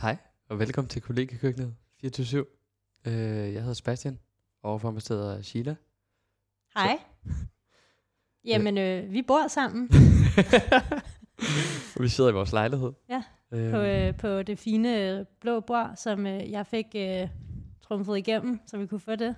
[0.00, 0.16] Hej,
[0.48, 2.44] og velkommen til Kollegekøkkenet 24
[3.06, 3.14] øh,
[3.54, 4.18] Jeg hedder Sebastian,
[4.62, 5.74] og overfor mig sidder Sheila.
[6.76, 6.98] Hej.
[8.50, 9.90] Jamen, øh, vi bor sammen
[11.96, 12.92] og vi sidder i vores lejlighed.
[13.08, 13.22] Ja,
[13.52, 17.28] øh, på, øh, på det fine øh, blå bord, som øh, jeg fik øh,
[17.80, 19.34] trumfet igennem, så vi kunne få det.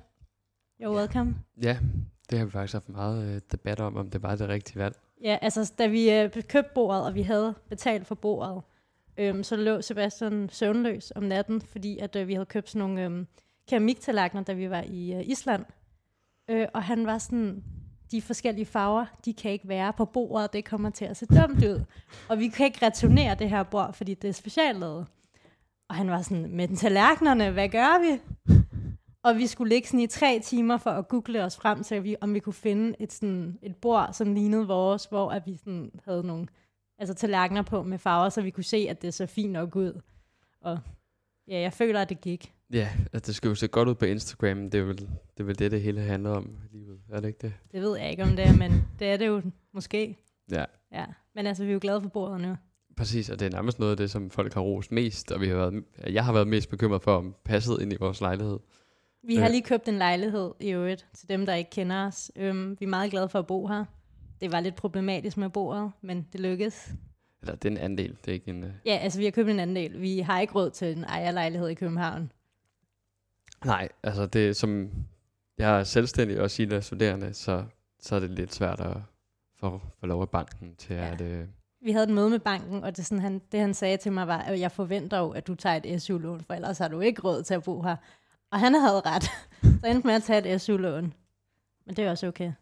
[0.83, 1.35] You're welcome.
[1.63, 1.79] Ja,
[2.31, 4.97] det har vi faktisk haft meget øh, debat om, om det var det rigtige valg.
[5.23, 8.63] Ja, altså da vi øh, købte bordet, og vi havde betalt for bordet,
[9.21, 13.05] øh, så lå Sebastian søvnløs om natten, fordi at øh, vi havde købt sådan nogle
[13.05, 13.27] øhm,
[13.69, 15.65] keramiktallerkener, da vi var i øh, Island.
[16.51, 17.65] Øh, og han var sådan,
[18.11, 21.65] de forskellige farver, de kan ikke være på bordet, det kommer til at se dumt
[21.65, 21.85] ud.
[22.29, 25.07] Og vi kan ikke returnere det her bord, fordi det er speciallavet.
[25.89, 28.21] Og han var sådan, med den tallerkenerne, hvad gør vi?
[29.23, 32.17] Og vi skulle ligge sådan i tre timer for at google os frem til, vi,
[32.21, 35.91] om vi kunne finde et, sådan, et bord, som lignede vores, hvor at vi sådan
[36.05, 36.47] havde nogle
[37.01, 40.01] altså tallerkener på med farver, så vi kunne se, at det så fint nok ud.
[40.61, 40.79] Og
[41.49, 42.55] ja, jeg føler, at det gik.
[42.73, 44.71] Ja, at det skal jo se godt ud på Instagram.
[44.71, 47.01] Det er vel det, er vel det, det hele handler om i livet.
[47.13, 47.53] Er det ikke det?
[47.73, 50.17] Det ved jeg ikke, om det er, men det er det jo måske.
[50.51, 50.65] Ja.
[50.93, 52.57] Ja, men altså, vi er jo glade for bordet nu.
[52.97, 55.49] Præcis, og det er nærmest noget af det, som folk har rost mest, og vi
[55.49, 58.59] har været, jeg har været mest bekymret for, om passet ind i vores lejlighed.
[59.23, 62.33] Vi har lige købt en lejlighed i øvrigt, til dem, der ikke kender os.
[62.37, 63.85] Øhm, vi er meget glade for at bo her.
[64.41, 66.93] Det var lidt problematisk med bordet, men det lykkedes.
[67.43, 68.65] Eller det er en anden del, det er ikke en...
[68.65, 68.71] Uh...
[68.87, 70.01] Ja, altså vi har købt en anden del.
[70.01, 72.33] Vi har ikke råd til en ejerlejlighed i København.
[73.65, 74.91] Nej, altså det som...
[75.59, 77.65] Jeg er selvstændig og Sila studerende, så,
[78.01, 78.97] så er det lidt svært at
[79.57, 81.13] få, få lov af banken til ja.
[81.13, 81.21] at...
[81.21, 81.49] Uh...
[81.83, 84.27] Vi havde et møde med banken, og det, sådan, han, det han sagde til mig
[84.27, 87.23] var, at jeg forventer jo, at du tager et SU-lån, for ellers har du ikke
[87.23, 87.97] råd til at bo her.
[88.51, 89.25] Og han havde ret.
[89.81, 91.15] så endte med at tage et SU-lån.
[91.87, 92.53] Men det er også okay.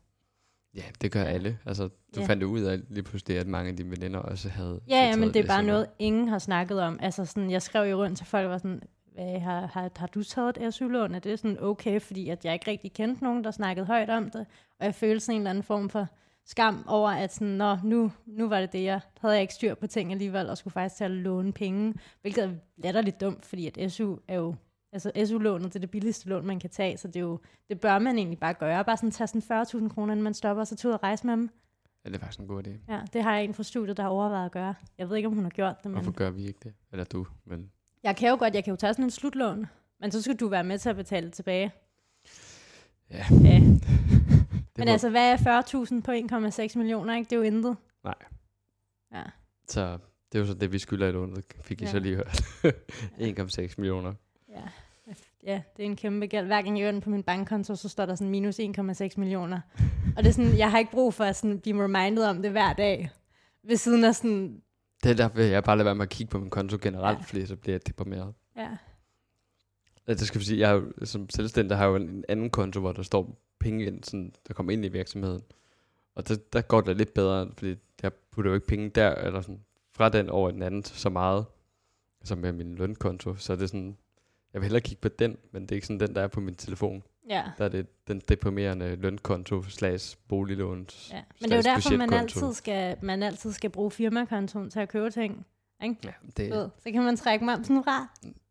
[0.75, 1.59] Ja, det gør alle.
[1.67, 2.27] Altså, du ja.
[2.27, 4.81] fandt ud af lige pludselig, at mange af dine veninder også havde...
[4.89, 6.99] Ja, ja men det er bare noget, ingen har snakket om.
[7.03, 8.83] Altså, sådan, jeg skrev jo rundt til folk, var sådan,
[9.15, 11.15] hvad, har, har, har du taget et SU-lån?
[11.15, 14.31] Er det sådan okay, fordi at jeg ikke rigtig kendte nogen, der snakkede højt om
[14.31, 14.47] det,
[14.81, 16.09] og jeg følte sådan en eller anden form for
[16.47, 19.75] skam over, at sådan, Nå, nu, nu var det det, jeg havde jeg ikke styr
[19.75, 23.67] på ting alligevel, og skulle faktisk til at låne penge, hvilket er latterligt dumt, fordi
[23.67, 24.55] at SU er jo
[24.93, 27.81] Altså SU-lånet, det er det billigste lån, man kan tage, så det, er jo, det
[27.81, 28.84] bør man egentlig bare gøre.
[28.84, 31.26] Bare sådan tage sådan 40.000 kroner, inden man stopper, og så tage ud og rejse
[31.26, 31.50] med dem.
[32.04, 32.93] Ja, det er faktisk en god idé.
[32.93, 34.75] Ja, det har jeg en fra studiet, der har overvejet at gøre.
[34.98, 35.94] Jeg ved ikke, om hun har gjort det, men...
[35.94, 36.75] Hvorfor gør vi ikke det?
[36.93, 37.71] Eller du, men...
[38.03, 39.66] Jeg kan jo godt, jeg kan jo tage sådan en slutlån,
[40.00, 41.72] men så skal du være med til at betale det tilbage.
[43.10, 43.25] Ja.
[43.31, 43.60] ja.
[43.60, 43.81] men
[44.78, 44.84] må...
[44.84, 46.12] altså, hvad er 40.000 på
[46.72, 47.25] 1,6 millioner, ikke?
[47.25, 47.77] Det er jo intet.
[48.04, 48.15] Nej.
[49.12, 49.22] Ja.
[49.69, 49.98] Så
[50.32, 51.91] det er jo så det, vi skylder i lånet, fik I ja.
[51.91, 52.41] så lige hørt.
[53.59, 54.15] 1,6 millioner.
[54.59, 55.13] Ja.
[55.53, 56.47] ja, det er en kæmpe gæld.
[56.47, 59.61] Hver gang jeg den på min bankkonto, så står der sådan minus 1,6 millioner.
[60.17, 62.51] Og det er sådan, jeg har ikke brug for at sådan blive reminded om det
[62.51, 63.11] hver dag.
[63.63, 64.63] Ved siden af sådan...
[65.03, 67.25] Det er derfor, jeg bare lader være med at kigge på min konto generelt, ja.
[67.25, 68.35] fordi så bliver jeg deprimeret.
[68.57, 68.69] Ja.
[70.09, 72.93] ja det skal vi sige, jeg har, som selvstændig har jo en anden konto, hvor
[72.93, 75.43] der står penge ind, sådan, der kommer ind i virksomheden.
[76.15, 79.41] Og det, der går det lidt bedre, fordi jeg putter jo ikke penge der, eller
[79.41, 79.61] sådan,
[79.93, 81.47] fra den over den anden så meget,
[82.25, 83.35] som med min lønkonto.
[83.35, 83.97] Så det er sådan,
[84.59, 86.41] jeg vil hellere kigge på den, men det er ikke sådan den, der er på
[86.41, 87.03] min telefon.
[87.29, 87.45] Ja.
[87.59, 90.87] Der er det den deprimerende lønkonto slags boliglån.
[91.11, 91.23] Ja.
[91.41, 94.89] Men det er jo derfor, man altid, skal, man altid skal bruge firmakontoen til at
[94.89, 95.47] købe ting.
[95.83, 95.97] Ikke?
[96.05, 96.53] Ja, det...
[96.53, 98.09] Så, så kan man trække momsen fra.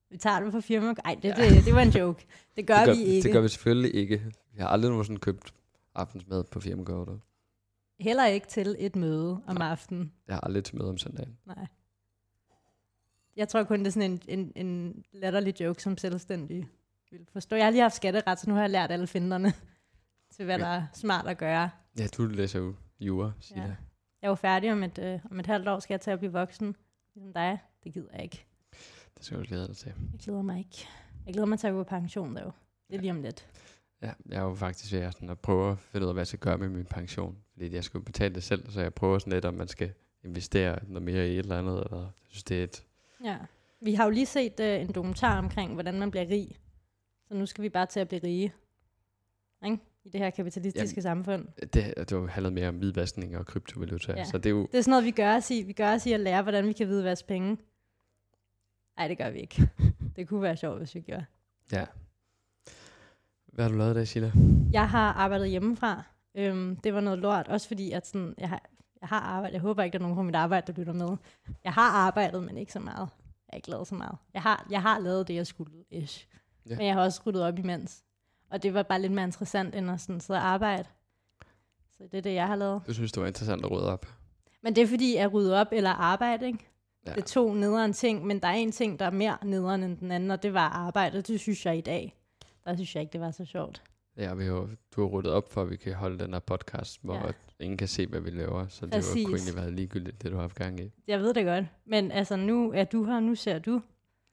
[0.09, 0.93] Vi tager det på firma.
[1.05, 2.25] Ej, det, det, det var en joke.
[2.55, 3.25] Det gør, det gør vi ikke.
[3.25, 4.25] Det gør vi selvfølgelig ikke.
[4.55, 5.53] Jeg har aldrig nogensinde købt
[5.95, 7.19] aftensmad på firmakortet.
[7.99, 9.71] Heller ikke til et møde om Nej.
[9.71, 10.11] aftenen.
[10.27, 11.37] Jeg har aldrig til møde om søndagen.
[11.45, 11.67] Nej.
[13.37, 16.67] Jeg tror kun, det er sådan en, en, en latterlig joke, som selvstændig
[17.11, 17.55] vil forstå.
[17.55, 19.53] Jeg har lige haft skatteret, så nu har jeg lært alle finderne
[20.35, 20.65] til, hvad ja.
[20.65, 21.69] der er smart at gøre.
[21.99, 23.67] Ja, du læser jo jura, siger ja.
[24.21, 26.19] Jeg er jo færdig om et, øh, om et halvt år, skal jeg til at
[26.19, 26.75] blive voksen.
[27.15, 27.59] Ligesom dig.
[27.83, 28.45] Det gider jeg ikke.
[29.17, 29.93] Det skal du glæde dig til.
[30.11, 30.87] Jeg glæder mig ikke.
[31.25, 32.53] Jeg glæder mig til at gå på pension, dog.
[32.89, 33.47] Det er lige om lidt.
[34.01, 36.21] Ja, jeg er jo faktisk ved at, sådan, at prøve at finde ud af, hvad
[36.21, 37.37] jeg skal gøre med min pension.
[37.53, 39.93] Fordi jeg skal betale det selv, så jeg prøver sådan lidt, om man skal
[40.23, 41.83] investere noget mere i et eller andet.
[41.83, 42.86] Eller, jeg synes, det er et
[43.23, 43.37] Ja.
[43.81, 46.59] Vi har jo lige set uh, en dokumentar omkring, hvordan man bliver rig.
[47.27, 48.53] Så nu skal vi bare til at blive rige.
[49.65, 49.79] Ikke?
[50.03, 51.47] I det her kapitalistiske Jamen, samfund.
[51.73, 54.13] Det, det jo handlet mere om hvidvaskning og kryptovaluta.
[54.17, 54.23] Ja.
[54.23, 54.61] Så det, er jo...
[54.71, 55.61] det er sådan noget, vi gør os i.
[55.61, 57.57] Vi gør os i at lære, hvordan vi kan hvidvaske penge.
[58.97, 59.69] Nej, det gør vi ikke.
[60.15, 61.25] det kunne være sjovt, hvis vi gjorde.
[61.71, 61.85] Ja.
[63.45, 64.31] Hvad har du lavet i dag, Sheila?
[64.71, 66.03] Jeg har arbejdet hjemmefra.
[66.35, 68.69] Øhm, det var noget lort, også fordi at sådan, jeg har
[69.01, 69.53] jeg har arbejdet.
[69.53, 71.17] Jeg håber ikke, der er nogen på mit arbejde, der lytter med.
[71.63, 73.09] Jeg har arbejdet, men ikke så meget.
[73.47, 74.17] Jeg har ikke lavet så meget.
[74.33, 76.27] Jeg har, jeg har lavet det, jeg skulle, ish.
[76.69, 76.75] Ja.
[76.77, 78.03] Men jeg har også ryddet op imens.
[78.49, 80.89] Og det var bare lidt mere interessant, end at sådan sidde og arbejde.
[81.97, 82.81] Så det er det, jeg har lavet.
[82.87, 84.05] Du synes, det var interessant at rydde op?
[84.61, 86.59] Men det er fordi, jeg rydder op eller arbejde, ikke?
[87.05, 87.11] Ja.
[87.11, 89.97] Det er to nederen ting, men der er en ting, der er mere nederen end
[89.97, 91.27] den anden, og det var arbejdet.
[91.27, 92.15] Det synes jeg i dag.
[92.65, 93.83] Der synes jeg ikke, det var så sjovt.
[94.17, 96.99] Ja, vi har, du har ryddet op for, at vi kan holde den her podcast,
[97.03, 97.31] hvor Ja.
[97.59, 98.67] ingen kan se, hvad vi laver.
[98.67, 99.15] Så det Præcis.
[99.15, 100.91] var, kunne egentlig være ligegyldigt, det du har haft gang i.
[101.07, 103.81] Jeg ved det godt, men altså nu er du her, nu ser du,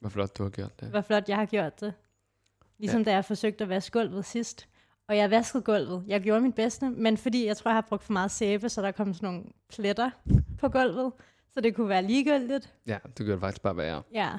[0.00, 0.88] Hvor flot, du har gjort det.
[0.88, 1.92] hvor flot jeg har gjort det.
[2.78, 3.04] Ligesom ja.
[3.04, 4.68] da jeg forsøgte at vaske gulvet sidst.
[5.08, 6.04] Og jeg vaskede gulvet.
[6.06, 8.82] Jeg gjorde mit bedste, men fordi jeg tror, jeg har brugt for meget sæbe, så
[8.82, 10.10] der kom sådan nogle pletter
[10.58, 11.12] på gulvet.
[11.52, 12.74] Så det kunne være ligegyldigt.
[12.86, 14.02] Ja, du gjorde det faktisk bare værre.
[14.12, 14.30] Ja.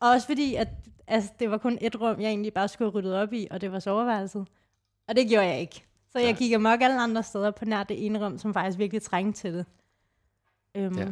[0.00, 0.68] Og også fordi, at
[1.06, 3.60] altså, det var kun et rum, jeg egentlig bare skulle have ryddet op i, og
[3.60, 4.46] det var soveværelset.
[5.08, 5.82] Og det gjorde jeg ikke.
[6.12, 9.02] Så jeg gik amok alle andre steder på nær det ene rum, som faktisk virkelig
[9.02, 9.66] trængte til det.
[10.74, 11.08] Øhm, Ja.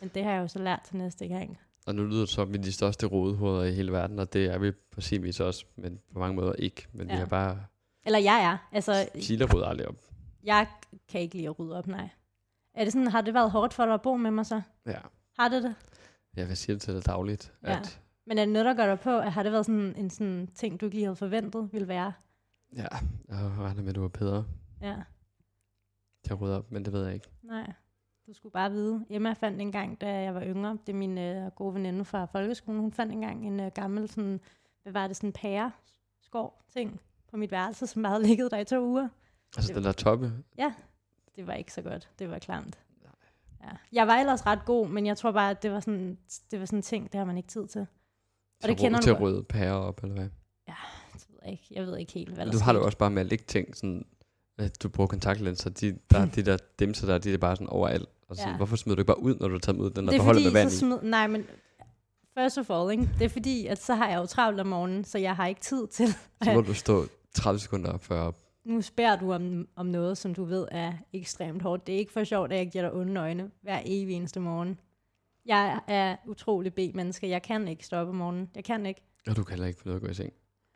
[0.00, 1.58] Men det har jeg jo så lært til næste gang.
[1.86, 4.32] Og nu lyder det som, at vi er de største rodehoveder i hele verden, og
[4.32, 6.86] det er vi på sin vis også, men på mange måder ikke.
[6.92, 7.12] Men ja.
[7.12, 7.16] Ja.
[7.16, 7.58] vi har bare...
[8.06, 8.56] Eller jeg er.
[8.72, 9.94] Altså, Sila rydder aldrig op.
[10.44, 10.66] jeg
[11.08, 12.08] kan ikke lide at rydde op, nej.
[12.74, 14.62] Er det sådan, har det været hårdt for dig at bo med mig så?
[14.86, 14.98] Ja.
[15.38, 15.74] Har det det?
[16.36, 17.78] Jeg vil sige det til dig dagligt, Ja.
[17.78, 19.10] at Men er det noget, der gør dig på?
[19.20, 22.12] Har det været sådan en sådan ting, du ikke lige havde forventet ville være?
[22.76, 22.86] Ja,
[23.28, 24.44] jeg regner med, at du er bedre
[24.80, 24.96] Ja,
[26.24, 27.28] til at rydde op, men det ved jeg ikke.
[27.42, 27.72] nej.
[28.26, 29.06] Du skulle bare vide.
[29.10, 32.24] Emma fandt en gang, da jeg var yngre, det er min øh, gode veninde fra
[32.24, 34.40] folkeskolen, hun fandt engang en øh, gammel, sådan,
[34.82, 35.72] hvad var det, sådan pære
[36.22, 37.00] skov ting
[37.30, 39.08] på mit værelse, som bare havde ligget der i to uger.
[39.56, 40.32] Altså Det- den der toppe,
[41.36, 42.10] Det var ikke så godt.
[42.18, 42.78] Det var klamt.
[43.62, 43.68] Ja.
[43.92, 46.18] Jeg var ellers ret god, men jeg tror bare, at det var sådan,
[46.50, 47.68] det var sådan en ting, det har man ikke tid til.
[47.70, 47.86] til,
[48.62, 50.28] det at kender til at rydde pærer op, eller hvad?
[51.42, 51.64] Jeg ikke.
[51.70, 53.44] Jeg ved ikke helt, hvad der du har det jo også bare med at lægge
[53.48, 54.04] ting, sådan,
[54.58, 58.08] at du bruger kontaktlinser, de, der, de der dimser der, de er bare sådan overalt.
[58.28, 58.56] Og sådan, Ja.
[58.56, 60.18] Hvorfor smider du ikke bare ud, når du har taget dem ud, den der det
[60.18, 61.44] er beholder fordi, med vand så smid, nej, men
[62.38, 63.08] first of all, ikke?
[63.18, 65.60] det er fordi, at så har jeg jo travlt om morgenen, så jeg har ikke
[65.60, 66.08] tid til.
[66.44, 68.36] Så må du stå 30 sekunder før op.
[68.64, 71.86] Nu spørger du om, om noget, som du ved er ekstremt hårdt.
[71.86, 74.80] Det er ikke for sjovt, at jeg giver dig onde øjne hver evig eneste morgen.
[75.46, 77.28] Jeg er utrolig B-menneske.
[77.28, 78.50] Jeg kan ikke stoppe om morgenen.
[78.54, 79.02] Jeg kan ikke.
[79.28, 80.32] Og du kan heller ikke ud af at gå i seng.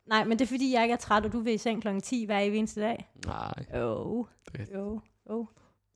[0.07, 2.01] Nej, men det er fordi, jeg ikke er træt, og du vil i seng kl.
[2.01, 3.11] 10 hver evig eneste dag.
[3.27, 4.27] Nej, Jo,
[4.57, 5.01] Det- jo,
[5.31, 5.47] jo.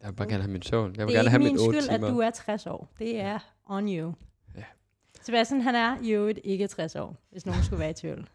[0.00, 0.94] jeg vil bare gerne have min søvn.
[0.96, 2.08] Jeg vil Det er gerne have min min 8 skyld, timer.
[2.08, 2.88] at du er 60 år.
[2.98, 4.12] Det er on you.
[4.56, 4.62] Ja.
[5.22, 8.28] Sebastian, han er i øvrigt ikke 60 år, hvis nogen skulle være i tvivl.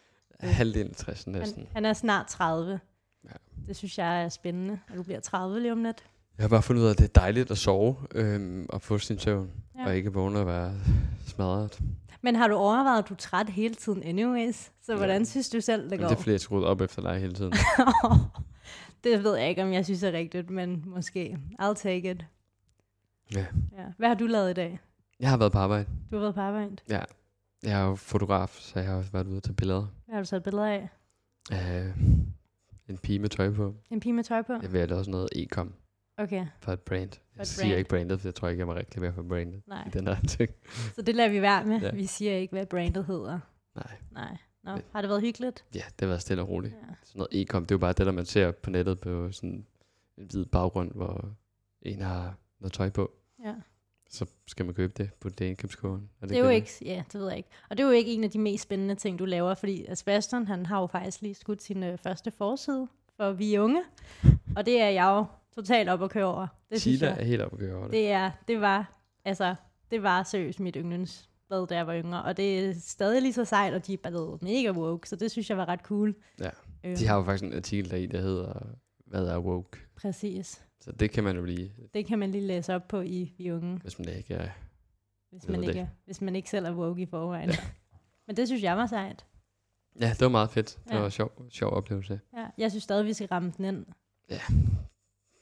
[0.40, 1.62] Halvdelen af 60 næsten.
[1.62, 2.80] Han, han er snart 30.
[3.24, 3.30] Ja.
[3.68, 6.04] Det synes jeg er spændende, at du bliver 30 lige om lidt.
[6.38, 8.98] Jeg har bare fundet ud af, at det er dejligt at sove øhm, og få
[8.98, 9.50] sin søvn.
[9.78, 9.86] Ja.
[9.86, 10.74] Og ikke vågne og være
[11.26, 11.78] smadret.
[12.22, 14.56] Men har du overvejet, at du er træt hele tiden anyways?
[14.82, 14.96] Så Ja.
[14.98, 16.06] hvordan synes du selv, det Men går?
[16.08, 17.52] det er fordi, jeg skal rydde op efter dig hele tiden.
[19.04, 21.38] det ved jeg ikke, om jeg synes er rigtigt, men måske.
[21.62, 22.24] I'll take it.
[23.34, 23.46] Ja.
[23.78, 23.84] Ja.
[23.98, 24.80] Hvad har du lavet i dag?
[25.20, 25.84] Jeg har været på arbejde.
[26.10, 26.76] Du har været på arbejde.
[26.90, 27.00] Ja.
[27.62, 29.86] Jeg er jo fotograf, så jeg har også været ude og tage billeder.
[30.06, 30.88] Hvad har du taget billeder af?
[31.50, 31.92] af
[32.88, 33.74] en pige med tøj på.
[33.90, 34.52] En pige med tøj på?
[34.52, 35.72] Jeg have også noget e-com
[36.18, 37.10] Okay, for et brand.
[37.12, 37.78] et Jeg siger brand.
[37.78, 39.84] ikke brandet, for jeg tror ikke, jeg må reklamere for brandet nej.
[39.86, 40.50] i den her ting.
[40.96, 41.80] Så det lader vi være med.
[41.80, 41.90] Ja.
[41.94, 43.38] Vi siger ikke, hvad brandet hedder.
[43.74, 43.96] Nej.
[44.10, 44.36] Nej.
[44.64, 45.64] Nå, Men- har det været hyggeligt?
[45.74, 46.74] Ja, det har været stille og roligt.
[46.74, 46.94] Ja.
[47.04, 49.66] Sådan noget e-com, det er jo bare det, der man ser på nettet på sådan
[50.18, 51.30] en hvid baggrund, hvor
[51.82, 53.10] en har noget tøj på.
[53.44, 53.54] ja.
[54.10, 56.10] Så skal man købe det på det indkøbskoden.
[56.22, 57.48] Det er jo ikke, ja, det ved jeg ikke.
[57.70, 60.46] Og det er jo ikke en af de mest spændende ting, du laver, fordi Sebastian,
[60.46, 63.82] han har jo faktisk lige skudt sin øh, første forside for Vi Unge.
[64.56, 65.24] Og det er jeg jo
[65.62, 66.46] totalt op at køre over.
[66.70, 67.18] Det Sila jeg.
[67.20, 67.92] er helt oppe at køre over det.
[67.92, 68.92] Det, er, det var,
[69.24, 69.54] altså,
[69.90, 72.22] det var seriøst mit yndlingsblad, da jeg var yngre.
[72.24, 75.30] Og det er stadig lige så sejt, og de er bare mega woke, så det
[75.30, 76.14] synes jeg var ret cool.
[76.40, 76.50] Ja.
[76.84, 78.52] Øhm, De har jo faktisk en artikel deri, der hedder,
[79.06, 79.78] hvad er woke?
[79.96, 80.64] Præcis.
[80.80, 83.54] Så det kan man jo lige, Det kan man lige læse op på i er
[83.54, 84.48] Unge, hvis man ikke er...
[85.30, 87.48] hvis man, ikke, er, hvis man ikke selv er woke i forvejen.
[87.50, 87.56] Ja.
[88.26, 89.26] Men det synes jeg var sejt.
[90.00, 90.78] Ja, det var meget fedt.
[90.84, 90.98] Det Ja.
[90.98, 92.20] var en sjov, sjov oplevelse.
[92.36, 93.86] Ja, jeg synes stadig, vi skal ramme den ind.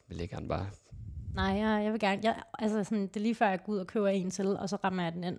[0.09, 0.67] Vil ikke gerne bare...
[1.35, 2.21] Nej, jeg, jeg vil gerne.
[2.25, 4.69] Jeg, altså sådan, det er lige før, jeg går ud og køber en til, og
[4.69, 5.39] så rammer jeg den ind.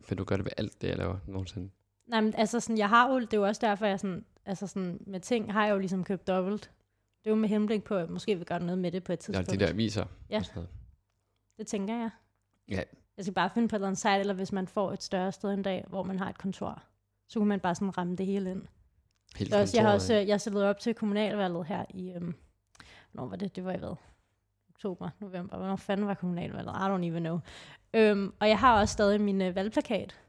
[0.00, 1.70] For du gør det ved alt det, jeg laver nogensinde.
[2.06, 4.66] Nej, men altså sådan, jeg har jo, det er jo også derfor, jeg sådan, altså
[4.66, 6.70] sådan, med ting har jeg jo ligesom købt dobbelt.
[7.24, 9.12] Det er jo med henblik på, at jeg måske vil gøre noget med det på
[9.12, 9.50] et Ja, tidspunkt.
[9.60, 10.04] de der aviser.
[10.30, 10.42] Ja.
[11.58, 12.10] Det tænker jeg.
[12.68, 12.82] Ja.
[13.16, 15.32] Jeg skal bare finde på et eller andet site, eller hvis man får et større
[15.32, 16.82] sted en dag, hvor man har et kontor,
[17.28, 18.62] så kunne man bare sådan ramme det hele ind.
[19.36, 22.34] Helt Det også, jeg har også, øh, jeg stillede op til kommunalvalget her i, øhm,
[23.12, 23.56] hvornår var det?
[23.56, 23.96] Det var i hvad?
[24.68, 25.56] Oktober, november.
[25.56, 26.72] Hvornår fanden var kommunalvalget?
[26.72, 27.40] I don't even know.
[27.94, 30.20] Øhm, og jeg har også stadig min øh, valgplakat,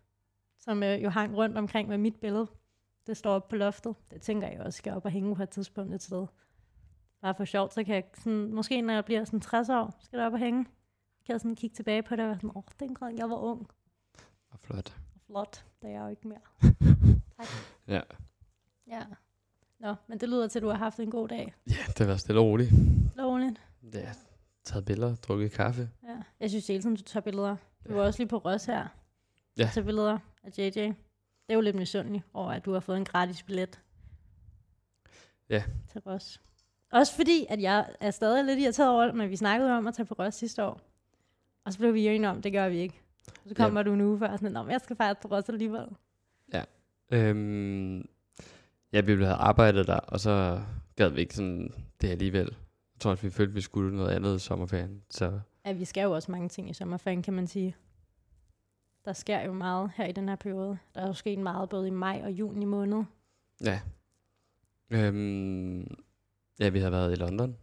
[0.60, 2.48] som øh, jo hang rundt omkring med mit billede.
[3.08, 3.96] Det står oppe på loftet.
[4.12, 6.28] Det tænker jeg også skal op og hænge på et tidspunkt et sted.
[7.22, 10.20] Bare for sjovt, så kan jeg sådan, måske når jeg bliver sådan 60 år, skal
[10.20, 10.64] det op og hænge.
[11.26, 13.36] Kan jeg sådan kigge tilbage på det og være sådan, åh, oh, dengang jeg var
[13.36, 13.68] ung
[14.50, 14.98] Og flot.
[15.16, 16.40] og flot, det er jeg jo ikke mere.
[17.38, 17.48] tak.
[17.88, 18.02] Ja.
[18.88, 19.02] Ja.
[19.82, 21.54] Nå, men det lyder til, at du har haft en god dag.
[21.70, 22.72] ja, det var stille og roligt.
[23.16, 23.62] Lovligt.
[23.94, 24.14] Ja,
[24.64, 25.90] taget billeder, drukket kaffe.
[26.04, 26.18] Ja.
[26.40, 27.56] Jeg synes hele tiden, du tager billeder.
[27.88, 28.88] Du var også lige på Ros her.
[29.58, 29.70] Ja.
[29.74, 30.70] Til billeder af JJ.
[30.70, 30.96] Det
[31.50, 33.80] er jo lidt misundelig over, at du har fået en gratis billet.
[35.50, 35.64] Ja.
[35.92, 36.42] Til Ros.
[36.92, 40.06] Også fordi, at jeg er stadig lidt irriteret over, når vi snakkede om at tage
[40.06, 40.82] på Ros sidste år.
[41.66, 43.02] Og så blev vi enige om, det gør vi ikke.
[43.28, 43.84] Og så kommer ja.
[43.84, 45.86] du en uge før, og sådan, "Nå, men jeg skal faktisk på Ros alligevel.
[47.14, 48.06] Øhm,
[48.94, 50.62] ja, vi ville have arbejdet der, og så
[50.96, 52.46] gad vi ikke sådan det alligevel.
[52.96, 55.02] Jeg tror, at vi følte, at vi skulle noget andet i sommerferien.
[55.10, 57.76] Så Ja, vi skal jo også mange ting i sommerferien, kan man sige.
[59.06, 60.78] Der sker jo meget her i den her periode.
[60.96, 63.04] Der er jo sket meget både i maj og juni måned.
[63.64, 63.82] ja.
[64.94, 65.82] Øhm,
[66.60, 67.58] ja, vi har været i London.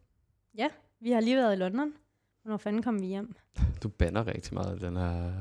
[1.01, 1.93] Vi har lige været i London.
[2.43, 3.35] Hvornår fanden kom vi hjem?
[3.83, 5.33] Du banner rigtig meget den her...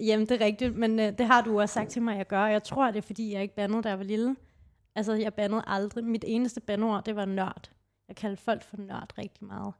[0.00, 2.26] Jamen, det er rigtigt, men øh, det har du også sagt til mig, at jeg
[2.26, 2.46] gør.
[2.46, 4.36] Jeg tror, det er, fordi jeg ikke bandede, da jeg var lille.
[4.96, 6.04] Altså, jeg bandede aldrig.
[6.04, 7.70] Mit eneste bandord, det var nørd.
[8.08, 9.74] Jeg kaldte folk for nørd rigtig meget.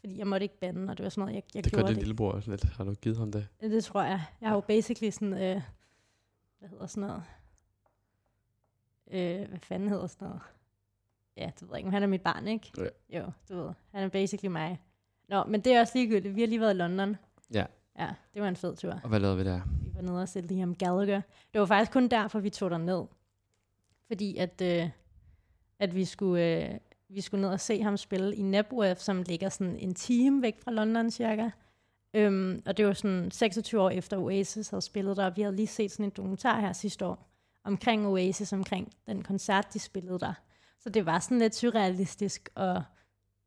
[0.00, 1.88] Fordi jeg måtte ikke bande, og det var sådan noget, jeg, jeg Det gør gjorde
[1.88, 2.02] din det.
[2.02, 2.64] lillebror også lidt.
[2.64, 3.48] Har du givet ham det?
[3.60, 4.24] Det, det tror jeg.
[4.40, 5.62] Jeg har jo basically sådan, øh,
[6.58, 7.22] hvad hedder sådan noget?
[9.10, 10.40] Øh, hvad fanden hedder sådan noget?
[11.36, 12.72] Ja, det ved jeg ikke, men han er mit barn, ikke?
[13.10, 13.18] Ja.
[13.18, 13.70] Jo, du ved.
[13.92, 14.80] Han er basically mig.
[15.28, 16.34] Nå, men det er også ligegyldigt.
[16.36, 17.16] Vi har lige været i London.
[17.54, 17.64] Ja.
[17.98, 19.00] Ja, det var en fed tur.
[19.02, 19.60] Og hvad lavede vi der?
[19.84, 21.20] Vi var nede og se Liam Gallagher.
[21.52, 23.04] Det var faktisk kun derfor, vi tog ned.
[24.10, 24.88] Fordi at, øh,
[25.78, 29.48] at vi, skulle, øh, vi skulle ned og se ham spille i Nebworth, som ligger
[29.48, 31.50] sådan en time væk fra London cirka.
[32.14, 35.56] Øhm, og det var sådan 26 år efter Oasis havde spillet der, og vi havde
[35.56, 37.30] lige set sådan en dokumentar her sidste år
[37.64, 40.32] omkring Oasis, omkring den koncert, de spillede der.
[40.78, 42.82] Så det var sådan lidt surrealistisk at,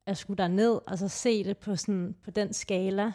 [0.06, 3.12] at skulle der ned og så se det på, sådan, på den skala.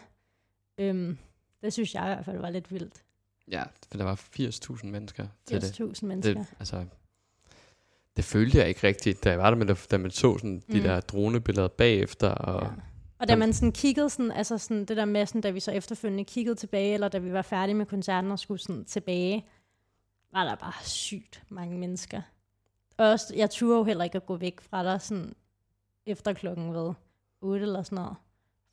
[0.77, 1.17] Øhm,
[1.61, 3.03] det synes jeg i hvert fald var lidt vildt.
[3.51, 5.81] Ja, for der var 80.000 mennesker til det.
[5.81, 6.33] 80.000 mennesker.
[6.33, 6.45] det.
[6.59, 6.85] Altså,
[8.19, 10.63] det følte jeg ikke rigtigt, da jeg var der, men da, da man så sådan
[10.71, 10.83] de Mm.
[10.83, 12.69] der dronebilleder bagefter, og Ja.
[13.19, 15.71] Og da man sådan kiggede, sådan, altså sådan det der med, sådan, da vi så
[15.71, 19.45] efterfølgende kiggede tilbage, eller da vi var færdige med koncerten og skulle sådan tilbage,
[20.33, 22.21] var der bare sygt mange mennesker.
[22.97, 25.33] Og også, jeg turde jo heller ikke at gå væk fra der sådan
[26.05, 26.93] efter klokken ved
[27.41, 28.15] 8 eller sådan noget.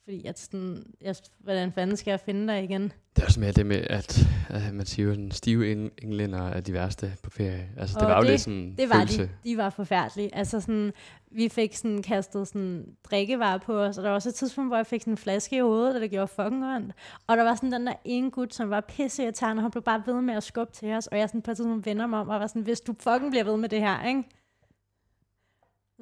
[0.04, 2.92] Fordi at sådan, jeg, hvordan fanden skal jeg finde dig igen?
[3.16, 6.60] det er også mere det med, at, at man siger at stive eng- englænder er
[6.60, 7.68] de værste på ferie.
[7.76, 9.22] Altså, det Og var jo det- lidt sådan Det var følelse.
[9.22, 9.28] de.
[9.50, 10.34] De var forfærdelige.
[10.34, 10.92] Altså sådan,
[11.30, 14.76] vi fik sådan kastet sådan drikkevarer på os, og der var også et tidspunkt, hvor
[14.76, 16.94] jeg fik sådan en flaske i hovedet, og det gjorde fucking ondt.
[17.26, 20.02] Og der var sådan den der ene gut, som var pisse og han blev bare
[20.06, 22.28] ved med at skubbe til os, og jeg sådan på et tidspunkt vender mig om,
[22.28, 24.22] og var sådan, hvis du fucking bliver ved med det her, ikke?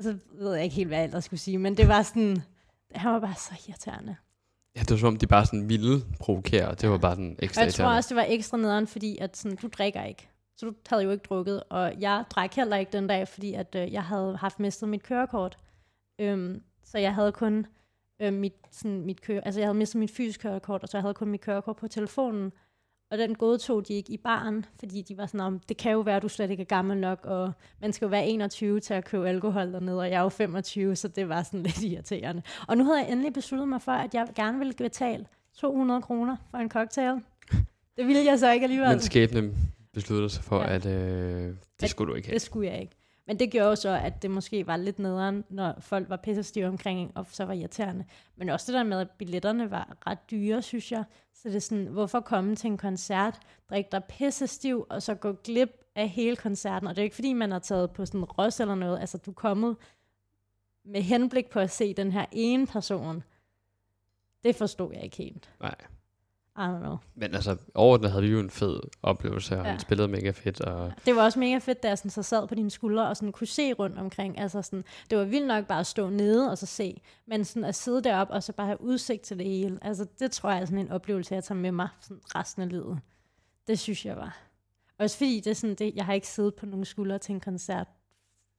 [0.01, 2.37] Så ved jeg ikke helt, hvad jeg ellers skulle sige, men det var sådan,
[2.95, 4.17] han var bare så irriterende.
[4.77, 7.37] Ja, det var som om, de bare sådan ville provokere, og det var bare sådan
[7.39, 10.29] ekstra Og jeg tror også, det var ekstra nederen, fordi at sådan, du drikker ikke.
[10.57, 13.75] Så du havde jo ikke drukket, og jeg drak heller ikke den dag, fordi at,
[13.75, 15.59] øh, jeg havde haft mistet mit kørekort.
[16.21, 17.67] Øhm, så jeg havde kun
[18.23, 21.03] øh, mit, sådan, mit køre, altså jeg havde mistet mit fysiske kørekort, og så jeg
[21.03, 22.53] havde kun mit kørekort på telefonen.
[23.15, 26.01] Og den godtog de ikke i baren, fordi de var sådan om, det kan jo
[26.01, 28.95] være, at du slet ikke er gammel nok, og man skal jo være 21 til
[28.95, 32.43] at købe alkohol dernede, og jeg er jo 25, så det var sådan lidt irriterende.
[32.69, 35.27] Og nu havde jeg endelig besluttet mig for, at jeg gerne ville betale
[35.59, 37.15] 200 kroner for en cocktail.
[37.97, 38.89] Det ville jeg så ikke alligevel.
[38.89, 40.75] Men skæbnen besluttede sig for, Ja.
[40.75, 40.93] at øh,
[41.49, 42.35] det At skulle du ikke have.
[42.35, 42.93] Det skulle jeg ikke.
[43.27, 46.67] Men det gjorde jo så, at det måske var lidt nederen, når folk var pissestive
[46.67, 48.05] omkring, og så var irriterende.
[48.37, 51.05] Men også det der med, at billetterne var ret dyre, synes jeg.
[51.35, 53.39] Så det er sådan, hvorfor komme til en koncert,
[53.71, 56.89] drikke dig pissestiv, og så gå glip af hele koncerten.
[56.89, 59.01] Og det er ikke, fordi man har taget på sådan en ros eller noget.
[59.01, 59.77] Altså, du er kommet
[60.85, 63.23] med henblik på at se den her ene person.
[64.45, 65.51] Det forstod jeg ikke helt.
[65.61, 65.75] Nej.
[66.57, 66.97] I don't know.
[67.15, 69.71] Men altså, overordnet havde vi jo en fed oplevelse, og Ja.
[69.71, 72.49] han spillede mega fedt, og Det var også mega fedt, da jeg sådan, så sad
[72.49, 74.39] på dine skuldre og sådan kunne se rundt omkring.
[74.39, 77.65] Altså sådan, det var vildt nok bare at stå nede og så se, men sådan
[77.65, 79.79] at sidde deroppe og så bare have udsigt til det hele.
[79.83, 82.69] Altså det tror jeg er sådan en oplevelse, jeg tager med mig sådan resten af
[82.69, 82.99] livet.
[83.67, 84.39] Det synes jeg var.
[84.99, 87.41] Også fordi det er sådan, det, jeg har ikke siddet på nogle skuldre til en
[87.41, 87.87] koncert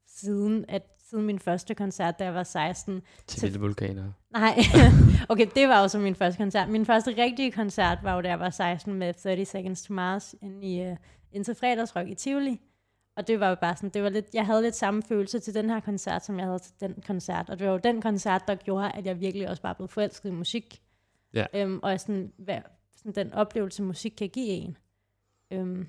[0.08, 3.02] siden, at, siden min første koncert, da jeg var 16.
[3.28, 4.12] til Til- vulkaner.
[4.32, 4.58] Nej,
[5.30, 6.70] okay, det var jo så min første koncert.
[6.70, 10.36] Min første rigtige koncert var jo, da jeg var 16 med 30 Seconds to Mars
[10.42, 10.98] inde i, uh,
[11.32, 12.62] ind til fredagsrock i Tivoli.
[13.18, 15.54] Og det var jo bare sådan, det var lidt, jeg havde lidt samme følelse til
[15.54, 17.50] den her koncert, som jeg havde til den koncert.
[17.50, 20.30] Og det var jo den koncert, der gjorde, at jeg virkelig også bare blev forelsket
[20.30, 20.82] i musik.
[21.34, 21.46] Ja.
[21.54, 22.60] Øhm, og sådan, hvad,
[22.96, 24.78] sådan den oplevelse, musik kan give en.
[25.52, 25.88] Øhm,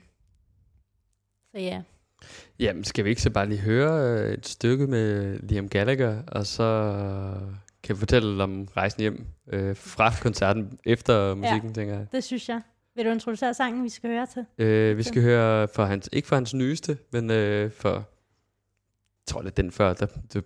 [1.50, 1.82] så ja.
[2.58, 6.46] Jamen, skal vi ikke så bare lige høre øh, et stykke med Liam Gallagher, og
[6.46, 6.92] så
[7.82, 11.74] kan vi fortælle om rejsen hjem øh, fra koncerten efter musikken, ja.
[11.74, 12.06] tænker jeg.
[12.12, 12.60] Det synes jeg.
[12.96, 14.44] Vil du introducere sangen, vi skal høre til?
[14.58, 18.04] Øh, vi skal høre for hans, ikke for hans nyeste, men øh, for, jeg
[19.26, 20.40] tror det er den før, der, der,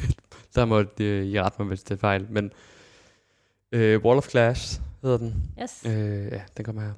[0.54, 2.52] der må det, I ret mig, hvis det er fejl, men
[3.72, 5.52] øh, Wall of Glass hedder den.
[5.62, 5.82] Yes.
[5.86, 6.92] Øh, ja, den kommer her.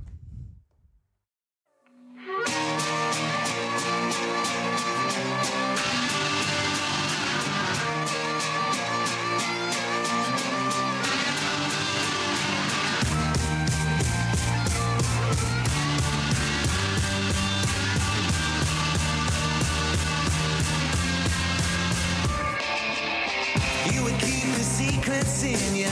[25.25, 25.84] that's in you.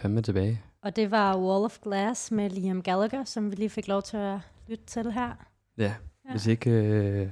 [0.00, 0.62] Fandme tilbage.
[0.82, 4.16] Og det var Wall of Glass med Liam Gallagher, som vi lige fik lov til
[4.16, 5.30] at lytte til her.
[5.78, 6.30] Ja, Ja.
[6.30, 7.30] hvis I ikke øh,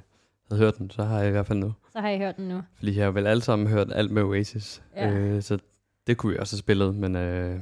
[0.48, 1.72] havde hørt den, så har jeg i hvert fald nu.
[1.92, 2.62] Så har I hørt den nu.
[2.76, 4.82] Fordi jeg har vel alle sammen hørt alt med Oasis.
[4.96, 5.10] Ja.
[5.10, 5.58] Øh, så
[6.06, 7.60] det kunne vi også have spillet, men øh,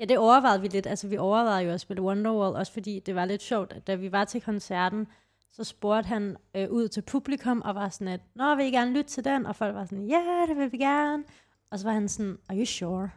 [0.00, 0.86] Ja, det overvejede vi lidt.
[0.86, 3.94] Altså, vi overvejede jo at spille Wonderwall, også fordi det var lidt sjovt, at da
[3.94, 5.06] vi var til koncerten,
[5.52, 8.92] så spurgte han øh, ud til publikum og var sådan, at, Nå, vil I gerne
[8.92, 9.46] lytte til den?
[9.46, 11.24] Og folk var sådan, ja, yeah, det vil vi gerne.
[11.70, 13.10] Og så var han sådan, are you sure?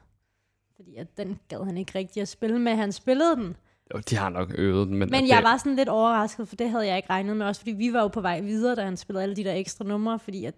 [0.77, 2.75] Fordi at den gad han ikke rigtig at spille med.
[2.75, 3.55] Han spillede den.
[3.95, 4.97] jo, de har nok øvet den.
[4.97, 7.45] Men, Men det, jeg var sådan lidt overrasket, for det havde jeg ikke regnet med.
[7.45, 9.85] Også fordi vi var jo på vej videre, da han spillede alle de der ekstra
[9.85, 10.55] numre, fordi at,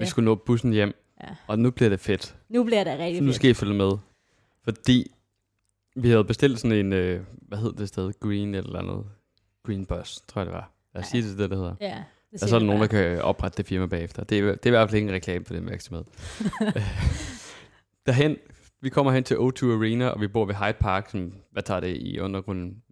[0.00, 1.28] Vi skulle nå bussen hjem, Ja.
[1.46, 2.36] og nu bliver det fedt.
[2.48, 3.36] nu bliver det Så rigtig nu fedt.
[3.36, 3.92] skal I følge med.
[4.64, 5.10] Fordi
[5.96, 8.12] vi havde bestilt sådan en, øh, hvad hed det sted?
[8.20, 9.06] Green eller noget.
[9.66, 10.70] Green Bus, tror jeg det var.
[10.94, 11.20] Lad os Ja.
[11.20, 11.74] sige det, det der hedder.
[11.80, 14.24] Ja, det Og så er der nogen, der kan oprette det firma bagefter.
[14.24, 16.04] Det er, det er i hvert fald ikke en reklame for den virksomhed.
[18.06, 18.36] Derhen,
[18.84, 21.80] vi kommer hen til O2 Arena, og vi bor ved Hyde Park, som, hvad tager
[21.80, 22.82] det i undergrunden?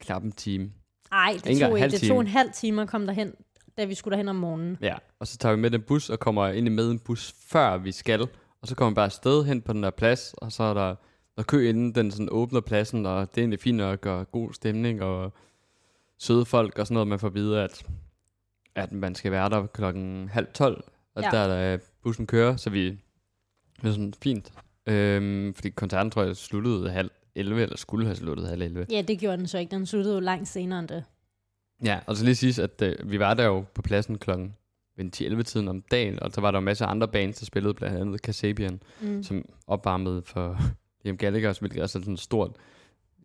[0.00, 0.72] Knap en time.
[1.10, 3.32] Nej, det tog, en det tog en halv time at komme derhen,
[3.78, 4.78] da vi skulle derhen om morgenen.
[4.80, 7.76] Ja, og så tager vi med den bus, og kommer ind med en bus, før
[7.76, 8.20] vi skal.
[8.62, 10.94] Og så kommer vi bare afsted hen på den der plads, og så er der
[11.36, 14.52] når kø inden den sådan åbner pladsen, og det er egentlig fint nok, og god
[14.52, 15.32] stemning, og
[16.18, 17.86] søde folk og sådan noget, man får at vide, at,
[18.74, 21.28] at man skal være der klokken halv tolv, og Ja.
[21.30, 22.90] der er der bussen kører, så vi
[23.82, 24.52] det er sådan fint.
[24.86, 28.86] Øhm, fordi koncerten, tror jeg, sluttede halv 11, eller skulle have sluttet halv 11.
[28.90, 29.70] Ja, det gjorde den så ikke.
[29.70, 31.04] Den sluttede jo langt senere end det.
[31.84, 34.54] Ja, og så lige sige, at øh, vi var der jo på pladsen klokken
[34.96, 37.46] ved 10-11 tiden om dagen, og så var der jo masser af andre bands, der
[37.46, 39.22] spillede, blandt andet Kasabian, Mm.
[39.22, 40.58] som opvarmede for
[41.04, 42.50] Liam Gallagher, hvilket også er sådan stort,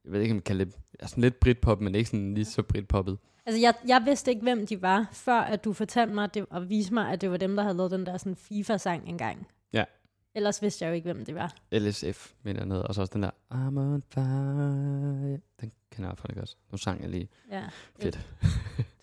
[0.05, 2.45] jeg ved ikke, om man kalder det, er sådan lidt britpop, men ikke sådan lige
[2.45, 3.17] så britpoppet.
[3.45, 6.69] Altså, jeg, jeg vidste ikke, hvem de var, før at du fortalte mig det, og
[6.69, 9.47] viste mig, at det var dem, der havde lavet den der sådan FIFA-sang engang.
[10.35, 11.53] Ellers vidste jeg jo ikke, hvem det var.
[11.73, 16.17] LSF, mener jeg noget, og så også den der, I'm on fire, den kender jeg
[16.17, 16.55] faktisk også.
[16.71, 17.27] Nu sang jeg lige.
[17.51, 17.63] Ja.
[18.01, 18.19] Fedt.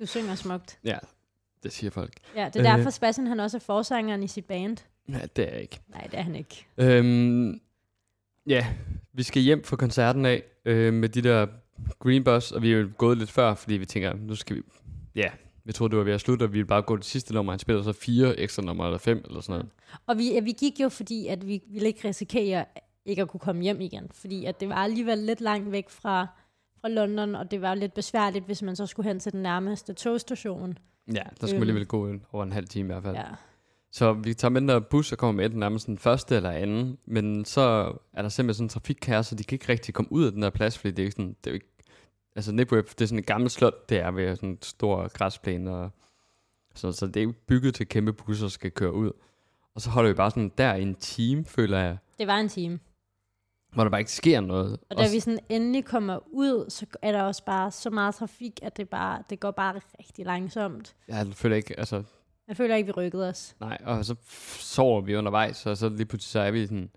[0.00, 0.78] Du synger smukt.
[0.84, 0.98] Ja,
[1.62, 2.12] det siger folk.
[2.36, 2.78] Ja, det er Øh.
[2.78, 4.76] derfor, Sebastian han også er forsangeren i sit band.
[5.08, 5.80] Ja, det er jeg ikke.
[5.88, 6.66] Nej, det er han ikke.
[6.78, 7.60] Øhm,
[8.46, 8.66] ja,
[9.12, 11.46] vi skal hjem fra koncerten af øh, med de der
[11.98, 14.62] Green Bus, og vi er jo gået lidt før, fordi vi tænker, nu skal vi...
[15.14, 15.30] Ja,
[15.66, 17.52] vi troede, det var ved at slutte, og vi ville bare gå det sidste nummer.
[17.52, 19.68] Han spiller så fire ekstra numre, eller fem, eller sådan noget.
[20.06, 22.64] Og vi, ja, vi gik jo, fordi at vi ville ikke risikere
[23.04, 24.08] ikke at kunne komme hjem igen.
[24.10, 26.26] Fordi at det var alligevel lidt langt væk fra,
[26.80, 29.92] fra London, og det var lidt besværligt, hvis man så skulle hen til den nærmeste
[29.92, 30.78] togstation.
[31.08, 31.62] Ja, der skulle Øhm.
[31.62, 33.16] alligevel gå over en halv time i hvert fald.
[33.16, 33.24] Ja.
[33.92, 36.98] Så vi tager med den bus og kommer med den nærmest den første eller anden,
[37.06, 37.60] men så
[38.12, 40.42] er der simpelthen sådan en trafikkære, så de kan ikke rigtig komme ud af den
[40.42, 41.75] der plads, fordi det er ikke sådan, det er jo ikke,
[42.36, 45.74] altså Nipweb, det er sådan et gammelt slot, det er ved sådan en stor græsplæne,
[45.74, 45.90] og
[46.74, 49.10] så, så det er bygget til kæmpe busser, skal køre ud.
[49.74, 52.78] Og så holder vi bare sådan der en time, føler jeg, Det var en time.
[53.74, 54.78] hvor der bare ikke sker noget.
[54.90, 58.60] Og da vi sådan endelig kommer ud, så er der også bare så meget trafik,
[58.62, 60.94] at det, bare, det går bare rigtig langsomt.
[61.08, 62.02] Jeg føler ikke, altså,
[62.48, 63.56] Jeg føler ikke, vi rykkede os.
[63.60, 64.14] nej, og så
[64.58, 66.90] sover vi undervejs, og så lige pludselig så er vi sådan,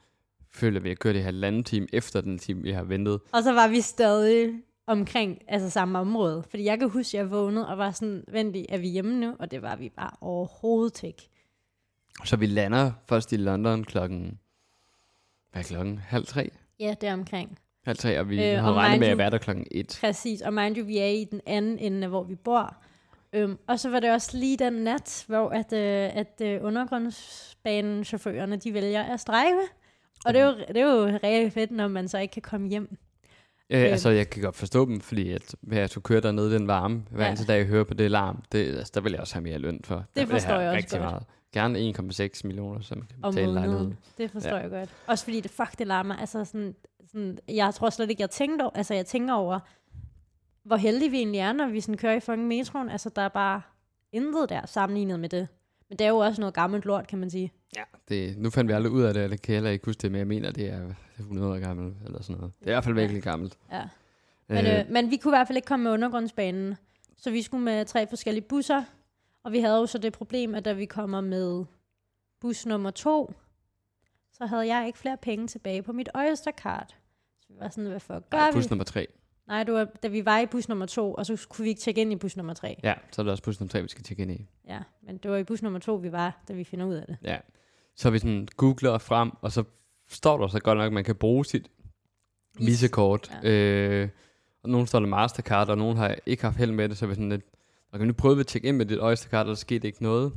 [0.54, 3.20] føler vi, at kørt i halvanden time efter den time, vi har ventet.
[3.32, 4.54] Og så var vi stadig
[4.90, 6.44] omkring altså samme område.
[6.50, 9.20] Fordi jeg kan huske, at jeg vågnede og var sådan, vent lige, er vi hjemme
[9.20, 9.36] nu?
[9.40, 11.30] Og det var vi bare overhovedet ikke.
[12.26, 14.40] Så vi lander først i London klokken,
[15.52, 15.98] hvad er klokken?
[15.98, 16.50] Halv tre?
[16.80, 17.60] Ja, det er omkring.
[17.86, 19.98] Halv tre, og vi Øh, øh, og regnet med at være der klokken et.
[20.02, 22.76] Præcis, og mind you, vi er i den anden ende, af, hvor vi bor.
[23.34, 28.58] Øhm, og så var det også lige den nat, hvor at, øh, at øh, undergrundsbanechaufførerne,
[28.58, 29.62] de vælger at strejke.
[30.26, 32.68] Og det er, jo, det er jo rigtig fedt, når man så ikke kan komme
[32.68, 32.98] hjem.
[33.70, 33.92] Øh, Øh.
[33.92, 37.04] altså, jeg kan godt forstå dem, fordi at, hvis jeg skulle køre dernede den varme,
[37.12, 37.30] hver Ja.
[37.30, 39.58] eneste dag jeg hører på det larm, det, altså, der vil jeg også have mere
[39.58, 39.96] løn for.
[40.16, 41.12] Der vil forstår have jeg også rigtig godt.
[41.12, 41.24] Meget.
[41.54, 41.80] Gerne
[42.34, 43.84] 1,6 millioner, som kan om betale lejligheden.
[43.84, 43.98] måneden.
[44.18, 44.58] Det forstår ja.
[44.62, 44.90] jeg godt.
[45.08, 46.16] Også fordi det fuck, det larmer.
[46.16, 46.76] Altså sådan,
[47.12, 49.60] sådan, jeg tror slet ikke, jeg tænkte over, altså jeg tænker over,
[50.66, 52.90] hvor heldige vi egentlig er, når vi sådan kører i fucking metroen.
[52.90, 53.62] Altså der er bare
[54.12, 55.48] intet der sammenlignet med det.
[55.90, 57.52] Men det er jo også noget gammelt lort, kan man sige.
[57.76, 60.02] Ja, det, nu fandt vi aldrig ud af det, eller kan jeg heller ikke huske
[60.02, 62.54] det, men jeg mener, det er 100 år gammelt, eller sådan noget.
[62.60, 63.02] Det er i hvert fald Ja.
[63.02, 63.58] virkelig gammelt.
[63.72, 63.88] Ja.
[64.48, 66.76] Men, øh, men vi kunne i hvert fald ikke komme med undergrundsbanen.
[67.18, 68.84] Så vi skulle med tre forskellige busser.
[69.44, 71.66] Og vi havde jo så det problem, at da vi kommer med
[72.40, 73.34] bus nummer to,
[74.34, 76.96] så havde jeg ikke flere penge tilbage på mit Oystercard.
[77.42, 78.58] Så vi var sådan, hvad fuck gør vi?
[78.58, 79.08] bus nummer 3.
[79.48, 81.82] Nej, det var, da vi var i bus nummer to, og så kunne vi ikke
[81.82, 82.80] tjekke ind i bus nummer tre.
[82.84, 84.46] Ja, så er der også bus nummer 3, vi skal tjekke ind i.
[84.68, 87.06] Ja, men det var i bus nummer to, vi var, da vi finder ud af
[87.08, 87.18] det.
[87.24, 87.38] Ja.
[88.00, 89.64] Så vi sådan googler frem, og så
[90.10, 91.68] står der så godt nok, at man kan bruge sit
[92.58, 93.32] Vis- visekort.
[93.44, 93.50] Ja.
[93.50, 94.10] Øh,
[94.64, 97.14] og nogen står der Mastercard, og nogen har ikke haft held med det, så vi
[97.14, 97.46] sådan lidt,
[97.94, 100.34] okay, nu prøvede vi at tjekke ind med dit Oystercard, og der skete ikke noget.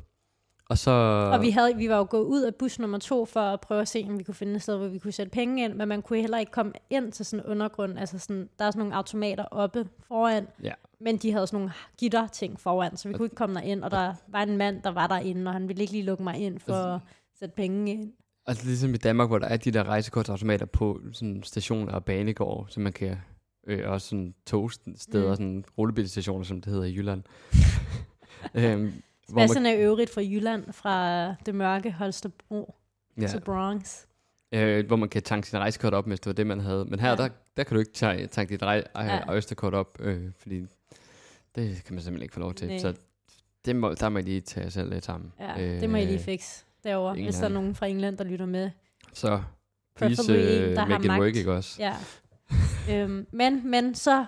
[0.69, 0.91] Og så...
[1.33, 3.81] Og vi, havde, vi var jo gået ud af bus nummer to for at prøve
[3.81, 5.89] at se, om vi kunne finde et sted, hvor vi kunne sætte penge ind, men
[5.89, 7.99] man kunne heller ikke komme ind til sådan en undergrund.
[7.99, 10.73] Altså sådan, der er sådan nogle automater oppe foran, Ja.
[11.01, 13.85] men de havde sådan nogle gitter-ting foran, så vi kunne ikke komme derind.
[13.85, 16.37] Og der var en mand, der var derinde, og han ville ikke lige lukke mig
[16.37, 17.01] ind for at
[17.43, 18.13] sætte penge ind.
[18.47, 22.67] Altså ligesom i Danmark, hvor der er de der rejsekortautomater på sådan stationer og banegård,
[22.69, 23.17] så man kan
[23.67, 25.35] øh, også sådan togsteder, Mm.
[25.37, 27.23] sådan rullebildstationer, som det hedder i Jylland.
[28.55, 28.93] øhm,
[29.29, 32.75] hvor Sebastian er øvrigt fra Jylland, fra det mørke Holstebro
[33.21, 33.27] ja.
[33.27, 34.01] til Bronx.
[34.53, 36.85] øh, hvor man kan tanke sin rejsekort op, hvis det var det, man havde.
[36.85, 37.17] Men her, Ja.
[37.17, 39.35] der, der kan du ikke tage, tanke dit rej, Ja.
[39.35, 40.61] Østerkort op, øh, fordi
[41.55, 42.69] det kan man simpelthen ikke få lov til.
[42.69, 42.79] Nej.
[42.79, 42.95] Så
[43.65, 45.33] det må, der må jeg lige tage jer selv lidt sammen.
[45.41, 47.55] Ja, øh, det må I lige Øh, fikse derovre, hvis der er England.
[47.55, 48.71] nogen fra England, der lytter med.
[49.13, 49.43] Så
[49.97, 51.21] please Preferably en, uh, der har make it magt.
[51.23, 51.83] work, ikke også?
[51.83, 51.95] Ja.
[52.91, 54.25] øhm, men, men så,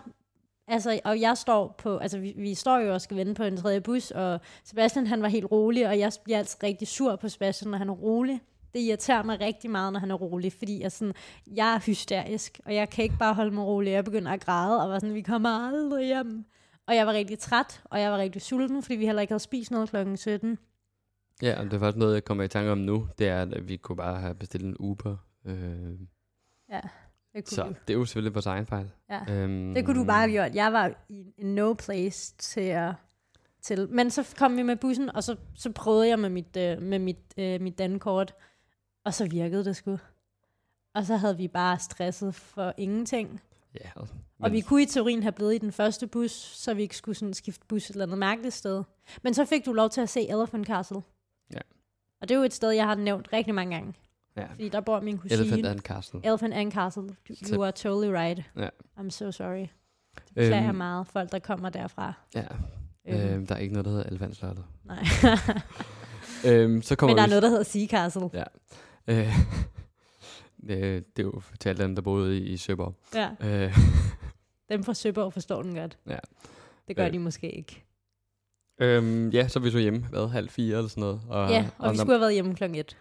[0.68, 3.56] altså, og jeg står på, altså vi, vi står jo og skal vente på en
[3.56, 7.28] tredje bus, og Sebastian han var helt rolig, og jeg bliver altid rigtig sur på
[7.28, 8.40] Sebastian, når han er rolig.
[8.74, 11.14] Det irriterer mig rigtig meget, når han er rolig, fordi jeg, sådan,
[11.46, 13.90] jeg er hysterisk, og jeg kan ikke bare holde mig rolig.
[13.90, 16.44] Jeg begynder at græde, og var sådan, vi kommer aldrig hjem.
[16.86, 19.42] Og jeg var rigtig træt, og jeg var rigtig sulten, fordi vi heller ikke havde
[19.42, 20.58] spist noget klokken 17.
[21.42, 23.68] Ja, og det er faktisk noget, jeg kommer i tanke om nu, det er, at
[23.68, 25.16] vi kunne bare have bestilt en Uber.
[25.44, 25.98] Øh,
[26.70, 26.80] Ja.
[27.34, 27.68] Det kunne, Så du.
[27.68, 28.90] det er jo selvfølgelig vores egen fejl.
[29.10, 29.20] Ja.
[29.34, 30.54] Øhm, det kunne du bare have gjort.
[30.54, 32.92] Jeg var i en no place til at...
[33.62, 33.88] Til.
[33.90, 36.98] Men så kom vi med bussen, og så, så prøvede jeg med mit, øh, med
[36.98, 38.34] mit, øh, mit dankort,
[39.04, 39.98] og så virkede det sgu.
[40.94, 43.40] Og så havde vi bare stresset for ingenting.
[43.74, 44.08] Ja, og,
[44.40, 47.16] Og vi kunne i teorien have blevet i den første bus, så vi ikke skulle
[47.16, 48.82] sådan skifte bus et eller andet mærkeligt sted.
[49.22, 51.02] Men så fik du lov til at se Elephant Castle.
[51.52, 51.58] Ja.
[52.20, 53.94] Og det er jo et sted, jeg har nævnt rigtig mange gange.
[54.36, 54.46] ja.
[54.46, 55.40] Fordi der bor min kusine.
[55.40, 56.20] Elephant and Castle.
[56.24, 57.02] Elephant and Castle.
[57.02, 58.42] You, you are totally right.
[58.56, 58.68] Ja.
[58.98, 59.66] I'm so sorry.
[60.14, 62.12] Det beklager Øhm, meget, folk der kommer derfra.
[62.34, 62.44] Ja,
[63.08, 64.64] Øhm, øhm, der er ikke noget, der hedder Elefantslottet.
[64.84, 65.04] nej.
[66.46, 68.30] øhm, så kommer Men der er vi, noget, der hedder Sea Castle.
[68.32, 68.44] Ja.
[70.66, 72.94] Øh, det, er jo fortalt dem, der boede i, i Søborg.
[73.14, 73.30] Ja.
[73.40, 73.78] Øh,
[74.68, 75.98] Dem fra Søborg forstår den godt.
[76.08, 76.18] Ja.
[76.88, 77.12] Det gør Øh.
[77.12, 77.84] de måske ikke.
[78.78, 81.20] Øhm, ja, så vi så hjemme, hvad, halv fire eller sådan noget.
[81.28, 82.96] Og, Ja, og, vi når- skulle have været hjemme klokken et.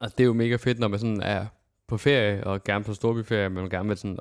[0.00, 1.46] Og det er jo mega fedt, når man sådan er
[1.86, 4.18] på ferie, og gerne på storbyferie, men man gerne vil sådan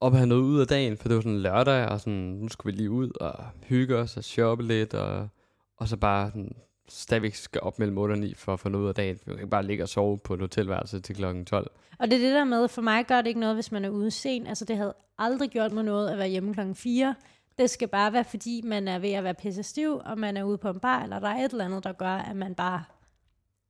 [0.00, 2.48] op og have noget ud af dagen, for det var sådan lørdag, og sådan, nu
[2.48, 5.28] skulle vi lige ud og hygge os og shoppe lidt, og,
[5.76, 6.54] og så bare sådan,
[6.88, 9.14] stadigvæk skal op mellem 8 og 9 for at få noget ud af dagen.
[9.16, 11.70] Vi kan ikke bare ligge og sove på et hotelværelse til klokken 12.
[11.98, 13.88] Og det er det der med, for mig gør det ikke noget, hvis man er
[13.88, 14.48] ude sent.
[14.48, 17.14] Altså det havde aldrig gjort mig noget at være hjemme klokken 4.
[17.58, 20.44] Det skal bare være, fordi man er ved at være pisse stiv, og man er
[20.44, 22.84] ude på en bar, eller der er et eller andet, der gør, at man bare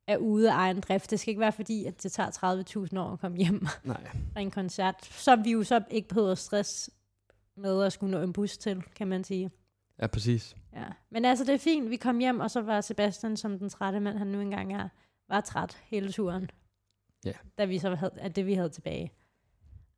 [0.07, 1.11] er ude af egen drift.
[1.11, 4.07] Det skal ikke være fordi, at det tager 30.000 år at komme hjem Nej.
[4.33, 6.89] fra en koncert, som vi jo så ikke behøver stress
[7.55, 9.51] med at skulle nå en bus til, kan man sige.
[10.01, 10.55] Ja, præcis.
[10.73, 10.85] Ja.
[11.09, 11.89] Men altså, det er fint.
[11.89, 14.89] Vi kom hjem, og så var Sebastian, som den trætte mand, han nu engang er,
[15.29, 16.49] var træt hele turen.
[17.25, 17.33] Ja.
[17.57, 19.11] Da vi så havde, at det, vi havde tilbage.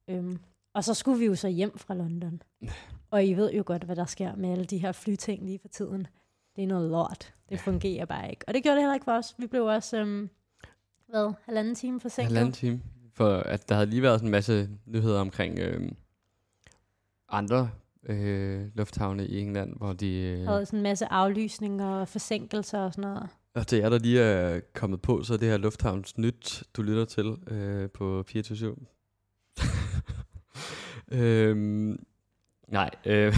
[0.08, 0.40] Øhm,
[0.74, 2.42] og så skulle vi jo så hjem fra London.
[3.12, 5.68] og I ved jo godt, hvad der sker med alle de her flyting lige for
[5.68, 6.08] tiden.
[6.56, 7.34] Det er noget lort.
[7.50, 8.46] Det fungerer bare ikke.
[8.48, 9.36] Og det gjorde det heller ikke for os.
[9.38, 10.30] Vi blev også, øhm,
[11.08, 12.28] hvad, halvanden time forsinket.
[12.28, 12.82] Halvanden time.
[13.14, 15.92] For at der havde lige været sådan en masse nyheder omkring øh,
[17.30, 17.70] andre
[18.04, 20.16] øh, lufthavne i England, hvor de...
[20.16, 23.30] Øh, havde sådan en masse aflysninger og forsinkelser og sådan noget.
[23.56, 26.82] Og til jer, der lige er kommet på, så er det her Lufthavns Nyt, du
[26.82, 28.76] lytter til øh, på 24
[31.12, 32.06] øhm,
[32.68, 33.36] Nej, øh,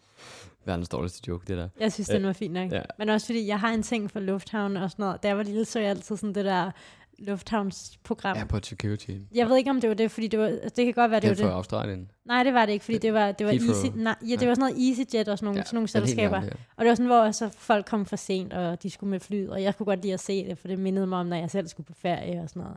[0.66, 1.68] verdens dårligste joke, det der.
[1.80, 2.72] Jeg synes, den var fin nok.
[2.72, 2.82] Ja.
[2.98, 5.22] Men også fordi, jeg har en ting for lufthavn og sådan noget.
[5.22, 6.70] Da jeg var lille, så jeg altid sådan det der
[7.18, 8.36] lufthavnsprogram.
[8.36, 9.10] Airport Security.
[9.34, 10.46] Jeg ved ikke, om det var det, fordi det var,
[10.76, 11.56] det kan godt være, det Det var det.
[11.56, 12.10] Australien.
[12.24, 13.74] Nej, det var det ikke, fordi det var, det var Heathrow.
[13.74, 15.88] Easy, nej, ja, det var sådan noget EasyJet og sådan nogle, ja, sådan nogle er
[15.88, 16.30] selskaber.
[16.34, 16.64] gamle, ja.
[16.76, 19.50] Og det var sådan, hvor så folk kom for sent, og de skulle med flyet,
[19.50, 21.50] og jeg kunne godt lide at se det, for det mindede mig om, når jeg
[21.50, 22.76] selv skulle på ferie og sådan noget.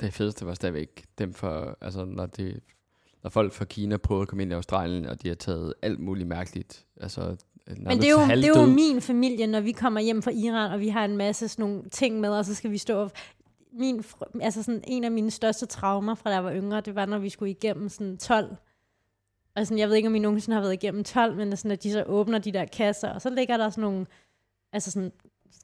[0.00, 2.60] Det fedeste var stadigvæk dem for, altså når, det,
[3.22, 6.00] når folk fra Kina prøvede at komme ind i Australien, og de har taget alt
[6.00, 6.86] muligt mærkeligt.
[7.00, 10.30] Altså, Men det er, jo, det er jo min familie, når vi kommer hjem fra
[10.30, 12.98] Iran, og vi har en masse sådan nogle ting med, og så skal vi stå
[12.98, 13.10] og
[13.72, 14.04] min,
[14.40, 17.18] altså sådan en af mine største traumer fra da jeg var yngre, det var, når
[17.18, 18.56] vi skulle igennem sådan 12.
[19.56, 21.82] Og sådan, jeg ved ikke, om I nogensinde har været igennem 12, men sådan, at
[21.82, 24.06] de så åbner de der kasser, og så ligger der sådan nogle,
[24.72, 25.12] altså sådan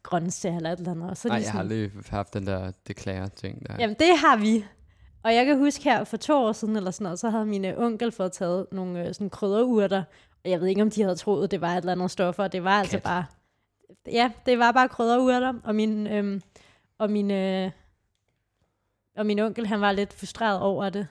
[0.03, 1.11] grøntsager eller et eller andet.
[1.11, 3.77] Og så Nej, de jeg har sådan, aldrig haft den der declare ting der.
[3.79, 4.64] Jamen, det har vi.
[5.27, 7.65] Og jeg kan huske her for to år siden, eller sådan noget, så havde min
[7.65, 10.05] øh, onkel fået taget nogle øh, sådan krydderurter,
[10.45, 12.65] og jeg ved ikke, om de havde troet, det var et eller andet stoffer, det
[12.65, 13.03] var altså Kat.
[13.03, 13.25] bare...
[14.07, 16.43] Ja, det var bare krydderurter, og min, øhm,
[16.99, 17.71] og min, øh,
[19.17, 21.09] og min onkel, han var lidt frustreret over det.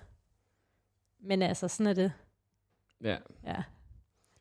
[1.19, 2.11] Men altså, sådan er det.
[3.03, 3.17] ja.
[3.43, 3.63] Ja.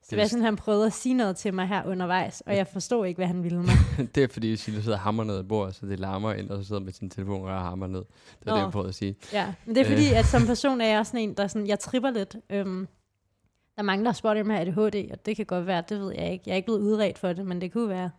[0.09, 3.27] Sebastian, han prøvede at sige noget til mig her undervejs, og jeg forstod ikke, hvad
[3.27, 3.75] han ville mig.
[4.15, 6.59] det er fordi, Sille sidder og hammer ned i bordet, så det larmer ind, og
[6.63, 8.05] så sidder med sin telefon og hammer ned.
[8.41, 9.17] Det er det, jeg prøvede at sige.
[9.33, 9.93] Ja, men det er Øh.
[9.93, 12.37] fordi, at som person er jeg sådan en, der sådan, jeg tripper lidt.
[12.51, 12.87] Øhm,
[13.77, 16.13] der er mange, der har spurgt, om ADHD, og det kan godt være, det ved
[16.15, 16.43] jeg ikke.
[16.47, 18.11] Jeg er ikke blevet udredt for det, men det kunne være.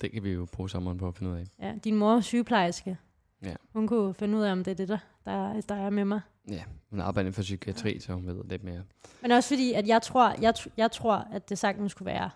[0.00, 1.44] Det kan vi jo bruge sommeren på at finde ud af.
[1.62, 2.96] Ja, din mor er sygeplejerske.
[3.42, 3.54] Ja.
[3.72, 6.20] Hun kunne finde ud af, om det er det, der, der, der er med mig.
[6.50, 8.82] Ja, hun arbejder for psykiatri, så hun ved lidt mere.
[9.22, 12.30] Men også fordi, at jeg tror, jeg, jeg tror, at det sagtens skulle være.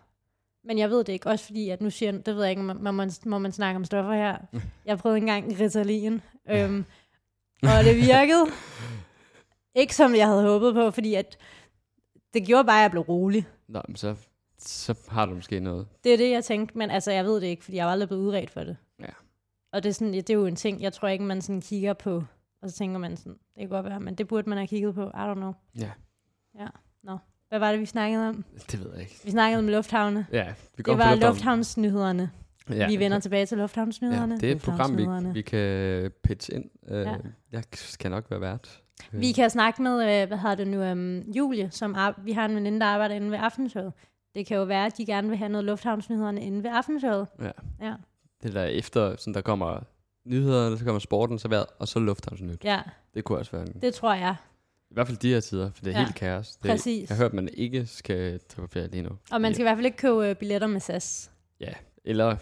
[0.64, 1.28] Men jeg ved det ikke.
[1.28, 3.84] Også fordi, at nu siger det ved jeg ikke, må man, må man snakke om
[3.84, 4.38] stoffer her.
[4.86, 6.84] Jeg prøvede engang Ritalin, øhm,
[7.62, 8.46] og det virkede.
[9.74, 11.38] ikke som jeg havde håbet på, fordi at
[12.34, 13.46] det gjorde bare, at jeg blev rolig.
[13.68, 14.16] Nå, men så,
[14.58, 15.86] så har du måske noget.
[16.04, 18.08] Det er det, jeg tænkte, men altså, jeg ved det ikke, fordi jeg jo aldrig
[18.08, 18.76] blevet udredt for det.
[19.00, 19.06] Ja.
[19.72, 21.92] Og det er, sådan, det er jo en ting, jeg tror ikke, man sådan kigger
[21.92, 22.24] på,
[22.62, 24.94] og så tænker man sådan, det kan godt være, men det burde man have kigget
[24.94, 25.02] på.
[25.08, 25.52] I don't know.
[25.78, 25.90] Ja,
[27.48, 28.44] Hvad var det, vi snakkede om?
[28.70, 29.20] det ved jeg ikke.
[29.24, 30.26] Vi snakkede om lufthavne.
[30.32, 31.34] Ja, vi går Det var lufthavn.
[31.34, 32.30] lufthavnsnyhederne.
[32.70, 32.88] Ja.
[32.88, 34.34] Vi vender tilbage til lufthavnsnyhederne.
[34.34, 36.64] Ja, det er et program, vi, vi kan pitche ind.
[36.82, 37.00] Uh, Ja.
[37.00, 37.16] ja.
[37.52, 38.82] Jeg skal nok være vært.
[39.12, 42.44] Vi kan snakke med, øh, hvad hedder det nu, um, Julie, som ar- vi har
[42.44, 43.92] en veninde, der arbejder inde ved aftenshowet.
[44.34, 47.26] Det kan jo være, at de gerne vil have noget lufthavnsnyhederne inde ved aftenshowet.
[47.40, 47.50] Ja.
[47.80, 47.94] Ja.
[48.42, 49.80] Det der efter, sådan der kommer
[50.26, 52.64] nyhederne, så kommer sporten, så vejret, og så lufthavnsnyt.
[52.64, 52.80] ja,
[53.14, 53.80] Det kunne også være en...
[53.82, 54.36] det tror jeg.
[54.90, 56.56] I hvert fald de her tider, for det er Ja, helt kaos.
[56.56, 57.08] Det, præcis.
[57.10, 59.10] Jeg har hørt, at man ikke skal tage på ferie lige nu.
[59.30, 61.30] Og man skal i hvert fald ikke købe øh, billetter med SAS.
[61.60, 61.72] Ja,
[62.04, 62.36] eller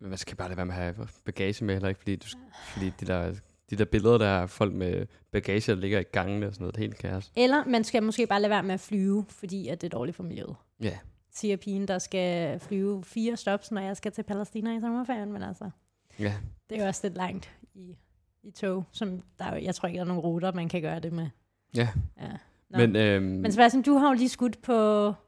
[0.00, 2.26] man skal bare lade være med at have bagage med, heller ikke, fordi, du,
[2.72, 3.34] fordi de, der,
[3.70, 6.74] de der billeder, der er folk med bagage, der ligger i gangene og sådan noget,
[6.74, 7.32] det er helt kaos.
[7.36, 10.16] Eller man skal måske bare lade være med at flyve, fordi at det er dårligt
[10.16, 10.54] for miljøet.
[10.82, 10.98] Ja,
[11.32, 15.42] Siger pigen, der skal flyve fire stops, når jeg skal til Palæstina i sommerferien, men
[15.42, 15.70] altså,
[16.18, 16.34] ja.
[16.70, 17.96] det er jo også lidt langt i,
[18.42, 21.00] i tog, som der er, jeg tror ikke, der er nogen ruter, man kan gøre
[21.00, 21.28] det med.
[21.74, 21.88] ja.
[22.20, 22.28] Ja.
[22.70, 22.78] Nå.
[22.78, 24.72] Men, øhm, Men Sebastian, du har jo lige skudt på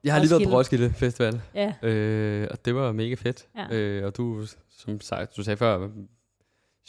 [0.05, 3.49] jeg har lige været på Roskilde Festival, Ja, øh, og det var mega fedt.
[3.57, 3.77] Ja.
[3.77, 5.89] Øh, og du, som sagt, du sagde før,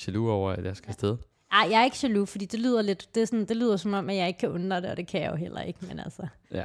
[0.07, 1.17] jaloux over, at jeg skal afsted.
[1.53, 3.93] Ej, jeg er ikke jaloux, fordi det lyder lidt, det, er sådan, det lyder som
[3.93, 5.99] om, at jeg ikke kan undre det, og det kan jeg jo heller ikke, men
[5.99, 6.27] altså.
[6.51, 6.63] Ja.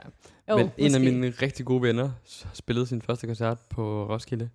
[0.51, 1.13] Jo, Men en af måske.
[1.13, 2.11] mine rigtig gode venner
[2.53, 4.51] spillede sin første koncert på Roskilde.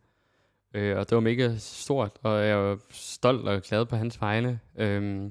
[0.73, 4.59] Øh, og det var mega stort, og jeg var stolt og glad på hans vegne.
[4.77, 5.25] Øhm,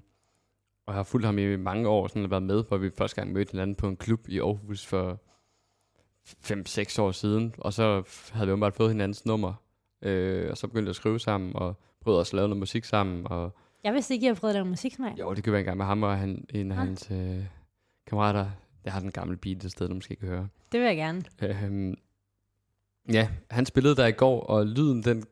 [0.87, 3.33] og jeg har fulgt ham i mange år, sådan været med, hvor vi første gang
[3.33, 5.21] mødte hinanden på en klub i Aarhus for
[6.25, 7.55] 5-6 år siden.
[7.59, 9.55] Og så havde vi jo bare fået hinandens nummer.
[10.03, 13.27] Øh, og så begyndte at skrive sammen, og prøvede også at lave noget musik sammen.
[13.27, 15.11] Og Jeg vidste ikke, at jeg prøvede at lave musik med.
[15.21, 16.87] jo, det gjorde jeg engang med ham og han, en af Ah.
[16.87, 17.45] hans øh,
[18.07, 18.51] kammerater.
[18.85, 20.49] Jeg har den gamle beat et sted, du måske kan høre.
[20.73, 21.23] Det vil jeg gerne.
[21.43, 21.95] Øhm,
[23.13, 25.25] ja, han spillede der i går, og lyden den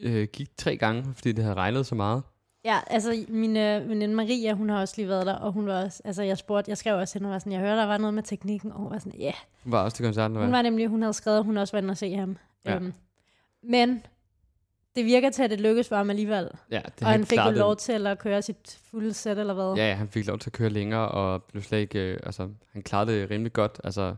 [0.00, 2.22] øh, gik tre gange, fordi det havde regnet så meget.
[2.64, 5.84] Ja, altså min øh, veninde Maria, hun har også lige været der, og hun var
[5.84, 7.86] også, altså jeg spurgte, jeg skrev også til hende, og var sådan, jeg hørte, der
[7.86, 9.24] var noget med teknikken, og hun var sådan, ja.
[9.24, 9.34] Yeah.
[9.64, 11.78] Hun var også til koncerten, Hun var nemlig, hun havde skrevet, at hun også var
[11.82, 12.36] inde og se ham.
[12.64, 12.76] Ja.
[12.76, 12.92] Øhm,
[13.62, 14.02] men
[14.96, 16.48] det virker til, at det lykkedes for ham alligevel.
[16.70, 19.74] Ja, det og han fik jo lov til at køre sit fulde sæt, eller hvad?
[19.76, 22.48] Ja, ja, han fik lov til at køre længere, og blev slet ikke, øh, altså,
[22.72, 23.80] han klarede det rimelig godt.
[23.84, 24.14] Altså,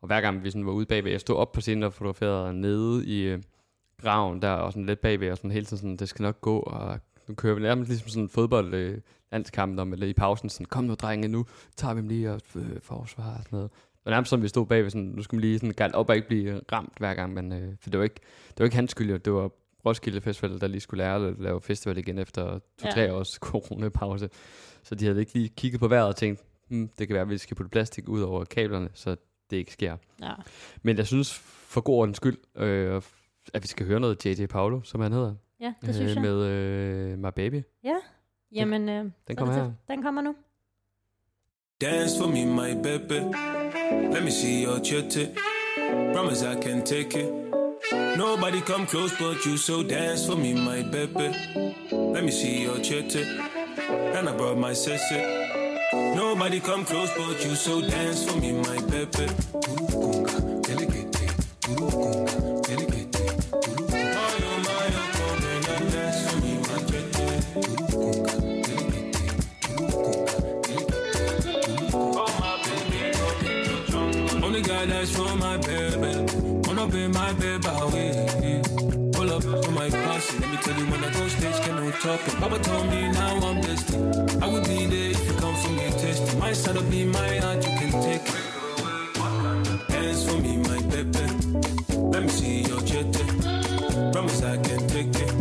[0.00, 2.54] og hver gang vi sådan var ude bagved, jeg stod op på scenen og fotograferede
[2.54, 3.42] nede i øh,
[4.02, 6.58] graven der, og sådan lidt bagved, og sådan hele tiden sådan, det skal nok gå,
[6.58, 8.98] og nu kører vi nærmest ligesom sådan en fodbold øh,
[9.32, 12.40] landskamp, om, eller i pausen, sådan, kom nu drenge, nu tager vi dem lige og
[12.56, 13.70] øh, forsvar og sådan noget.
[14.04, 16.16] Var nærmest som vi stod bagved, sådan, nu skal man lige sådan galt op og
[16.16, 18.90] ikke blive ramt hver gang, men øh, for det var ikke, det var ikke hans
[18.90, 19.50] skyld, det var
[19.86, 23.12] Roskilde Festival, der lige skulle lære at lave festival igen efter to-tre Ja.
[23.14, 24.28] års coronapause.
[24.82, 27.28] Så de havde ikke lige kigget på vejret og tænkt, hmm, det kan være, at
[27.30, 29.16] vi skal putte plastik ud over kablerne, så
[29.50, 29.96] det ikke sker.
[30.22, 30.32] ja.
[30.82, 31.34] Men jeg synes
[31.68, 33.02] for god ordens skyld, øh,
[33.54, 34.46] at vi skal høre noget J.J.
[34.46, 36.22] Paulo, som han hedder, ja det synes jeg.
[36.22, 37.62] med øh, My Baby.
[38.52, 39.72] Jamen, øh, er kommer her.
[39.88, 40.34] Den kommer nu.
[41.80, 43.20] Dance for me, my baby.
[44.14, 45.24] Let me see your chitty.
[46.14, 47.43] Promise I can take it.
[47.92, 51.34] Nobody come close but you, so dance for me, my baby.
[51.92, 53.24] Let me see your chitty.
[53.24, 55.20] And I brought my sissy.
[56.14, 59.28] Nobody come close but you, so dance for me, my baby.
[74.42, 75.34] Only that's my
[77.86, 78.62] my baby, way.
[79.12, 80.38] Pull up to my posse.
[80.38, 82.40] Let me tell you when I go stage, can no talking.
[82.40, 83.94] Papa told me now I'm blessed.
[84.42, 86.38] I would be there if you come for me, test.
[86.38, 89.88] My side will be my heart, you can take it.
[89.88, 91.26] Dance for me, my baby.
[92.12, 93.24] Let me see your jetty.
[94.12, 95.32] Promise I can take it.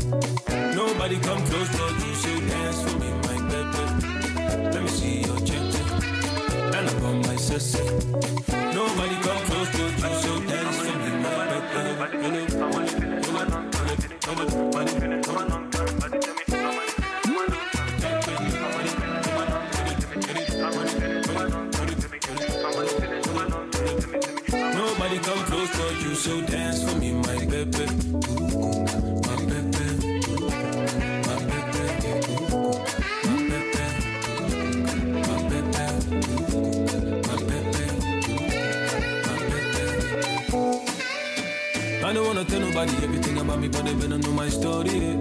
[0.75, 3.83] Nobody come close, but you say dance for me, my baby.
[4.73, 5.81] Let me see your jetty.
[6.75, 7.83] And I'm on my sissy.
[8.73, 10.92] Nobody come close to you, so dance for me,
[25.83, 27.85] come you, so dance for me, my baby.
[29.27, 29.81] My baby.
[31.27, 31.83] My baby.
[35.27, 35.81] My baby.
[37.27, 37.85] My baby.
[39.27, 39.75] My baby.
[42.03, 45.19] I don't wanna tell nobody everything about me, but they better know my story.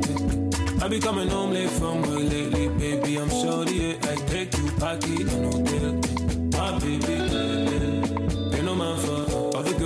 [0.83, 3.17] I be coming home late from work lately, baby.
[3.17, 3.99] I'm sorry.
[4.03, 5.93] I take you party on hotel,
[6.53, 7.72] my baby.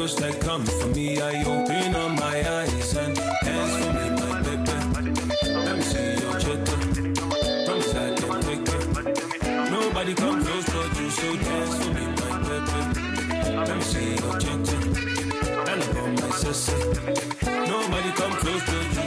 [0.06, 1.20] Girls that come for me.
[1.20, 4.72] I open up my eyes and dance for me, my baby.
[5.52, 6.78] Let me see your cheddar.
[7.66, 9.70] Promise I can take it.
[9.70, 12.80] Nobody come close but you, so dance for me, my baby.
[13.56, 14.78] Let me see your cheddar.
[15.70, 16.78] And got my sister.
[17.72, 19.05] Nobody come close to you,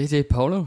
[0.00, 0.64] JJ Paulo.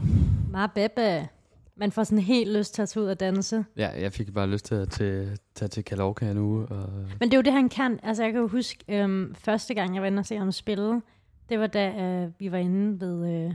[0.50, 1.28] Marbebe.
[1.76, 3.64] Man får sådan helt lyst til at tage ud og danse.
[3.76, 6.66] Ja, jeg fik bare lyst til at tage, tage til Kalorka nu.
[6.70, 6.88] Og,
[7.20, 8.00] Men det er jo det, han kan.
[8.02, 11.02] Altså, jeg kan jo huske, øhm, første gang, jeg var inde og se ham spille,
[11.48, 13.54] det var da øh, vi var inde ved, øh,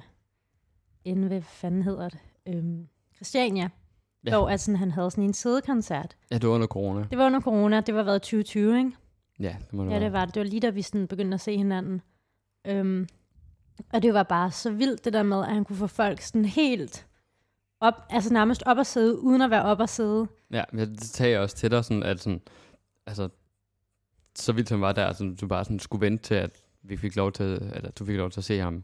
[1.05, 3.69] inde ved, hvad fanden hedder det, øhm, Christiania.
[4.25, 4.37] Ja.
[4.37, 6.15] Hvor at sådan, han havde sådan en sidekoncert.
[6.31, 7.05] ja, det var under corona.
[7.09, 8.91] Det var under corona, det var været 2020, ikke?
[9.39, 10.35] Ja, det må det Ja, det var det.
[10.35, 12.01] Det var lige da vi sådan begyndte at se hinanden.
[12.67, 13.07] Øhm,
[13.93, 16.45] og det var bare så vildt det der med, at han kunne få folk sådan
[16.45, 17.07] helt
[17.79, 20.27] op, altså nærmest op at sidde, uden at være op at sidde.
[20.51, 22.41] Ja, men det tager jeg også til dig, sådan, at sådan,
[23.05, 23.29] altså,
[24.35, 27.15] så vildt han var der, altså, du bare sådan skulle vente til, at vi fik
[27.15, 28.83] lov til, eller du fik lov til at se ham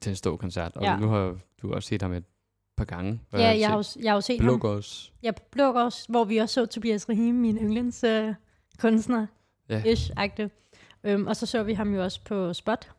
[0.00, 0.76] til en stå koncert.
[0.76, 0.96] Og Ja.
[0.96, 2.24] nu har du også set ham et
[2.76, 3.20] par gange.
[3.32, 4.46] Ja, jeg har, jo, jeg har jo set ham.
[4.46, 5.12] Blågårds.
[5.22, 8.34] Ja, på Blågårds, hvor vi også så Tobias Rahim, min yndlings øh,
[8.78, 9.26] kunstner.
[9.68, 9.82] Ja.
[9.84, 10.10] Ish.
[11.04, 12.90] Øhm, og så så vi ham jo også på Spot.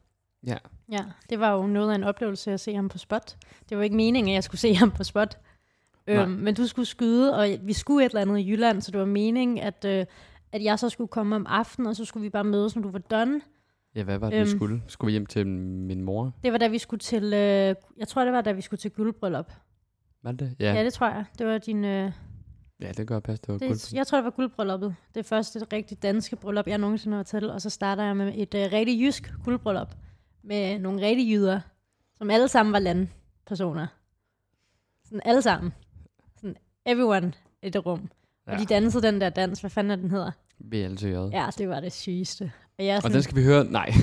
[0.47, 0.57] Ja.
[0.91, 3.37] Ja, det var jo noget af en oplevelse at se ham på Spot.
[3.69, 5.37] Det var ikke meningen, at jeg skulle se ham på Spot.
[6.07, 6.15] Nej.
[6.15, 8.99] Øhm, men du skulle skyde, og vi skulle et eller andet i Jylland, så det
[8.99, 10.05] var meningen, at, øh,
[10.51, 12.89] at jeg så skulle komme om aftenen, og så skulle vi bare mødes, når du
[12.91, 13.41] var done.
[13.95, 14.57] Ja, hvad var det, vi Øhm.
[14.57, 14.81] skulle?
[14.87, 16.31] Skulle vi hjem til min mor?
[16.43, 18.91] Det var da vi skulle til, øh, jeg tror det var da vi skulle til
[18.91, 19.51] guldbryllup.
[20.23, 20.55] Var det?
[20.59, 21.25] Ja, Ja, det tror jeg.
[21.39, 22.11] Det var din, øh,
[22.81, 23.39] ja det gør pas.
[23.39, 23.79] Det var det, guld.
[23.93, 24.95] jeg tror det var guldbrylluppet.
[25.15, 28.53] Det første rigtig danske bryllup, jeg nogensinde har til, og så starter jeg med et
[28.55, 29.93] øh, rigtig jysk guldbryllup
[30.47, 31.59] med nogle rigtig jyder,
[32.17, 33.87] som alle sammen var landpersoner.
[35.05, 35.73] Sådan alle sammen.
[36.35, 37.33] Sådan everyone
[37.63, 38.09] i det rum.
[38.47, 38.51] Ja.
[38.53, 40.31] Og de dansede den der dans, hvad fanden er den hedder?
[40.59, 41.05] VLTJ.
[41.05, 41.29] Ja.
[41.43, 42.51] Ja, det var det sygeste.
[42.79, 43.63] Og jeg er Og sådan, den skal vi høre?
[43.65, 43.93] Nej.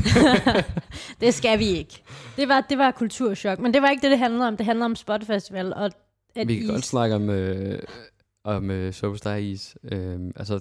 [1.20, 2.03] det skal vi ikke.
[2.36, 4.57] Det var, det var kulturschok, men det var ikke det, det handlede om.
[4.57, 7.82] Det handlede om Spot Festival, og at vi kan I- godt snakke om, øh,
[8.45, 9.76] om øh, Superstar Is.
[9.84, 10.61] Øh, altså,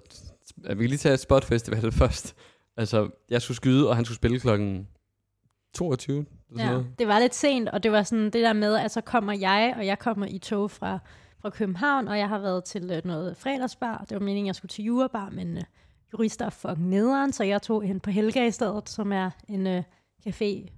[0.57, 2.35] vi kan lige tage Spot Festival først.
[2.77, 4.87] Altså, jeg skulle skyde, og han skulle spille klokken
[5.73, 6.17] 22.
[6.17, 6.87] eller sådan Ja, noget.
[6.99, 9.73] det var lidt sent, og det var sådan det der med, at så kommer jeg,
[9.77, 10.99] og jeg kommer i tog fra,
[11.39, 14.05] fra København, og jeg har været til øh, noget fredagsbar.
[14.09, 15.63] Det var meningen, jeg skulle til jurabar, men øh,
[16.13, 19.67] jurister er fucking nederen, så jeg tog hen på Helga i stedet, som er en
[19.67, 19.83] øh,
[20.27, 20.69] café.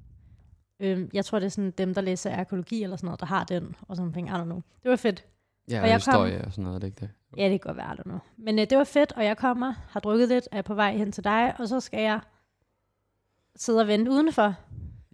[0.80, 3.44] Øh, jeg tror, det er sådan dem, der læser arkæologi eller sådan noget, der har
[3.44, 4.28] den, og sådan ting.
[4.28, 4.62] I don't know.
[4.84, 5.26] Det var fedt.
[5.70, 7.10] Ja, Og og jeg historie og sådan noget, er det ikke det?
[7.38, 8.20] Ja, det kan godt være, don't know.
[8.38, 11.12] Men øh, det var fedt, og jeg kommer, har drukket lidt, er på vej hen
[11.12, 12.20] til dig, og så skal jeg
[13.56, 14.56] sidde og vente udenfor.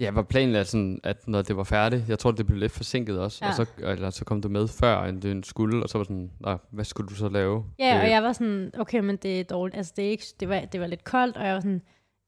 [0.02, 2.72] Ja, var planen at, sådan, at når det var færdigt, jeg tror, det blev lidt
[2.72, 3.49] forsinket også, ja.
[3.49, 6.32] Og så, eller så kom du med før, end du skulle, og så var sådan,
[6.39, 7.66] Nå, hvad skulle du så lave?
[7.80, 9.78] Ja, Øh, og jeg var sådan, okay, men det er dårligt.
[9.78, 11.82] Altså, det, er ikke, det, var, det var lidt koldt, og jeg var sådan,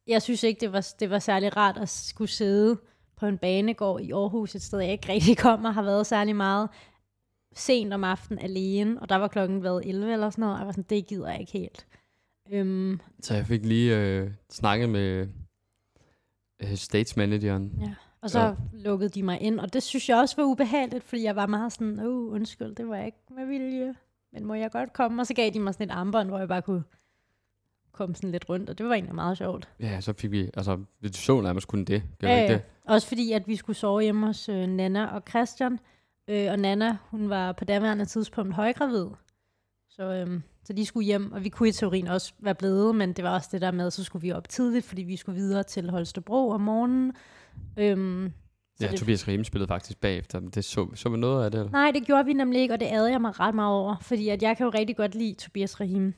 [0.08, 2.78] jeg synes ikke, det var, det var særlig rart at skulle sidde
[3.20, 6.70] på en banegård i Aarhus, et sted, jeg ikke rigtig kommer, har været særlig meget
[7.56, 10.66] sent om aftenen alene, og der var klokken været 11 eller sådan noget, og jeg
[10.66, 11.88] var sådan, det gider jeg ikke helt.
[12.52, 15.28] Øhm, Så jeg fik lige øh, snakket med
[16.64, 17.72] øh, stage manageren.
[17.82, 17.94] Ja.
[18.22, 18.54] og så Ja.
[18.74, 21.72] lukkede de mig ind, og det synes jeg også var ubehageligt, fordi jeg var meget
[21.74, 23.96] sådan, åh, uh, undskyld, det var ikke med vilje,
[24.34, 25.22] men må jeg godt komme?
[25.22, 26.84] Og så gav de mig sådan et armbånd, hvor jeg bare kunne
[27.92, 29.70] komme sådan lidt rundt, og det var egentlig meget sjovt.
[29.80, 32.04] Ja, så fik vi, altså, vi så nærmest kun det.
[32.22, 32.62] Det Ja, ikke det.
[32.86, 35.80] Også fordi, at vi skulle sove hjemme hos øh, Nana og Christian.
[36.28, 39.06] Øh, og Nana, hun var på daværende tidspunkt højgravid.
[39.90, 43.14] Så, øhm, så de skulle hjem, og vi kunne i teorien også være blevet, men
[43.14, 45.64] det var også det der med, så skulle vi op tidligt, fordi vi skulle videre
[45.64, 47.14] til Holstebro om morgenen.
[47.78, 48.32] Øhm,
[48.82, 51.60] Ja, det, Tobias Riem spillede faktisk bagefter, men det så, så vi noget af det.
[51.60, 51.72] Eller?
[51.72, 54.30] Nej, det gjorde vi nemlig ikke, og det ærede jeg mig ret meget over, fordi
[54.30, 56.14] at jeg kan jo rigtig godt lide Tobias Rahim.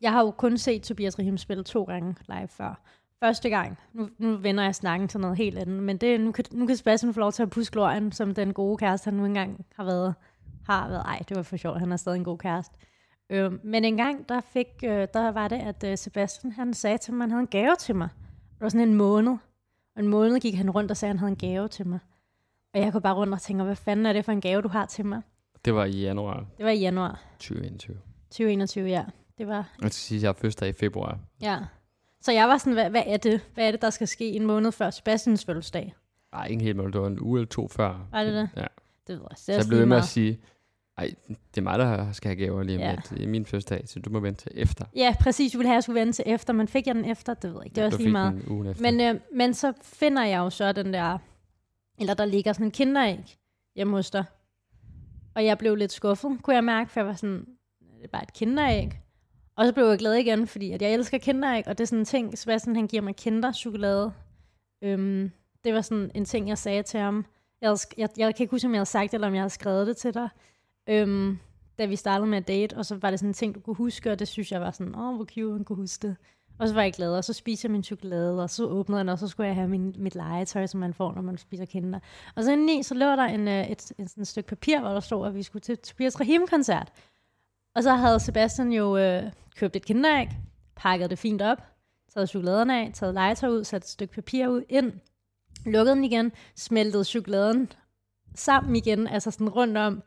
[0.00, 2.82] Jeg har jo kun set Tobias Rahim spille to gange live før.
[3.20, 6.44] Første gang, nu, nu vender jeg snakken til noget helt andet, men det, nu, kan,
[6.52, 9.24] nu kan Sebastian få lov til at puske glorien, som den gode kæreste, han nu
[9.24, 10.14] engang har været.
[10.66, 11.02] Har været.
[11.06, 12.74] Ej, det var for sjovt, han er stadig en god kæreste.
[13.30, 16.98] Øh, men en gang, der, fik, øh, der var det, at øh, Sebastian han sagde
[16.98, 18.08] til mig, at han havde en gave til mig.
[18.54, 19.32] Det var sådan en måned.
[19.96, 21.98] Og en måned gik han rundt og sagde, at han havde en gave til mig.
[22.74, 24.68] Og jeg kunne bare rundt og tænke, hvad fanden er det for en gave, du
[24.68, 25.20] har til mig?
[25.64, 27.96] Det var i januar Det var i januar 2021.
[28.30, 29.04] 2021, ja.
[29.38, 31.18] Det var, Jeg skal sige, at jeg fødselsdag i februar.
[31.42, 31.58] ja.
[32.20, 33.40] Så jeg var sådan, hvad, hvad er det?
[33.54, 35.94] Hvad er det, der skal ske en måned før Sebastians fødselsdag?
[36.32, 36.92] Nej, ikke helt mål.
[36.92, 38.08] Det var en uge eller to før.
[38.12, 38.50] Var det det?
[38.56, 38.66] Ja.
[39.06, 39.36] Det ved jeg.
[39.38, 40.40] Så er jeg blev ved med at sige,
[41.02, 42.90] ej, det er mig, der skal have gaver lige om Ja.
[42.94, 43.10] lidt.
[43.10, 44.84] Det er min fødselsdag, så du må vente til efter.
[44.96, 45.52] Ja, præcis.
[45.52, 47.34] Du ville have, at jeg skulle vente til efter, men fik jeg den efter?
[47.34, 47.74] Det ved jeg ikke.
[47.74, 48.42] Det er Ja, også lige meget.
[48.48, 48.82] ugen efter.
[48.90, 51.18] Men, øh, men så finder jeg jo så den der,
[52.00, 53.36] eller der ligger sådan en kinderæg
[53.76, 54.24] hjemme hos dig.
[55.34, 57.46] Og jeg blev lidt skuffet, kunne jeg mærke, for jeg var sådan,
[57.80, 58.90] det er bare et kinderæg.
[59.56, 61.98] Og så blev jeg glad igen, fordi at jeg elsker kinderæg, og det er sådan
[61.98, 64.12] en ting, Sebastian han giver mig kinderchokolade.
[64.84, 65.30] Øhm,
[65.64, 67.24] det var sådan en ting, jeg sagde til ham.
[67.60, 69.42] Jeg, havde, jeg, jeg kan ikke huske, om jeg havde sagt det, eller om jeg
[69.42, 70.28] havde skrevet det til dig.
[70.86, 71.38] Øhm,
[71.78, 73.76] da vi startede med at date, og så var det sådan en ting, du kunne
[73.76, 76.16] huske, og det synes jeg var sådan, åh, hvor cute, han kunne huske det.
[76.58, 79.08] Og så var jeg glad, og så spiste jeg min chokolade, og så åbnede den,
[79.08, 81.98] og så skulle jeg have min, mit legetøj, som man får, når man spiser kinder.
[82.34, 84.88] Og så indeni, så lå der en, øh, et, et, et, et stykke papir, hvor
[84.88, 86.92] der stod, at vi skulle til Tobias Rahim-koncert.
[87.74, 89.22] Og så havde Sebastian jo øh,
[89.56, 90.28] købt et kinderæg,
[90.76, 91.62] pakket det fint op,
[92.14, 94.92] taget chokoladerne af, taget legetøj ud, sat et stykke papir ud ind,
[95.66, 97.72] lukkede den igen, smeltede chokoladen
[98.34, 100.02] sammen igen, altså sådan rundt om,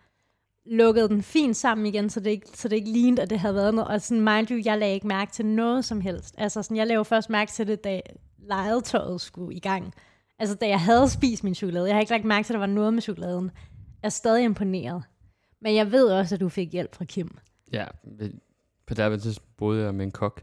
[0.65, 3.55] lukkede den fint sammen igen, så det ikke, så det ikke lignede, at det havde
[3.55, 3.87] været noget.
[3.89, 6.35] Og sådan, mind you, jeg lagde ikke mærke til noget som helst.
[6.37, 8.01] Altså sådan, jeg lavede først mærke til det, da
[8.37, 9.93] legetøjet skulle i gang.
[10.39, 11.87] Altså da jeg havde spist min chokolade.
[11.87, 13.51] Jeg har ikke lagt mærke til, at der var noget med chokoladen.
[14.01, 15.03] Jeg er stadig imponeret.
[15.61, 17.37] Men jeg ved også, at du fik hjælp fra Kim,
[17.73, 17.85] Ja,
[18.87, 20.41] på der tidspunkt boede jeg med en kok.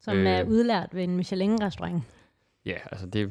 [0.00, 0.26] som øh.
[0.26, 2.02] er udlært ved en Michelin-restaurant.
[2.66, 3.30] Ja, altså det,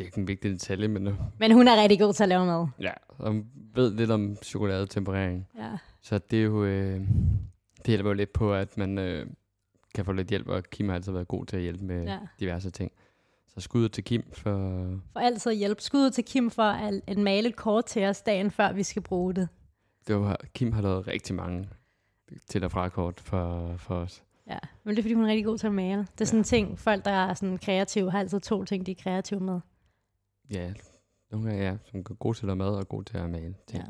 [0.00, 2.28] det er ikke en vigtig detalje, men øh, Men hun er rigtig god til at
[2.28, 2.66] lave mad.
[2.80, 5.46] ja, og hun ved lidt om chokoladetemperering.
[5.58, 5.70] Ja.
[6.02, 7.00] Så det er jo, øh,
[7.76, 9.26] det hjælper jo lidt på, at man øh,
[9.94, 12.12] kan få lidt hjælp, og Kim har altid været god til at hjælpe med ja.
[12.12, 12.18] ja.
[12.40, 12.92] diverse ting.
[13.46, 14.50] Så skud til Kim for,
[15.12, 15.82] For altid at hjælpe.
[15.82, 19.02] Skud til Kim for at, at male et kort til os dagen før, vi skal
[19.02, 19.48] bruge det.
[20.06, 21.68] det var, Kim har lavet rigtig mange
[22.48, 24.22] til og fra kort for, for os.
[24.46, 25.98] Ja, men det er fordi, hun er rigtig god til at male.
[26.00, 26.24] Det er Ja.
[26.24, 29.40] sådan en ting, folk der er sådan kreative, har altid to ting, de er kreative
[29.40, 29.60] med.
[30.50, 30.72] Ja,
[31.30, 33.54] nogle gange ja, som er gode til at lave mad og gode til at male
[33.66, 33.84] ting.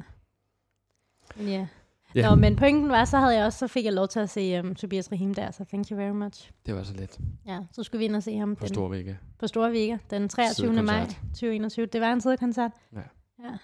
[1.38, 1.44] Ja.
[1.44, 1.66] Ja.
[2.14, 2.28] Ja.
[2.28, 4.60] Nå, men pointen var, så havde jeg også, så fik jeg lov til at se
[4.60, 6.50] um, Tobias Rahim der, så thank you very much.
[6.66, 9.18] Det var så let Ja, så skulle vi ind og se ham på den, Storvægge.
[9.38, 10.72] på Store Vega, den 23.
[10.72, 11.08] maj Sidekoncert.
[11.32, 11.86] 2021.
[11.86, 12.70] Det var en sidekoncert.
[12.92, 12.98] Ja.
[13.44, 13.56] ja.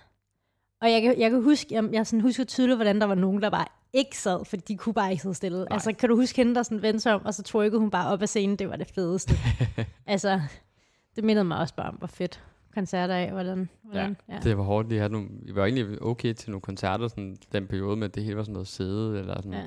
[0.80, 3.50] Og jeg jeg kan huske, jeg, jeg sådan husker tydeligt, hvordan der var nogen, der
[3.50, 5.58] bare ikke sad, fordi de kunne bare ikke sidde stille.
[5.58, 5.66] Nej.
[5.70, 8.12] Altså, kan du huske hende, der sådan vendte sig om, og så trykkede hun bare
[8.12, 9.34] op af scenen, det var det fedeste.
[10.06, 10.40] altså,
[11.16, 12.44] det mindede mig også bare om, hvor fedt
[12.76, 14.38] koncerter af, hvordan, hvordan ja.
[14.42, 14.90] Det var hårdt.
[14.90, 18.24] Vi, havde nogle, vi var egentlig okay til nogle koncerter sådan, den periode, men det
[18.24, 19.18] hele var sådan noget sæde.
[19.18, 19.64] Eller sådan, ja.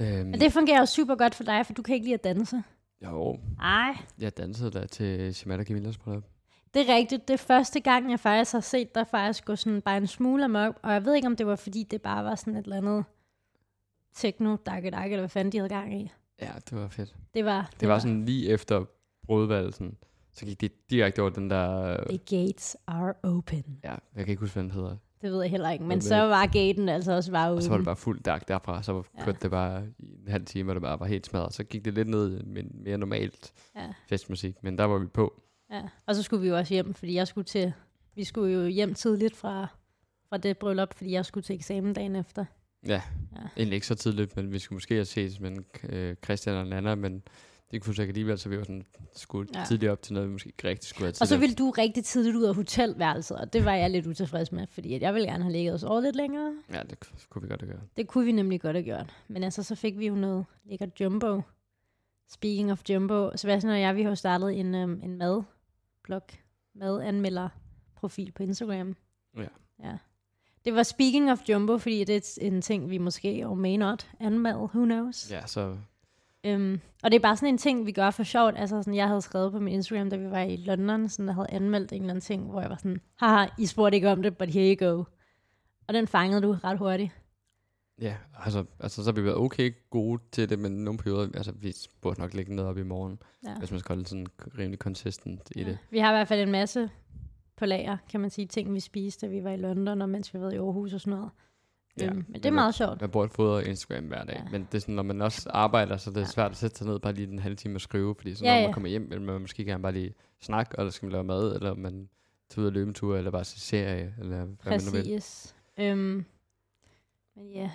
[0.00, 2.24] Øhm, Men det fungerer jo super godt for dig, for du kan ikke lide at
[2.24, 2.62] danse.
[3.04, 3.96] Jo, Nej.
[4.18, 6.24] jeg dansede der til Shimada Camillas bryllup.
[6.74, 7.28] Det er rigtigt.
[7.28, 10.44] Det er første gang, jeg faktisk har set dig faktisk gå sådan bare en smule
[10.44, 10.78] amok.
[10.82, 13.04] Og jeg ved ikke, om det var, fordi det bare var sådan et eller andet
[14.14, 16.10] techno dak dak eller hvad fanden de havde gang i.
[16.42, 17.16] Ja, det var fedt.
[17.34, 17.70] Det var...
[17.80, 18.84] Det var sådan lige efter
[19.26, 19.96] brudvalgelsen,
[20.34, 21.96] så gik det direkte over den der...
[22.08, 23.64] The gates are open.
[23.84, 24.96] Ja, jeg kan ikke huske, hvad den hedder.
[25.22, 25.82] Det ved jeg heller ikke.
[25.84, 28.40] Men Men- så var gaten altså også bare Og så var det bare fuld dag
[28.48, 29.24] derfra, så Ja.
[29.24, 31.54] kørte det bare i en halv time, og det bare var helt smadret.
[31.54, 33.92] Så gik det lidt ned med mere normalt Ja.
[34.08, 35.42] festmusik, men der var vi på.
[35.70, 35.82] Ja.
[36.06, 37.72] Og så skulle vi jo også hjem, fordi jeg skulle til...
[38.14, 39.66] Vi skulle jo hjem tidligt fra,
[40.28, 42.44] fra det bryllup, fordi jeg skulle til eksamen dagen efter.
[42.86, 43.38] Ja, Ja.
[43.56, 45.56] egentlig ikke så tidligt, men vi skulle måske have ses med
[45.88, 47.22] øh, Christian og Nana, men
[47.74, 49.64] det kunne ikke alligevel, så vi var sådan skudt Ja.
[49.68, 52.04] tidligt op til noget, vi måske ikke rigtig skulle have Og så ville du rigtig
[52.04, 55.28] tidligt ud af hotelværelset, og det var jeg lidt utilfreds med, fordi at jeg ville
[55.28, 56.54] gerne have ligget os over lidt længere.
[56.72, 57.82] Ja, det kunne vi godt have gjort.
[57.96, 59.14] Det kunne vi nemlig godt have gjort.
[59.28, 61.40] Men altså, så fik vi jo noget lækkert jumbo.
[62.30, 66.22] Speaking of jumbo, Sebastian og jeg, vi har jo startet en, um, en madblog,
[66.74, 68.96] madanmelder-profil på Instagram.
[69.36, 69.46] Ja.
[69.82, 69.92] ja.
[70.64, 74.10] Det var speaking of jumbo, fordi det er en ting, vi måske or may not
[74.20, 75.30] anmelde, who knows.
[75.30, 75.76] Ja, så
[76.48, 78.54] Um, og det er bare sådan en ting, vi gør for sjovt.
[78.56, 81.32] Altså sådan, jeg havde skrevet på min Instagram, da vi var i London, sådan, der
[81.34, 84.22] havde anmeldt en eller anden ting, hvor jeg var sådan, haha, I spurgte ikke om
[84.22, 85.04] det, but here you go.
[85.88, 87.10] Og den fangede du ret hurtigt.
[88.00, 91.52] Ja, altså, altså så har vi været okay gode til det, men nogle perioder, altså
[91.52, 93.50] vi burde nok lægge noget op i morgen, Ja.
[93.50, 93.58] ja.
[93.58, 94.26] hvis man skal holde sådan
[94.58, 95.78] rimelig consistent i det.
[95.90, 96.90] Vi har i hvert fald en masse
[97.56, 100.34] på lager, kan man sige, ting vi spiste, da vi var i London, og mens
[100.34, 101.30] vi var i Aarhus og sådan noget.
[102.00, 103.00] Ja, øhm, men det er meget sjovt.
[103.00, 104.42] Man burde fodre Instagram hver dag, Ja.
[104.42, 104.48] ja.
[104.50, 106.26] men det er sådan, når man også arbejder, så det er Ja.
[106.26, 108.50] svært at sætte sig ned bare lige en halv time og skrive, fordi så Ja,
[108.50, 108.66] når ja.
[108.66, 111.54] man kommer hjem, vil man måske gerne bare lige snakke, eller skal man lave mad,
[111.54, 112.08] eller man
[112.48, 115.02] tager ud og løbe en tur, eller bare se serie, eller hvad man nu vil.
[115.02, 115.54] Præcis.
[115.78, 116.24] Øhm,
[117.36, 117.70] men ja,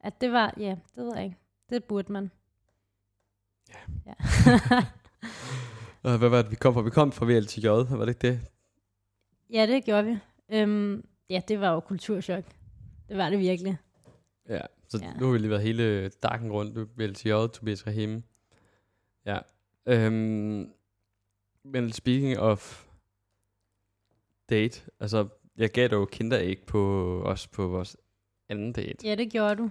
[0.00, 1.36] at det var, ja, det ved jeg ikke.
[1.70, 2.30] Det burde man.
[3.70, 3.74] Ja.
[4.06, 4.14] ja.
[6.02, 6.80] Og hvad var det, vi kom fra?
[6.82, 8.40] Vi kom fra VLTJ, var det ikke det?
[9.52, 10.18] ja, det gjorde vi.
[10.52, 12.44] Øhm, ja, det var jo kulturschok.
[13.10, 13.76] Det var det virkelig.
[14.48, 15.12] Ja, så Ja.
[15.20, 18.22] nu har vi lige været hele dagen rundt, nu VLTJ, Tobias Rahim.
[19.26, 19.38] Ja.
[19.86, 20.70] Øhm,
[21.64, 22.84] men speaking of
[24.50, 26.82] date, altså, jeg gav dig jo kinderæg på
[27.24, 27.96] os på vores
[28.48, 29.08] anden date.
[29.08, 29.70] Ja, det gjorde du.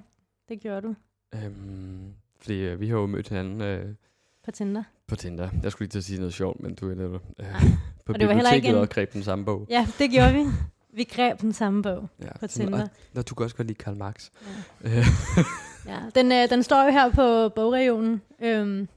[0.50, 0.96] Det gjorde du.
[1.36, 3.96] Øhm, fordi øh, vi har jo mødt hinanden øh,
[4.44, 4.84] På Tinder.
[5.08, 5.50] på Tinder.
[5.64, 7.20] Jeg skulle lige til at sige noget sjovt, men du er lidt øh,
[8.06, 9.68] på Og det var heller ikke biblioteket en- og greb den samme bog.
[9.70, 10.40] Ja, det gjorde vi.
[10.94, 12.82] Vi greb den samme bog Ja, på Tinder.
[12.82, 14.30] Og, når du kan også godt lide Karl Marx.
[14.84, 15.04] Ja.
[15.88, 18.22] Ja, den, øh, den står jo her på bogregionen.
[18.42, 18.88] Øhm,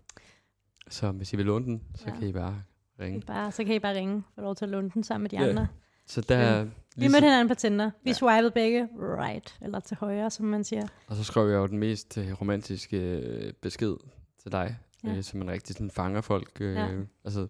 [0.88, 2.14] så hvis I vil låne den, så Ja.
[2.18, 2.62] kan I bare
[3.00, 3.20] ringe.
[3.26, 5.36] bare, så kan I bare ringe for lov til at låne den sammen med de
[5.44, 5.66] Ja, andre.
[6.06, 7.90] Så der Øhm, Vi mødte hinanden på Tinder.
[8.04, 8.14] Vi Ja.
[8.14, 10.86] swipede begge right, eller til højre, som man siger.
[11.06, 13.96] Og så skrev jeg jo den mest øh, romantiske øh, besked
[14.42, 14.76] til dig.
[15.04, 15.08] Ja.
[15.16, 16.60] øh, så man rigtig sådan fanger folk.
[16.60, 16.88] Øh, Ja.
[17.24, 17.46] Altså,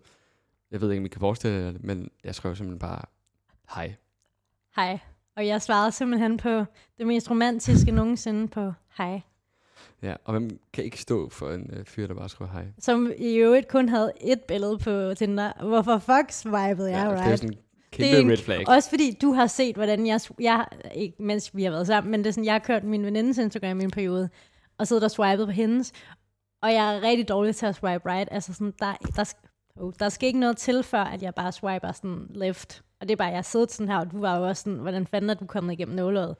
[0.70, 3.02] jeg ved ikke, om I kan forestille jer det, men jeg skrev simpelthen bare,
[3.74, 3.94] hej.
[4.76, 4.98] Hej.
[5.36, 6.64] Og jeg svarede simpelthen på
[6.98, 9.20] det mest romantiske nogensinde på hej.
[10.02, 12.64] Ja, og hvem kan ikke stå for en øh, fyr, der bare skriver hej?
[12.78, 15.52] Som i øvrigt kun havde et billede på Tinder.
[15.68, 17.24] Hvorfor fuck swipede jeg, ja, right?
[17.24, 17.56] Det er sådan
[17.90, 18.68] kæmpe Det er en- red flag.
[18.68, 22.20] Også fordi du har set, hvordan jeg, jeg ikke mens vi har været sammen, men
[22.20, 24.28] det er sådan, jeg har kørt min venindes Instagram i en periode,
[24.78, 25.92] og siddet og swipet på hendes,
[26.62, 28.28] og jeg er rigtig dårlig til at swipe right.
[28.32, 29.32] Altså sådan, der, der,
[29.76, 32.82] oh, der skal ikke noget til, før at jeg bare swiper sådan left.
[33.02, 34.78] Og det er bare, jeg har siddet sådan her, og du var jo også sådan,
[34.78, 36.36] hvordan fanden er du kommet igennem nåløjet?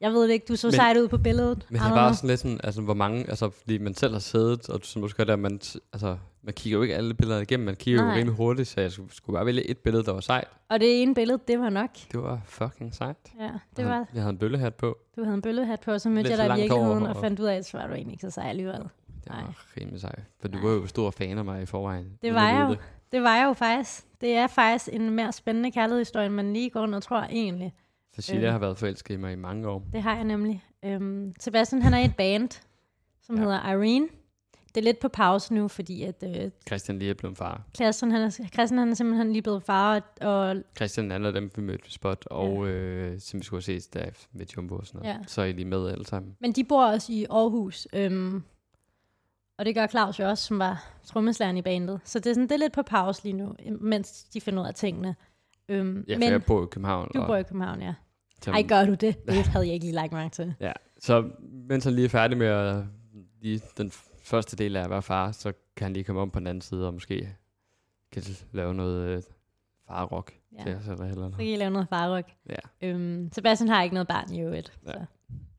[0.00, 1.66] Jeg ved det ikke, du så Men- sejt ud på billedet.
[1.70, 2.14] Men det don't bare know.
[2.16, 5.08] sådan lidt sådan, altså hvor mange, altså fordi man selv har siddet, og som du
[5.08, 5.60] skal der, man,
[5.92, 8.10] altså, man kigger jo ikke alle billeder igennem, man kigger Nej.
[8.10, 10.48] jo rimelig hurtigt, så jeg skulle, skulle bare vælge et billede, der var sejt.
[10.68, 11.90] Og det ene billede, det var nok.
[12.12, 13.16] Det var fucking sejt.
[13.40, 14.98] Ja, det Jeg var, havde- Jeg havde en bøllehat på.
[15.16, 17.40] du havde en bøllehat på, og så mødte Lidt jeg dig i virkeligheden, og fandt
[17.40, 18.74] ud af, at så var du egentlig ikke så sej alligevel.
[18.82, 19.40] Det Nej.
[19.42, 20.18] var rimelig sejt.
[20.40, 20.66] For du Nej.
[20.66, 22.06] var jo stor fan af mig i forvejen.
[22.22, 22.76] Det var jeg jo.
[23.12, 24.04] Det var jeg jo faktisk.
[24.20, 27.74] Det er faktisk en mere spændende kærlighedshistorie, end man lige går og tror egentlig.
[28.14, 28.52] Cecilia Øh.
[28.52, 29.82] har været forelsket i mig i mange år.
[29.92, 30.64] Det har jeg nemlig.
[30.84, 32.48] Øhm, Sebastian, han er i et band,
[33.22, 33.40] som ja.
[33.42, 33.46] Ja.
[33.48, 34.08] hedder Irene.
[34.74, 37.62] Det er lidt på pause nu, fordi at øh, Christian lige er blevet far.
[37.74, 41.26] Christian, han er, Christian, han er simpelthen lige blevet far, og, og Christian er en
[41.26, 44.46] af dem, vi mødte ved Spot, og øh, som vi skulle have set der med
[44.56, 45.14] Jumbo og sådan noget.
[45.14, 45.18] Ja.
[45.26, 46.36] Så er I lige med alle sammen.
[46.40, 47.88] Men de bor også i Aarhus.
[47.92, 48.42] Øhm,
[49.62, 52.00] og det gør Claus jo også, som var trommeslæren i bandet.
[52.04, 54.66] Så det er, sådan, det er lidt på pause lige nu, mens de finder ud
[54.68, 55.16] af tingene.
[55.68, 57.10] Øhm, Ja, men jeg bor i København.
[57.14, 57.94] du og bor i København, ja.
[58.42, 59.16] som- Ej, gør du det?
[59.26, 60.54] Det havde jeg ikke lige lagt mærke til.
[60.60, 61.28] Ja, så
[61.68, 62.84] mens han lige er færdig med at,
[63.40, 63.90] lige den
[64.24, 66.62] første del af at være far, så kan han lige komme om på den anden
[66.62, 67.28] side og måske
[68.12, 69.22] kan lave noget øh,
[69.88, 70.62] farrock Ja.
[70.64, 71.52] til os eller eller Så kan noget.
[71.52, 72.34] I lave noget farryk.
[72.50, 72.88] Ja.
[72.88, 74.92] Øhm, Sebastian har ikke noget barn i øvrigt, Ja.
[74.92, 74.98] så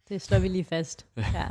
[0.10, 1.06] det slår vi lige fast.
[1.18, 1.48] Ja.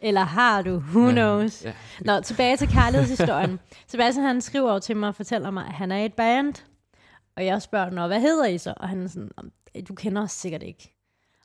[0.00, 0.70] Eller har du?
[0.76, 1.64] Who knows?
[1.64, 1.72] Ja.
[2.00, 3.60] Nå, tilbage til kærlighedshistorien.
[3.88, 6.54] Sebastian han skriver jo til mig og fortæller mig, at han er i et band.
[7.36, 8.74] Og jeg spørger, Nå, hvad hedder I så?
[8.76, 9.52] Og han er sådan, "Om,
[9.88, 10.94] du kender os sikkert ikke.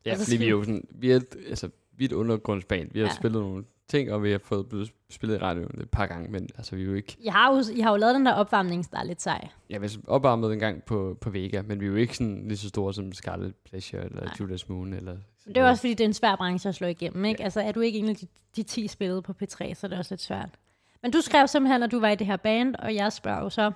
[0.05, 1.19] Ja, fordi vi er skriver- jo sådan, vi er,
[1.49, 2.89] altså, vi er et undergrundsband.
[2.93, 3.11] Vi har Ja.
[3.11, 3.15] ja.
[3.15, 6.49] spillet nogle ting, og vi har fået blevet spillet i radioen et par gange, men
[6.57, 7.15] altså, vi er jo ikke...
[7.19, 9.47] I har jo, I har jo lavet den der opvarmning, der er lidt sej.
[9.69, 12.47] Ja, vi har opvarmet en gang på, på Vega, men vi er jo ikke sådan
[12.47, 14.33] lige så store som Scarlet Pleasure eller Nej.
[14.39, 14.93] Judas Moon.
[14.93, 15.15] Eller
[15.47, 17.43] Det er jo også, fordi det er en svær branche at slå igennem, ikke?
[17.43, 19.97] Altså, er du ikke en af de, de 10 spillede på P3, så er det
[19.97, 20.49] også lidt svært.
[21.01, 23.49] Men du skrev simpelthen, at du var i det her band, og jeg spørger jo
[23.49, 23.71] så,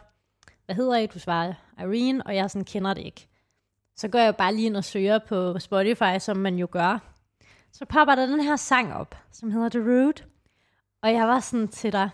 [0.65, 1.05] hvad hedder I?
[1.05, 3.27] Du svarer Irene, og jeg sådan kender det ikke.
[3.95, 7.12] Så går jeg jo bare lige ind og søger på Spotify, som man jo gør.
[7.73, 10.25] Så popper der den her sang op, som hedder The Root.
[11.01, 12.09] Og jeg var sådan til dig,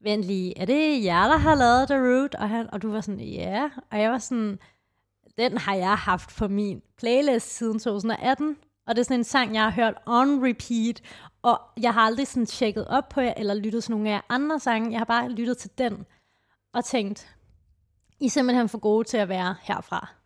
[0.00, 2.34] vent lige, er det jer, der har lavet The Root?
[2.34, 3.70] Og, han, og du var sådan, ja.
[3.90, 4.58] Og jeg var sådan,
[5.38, 8.56] den har jeg haft på min playlist siden 2018.
[8.86, 11.02] Og det er sådan en sang, jeg har hørt on repeat.
[11.42, 14.20] Og jeg har aldrig sådan tjekket op på jer, eller lyttet til nogle af jer
[14.28, 14.90] andre sange.
[14.90, 16.06] Jeg har bare lyttet til den.
[16.72, 17.36] Og tænkt,
[18.20, 20.19] I er simpelthen for gode til at være herfra.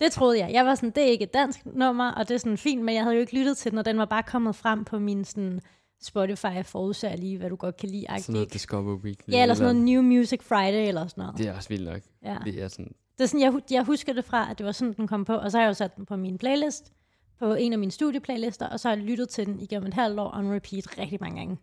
[0.00, 0.52] Det troede jeg.
[0.52, 2.94] Jeg var sådan, det er ikke et dansk nummer, og det er sådan fint, men
[2.94, 5.24] jeg havde jo ikke lyttet til den, og den var bare kommet frem på min
[5.24, 5.60] sådan,
[6.02, 8.06] Spotify forudser lige, hvad du godt kan lide.
[8.18, 9.32] sådan noget Discover Weekly.
[9.32, 11.38] Ja, eller sådan noget New Music Friday, eller sådan noget.
[11.38, 12.00] Det er også vildt nok.
[12.22, 12.36] Ja.
[12.44, 14.94] Det er sådan, Det er sådan, jeg, jeg husker det fra, at det var sådan,
[14.94, 16.92] den kom på, og så har jeg jo sat den på min playlist,
[17.38, 20.20] på en af mine studieplaylister, og så har jeg lyttet til den igennem et halvt
[20.20, 21.58] år on repeat rigtig mange gange.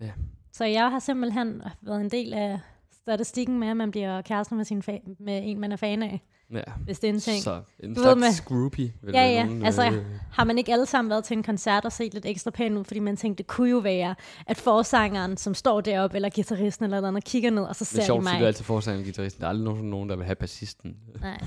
[0.00, 0.10] Ja.
[0.52, 2.60] Så jeg har simpelthen været en del af
[2.92, 6.20] statistikken med, at man bliver kærester med, sin fa- med en, man er fan af,
[6.58, 6.72] ja.
[6.84, 7.42] hvis det er en ting.
[7.42, 8.92] Så en Du slags med- groupie.
[9.02, 9.44] Vil Ja, ja.
[9.44, 12.26] nogen, Altså, øh, Har man ikke alle sammen været til en koncert og set lidt
[12.26, 14.14] ekstra pæn ud, fordi man tænkte, det kunne jo være,
[14.46, 17.96] at forsangeren, som står deroppe, eller gitarristen eller noget kigger ned, og så det ser
[17.98, 18.40] er de sjovt, fordi mig.
[18.40, 19.40] du altid forestiller guitaristen.
[19.40, 20.96] Der er aldrig nogen, nogen, der vil have bassisten.
[21.20, 21.40] Nej.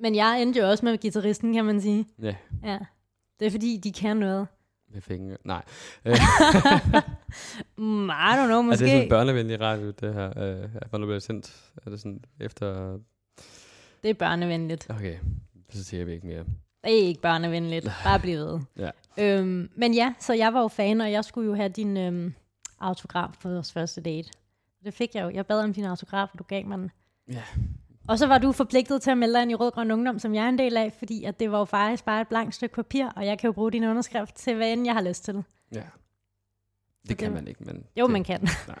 [0.00, 2.06] Men jeg endte jo også med gitarristen, kan man sige.
[2.22, 2.34] Ja,
[2.64, 2.78] Ja.
[3.40, 4.46] Det er fordi, de kan noget.
[4.94, 5.36] med fingre.
[5.44, 5.62] Nej.
[7.78, 8.84] Mm, I don't know, Er måske.
[8.84, 10.26] det sådan en børnevenlig radio, det her?
[10.28, 11.56] Øh, hvornår bliver det sendt?
[11.86, 12.98] Er det sådan efter...
[14.02, 14.90] det er børnevenligt.
[14.90, 15.16] Okay,
[15.70, 16.44] så siger vi ikke mere.
[16.84, 17.88] Det er ikke børnevenligt.
[18.04, 18.60] Bare bliv ved.
[18.78, 18.90] Ja.
[19.18, 22.34] Øhm, men ja, så jeg var jo fan, og jeg skulle jo have din øhm,
[22.80, 24.30] autograf på vores første date.
[24.84, 25.30] Det fik jeg jo.
[25.30, 26.90] Jeg bad om din autograf, og du gav mig den.
[27.32, 27.42] Ja.
[28.08, 30.34] Og så var du forpligtet til at melde dig ind i Rød Grøn Ungdom, som
[30.34, 32.74] jeg er en del af, fordi at det var jo faktisk bare et blankt stykke
[32.74, 35.44] papir, og jeg kan jo bruge din underskrift til, hvad end jeg har lyst til.
[35.74, 35.78] Ja.
[35.78, 37.84] det Det kan man ikke, men...
[37.96, 38.40] Jo, det, man kan.
[38.68, 38.78] Nej.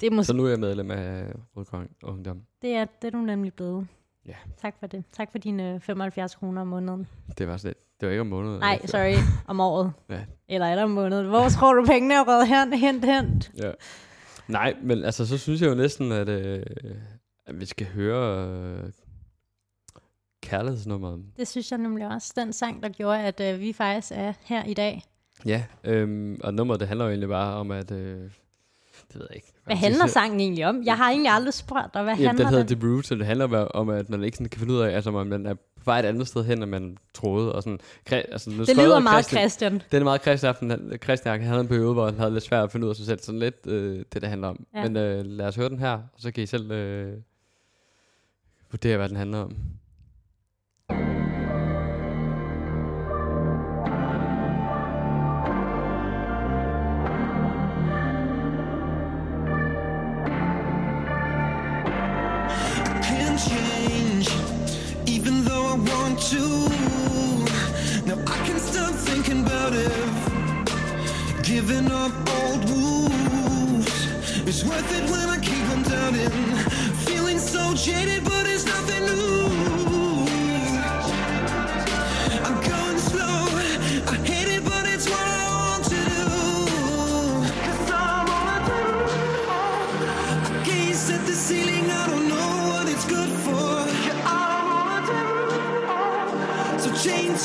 [0.00, 2.42] Det er, måske, Så nu er jeg medlem af Rødgrøn Ungdom.
[2.62, 3.86] det, er, det er du nemlig blevet.
[4.26, 4.34] Ja.
[4.62, 5.04] Tak for det.
[5.12, 7.06] Tak for dine 75 kroner om måneden.
[7.38, 7.74] Det var slet...
[8.00, 8.60] Det var ikke om måneden.
[8.60, 9.14] Nej, sorry,
[9.46, 9.92] om året.
[10.10, 10.20] Ja.
[10.48, 11.26] Eller er der om måneden?
[11.26, 13.50] Hvor tror du pengene er røget hen, hent, hent?
[13.56, 13.70] Ja.
[14.48, 16.62] Nej, men altså, så synes jeg jo næsten, at, øh,
[17.46, 18.90] at vi skal høre øh,
[20.42, 21.24] kærlighedsnummeret.
[21.36, 22.32] Det synes jeg nemlig også.
[22.36, 25.02] Den sang, der gjorde, at øh, vi faktisk er her i dag.
[25.46, 28.30] Ja, øhm, og nummeret, det handler jo egentlig bare om, at øh,
[29.12, 29.52] Det ved jeg ikke.
[29.64, 30.82] Hvad handler sangen egentlig om?
[30.84, 32.80] Jeg har egentlig aldrig spurgt dig, hvad Jamen, handler den hedder den?
[32.80, 35.10] The Root, så det handler om, at man ikke sådan kan finde ud af, altså,
[35.10, 37.54] om man er på vej et andet sted hen, end man troede.
[37.54, 39.82] Og sådan, kre, altså, Det lyder meget Christian.
[39.92, 40.92] Den er meget Christian aften.
[41.02, 43.06] Christian han havde en periode, hvor han havde lidt svært at finde ud af sig
[43.06, 43.18] selv.
[43.22, 44.66] Sådan lidt øh, det, det handler om.
[44.74, 44.82] Ja.
[44.82, 47.12] Men øh, lad os høre den her, og så kan I selv øh,
[48.70, 49.56] vurdere, hvad den handler om.
[66.32, 67.44] I.
[68.06, 69.92] Now I can stop thinking about it.
[71.42, 72.12] Giving up
[72.42, 73.88] old wounds.
[74.46, 76.30] It's worth it when I keep on doubting.
[77.06, 79.39] Feeling so jaded, but it's nothing new.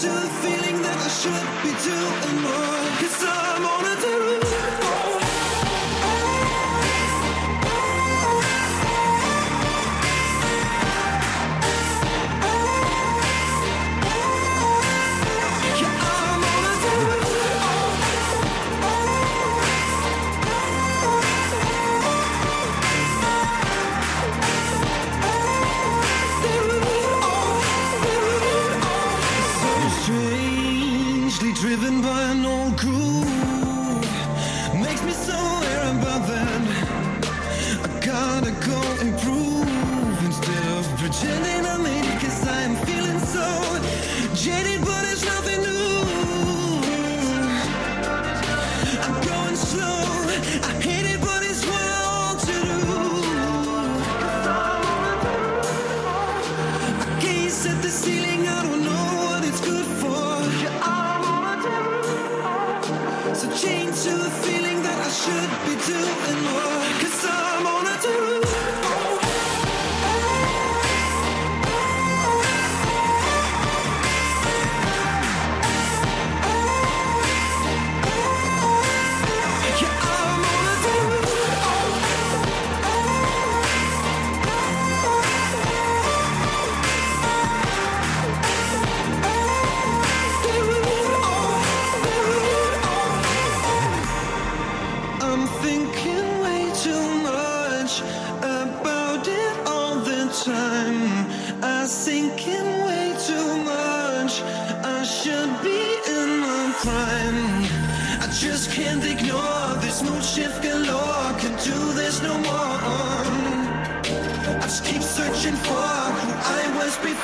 [0.02, 2.88] To the feeling that I should be doing more.
[3.00, 3.95] Cause I'm on a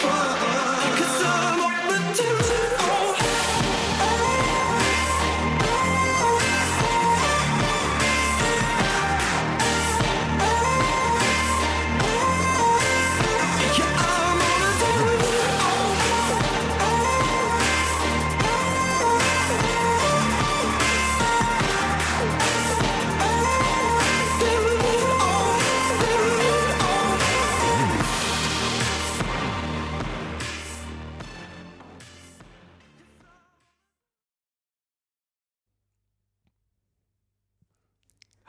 [0.07, 0.40] 啊。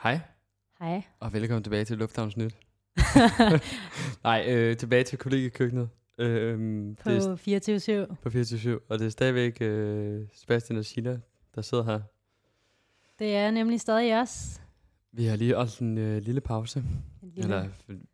[0.03, 0.19] Hej,
[0.79, 1.01] Hej.
[1.19, 2.55] og velkommen tilbage til Lufthavns Nyt.
[4.23, 5.89] Nej, øh, tilbage til kollegekøkkenet.
[6.17, 6.57] Øh,
[7.03, 11.19] På det er 24 på 24 og det er stadigvæk øh, Sebastian og Sheila,
[11.55, 11.99] der sidder her.
[13.19, 14.61] Det er nemlig stadig os.
[15.11, 16.79] Vi har lige holdt en øh, lille pause.
[16.79, 17.69] En lille- Eller,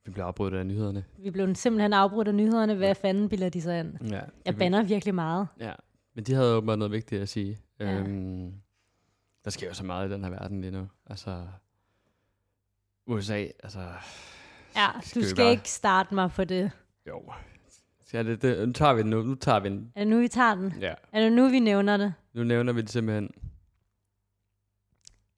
[0.06, 1.04] vi blev afbrudt af nyhederne.
[1.18, 2.76] Vi blev simpelthen afbrudt af nyhederne.
[2.76, 4.08] Hvad fanden bilder de sig ind?
[4.10, 5.48] Ja, Jeg banner virkelig meget.
[5.60, 5.74] Ja,
[6.16, 7.60] men de havde åbenbart noget vigtigt at sige.
[7.80, 8.00] Ja.
[8.00, 8.54] Øhm,
[9.46, 10.88] der sker jo så meget i den her verden lige nu.
[11.06, 11.48] Altså,
[13.10, 13.80] USA, altså...
[14.76, 16.72] Ja, skal du skal bare- ikke starte mig på det.
[17.08, 17.34] Jo.
[18.14, 19.22] Ja, det, det, nu tager vi den nu.
[19.22, 19.92] Nu tager vi den.
[19.96, 20.74] Er det nu, vi tager den?
[20.82, 20.94] Ja.
[21.12, 22.14] Er det nu, vi nævner det?
[22.34, 23.30] Nu nævner vi det simpelthen.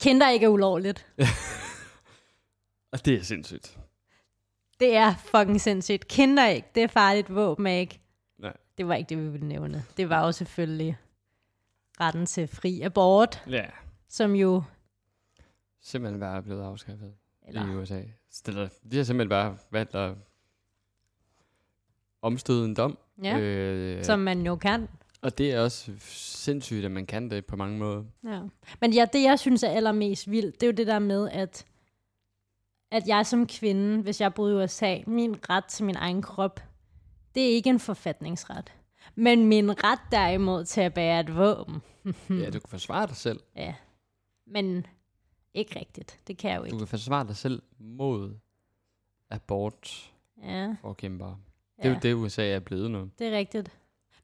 [0.02, 1.08] Kinder ikke er ulovligt.
[2.92, 3.80] Og det er sindssygt.
[4.80, 6.08] Det er fucking sindssygt.
[6.08, 8.00] Kinder ikke, det er farligt våben ikke.
[8.40, 8.58] Nej.
[8.78, 9.84] Det var ikke det, vi ville nævne.
[9.98, 10.98] Det var jo selvfølgelig
[12.00, 13.66] retten til fri abort, Ja.
[14.10, 14.64] som jo...
[15.82, 17.14] Simpelthen bare blevet afskaffet
[17.60, 18.02] Eller, i USA.
[18.46, 20.16] Der- de har simpelthen bare valgt at
[22.22, 22.98] omstøde en dom.
[23.24, 24.88] ja, Øh, som man jo kan.
[25.22, 28.04] Og det er også sindssygt, at man kan det på mange måder.
[28.24, 28.42] Ja.
[28.82, 31.66] Men ja, det jeg synes er allermest vildt, det er jo det der med, at
[32.92, 36.60] at jeg som kvinde, hvis jeg boede i USA, min ret til min egen krop,
[37.36, 38.72] det er ikke en forfatningsret.
[39.16, 41.82] Men min ret derimod til at bære et våben,
[42.30, 43.40] Ja, du kan forsvare dig selv.
[43.56, 43.74] ja.
[44.48, 44.86] Men
[45.54, 46.20] ikke rigtigt.
[46.28, 46.78] Det kan jeg jo Du ikke.
[46.78, 48.36] kan forsvare dig selv mod
[49.30, 50.12] abort
[50.44, 51.26] Ja, og kæmper.
[51.28, 53.10] Det er ja jo det, USA er blevet nu.
[53.20, 53.72] det er rigtigt.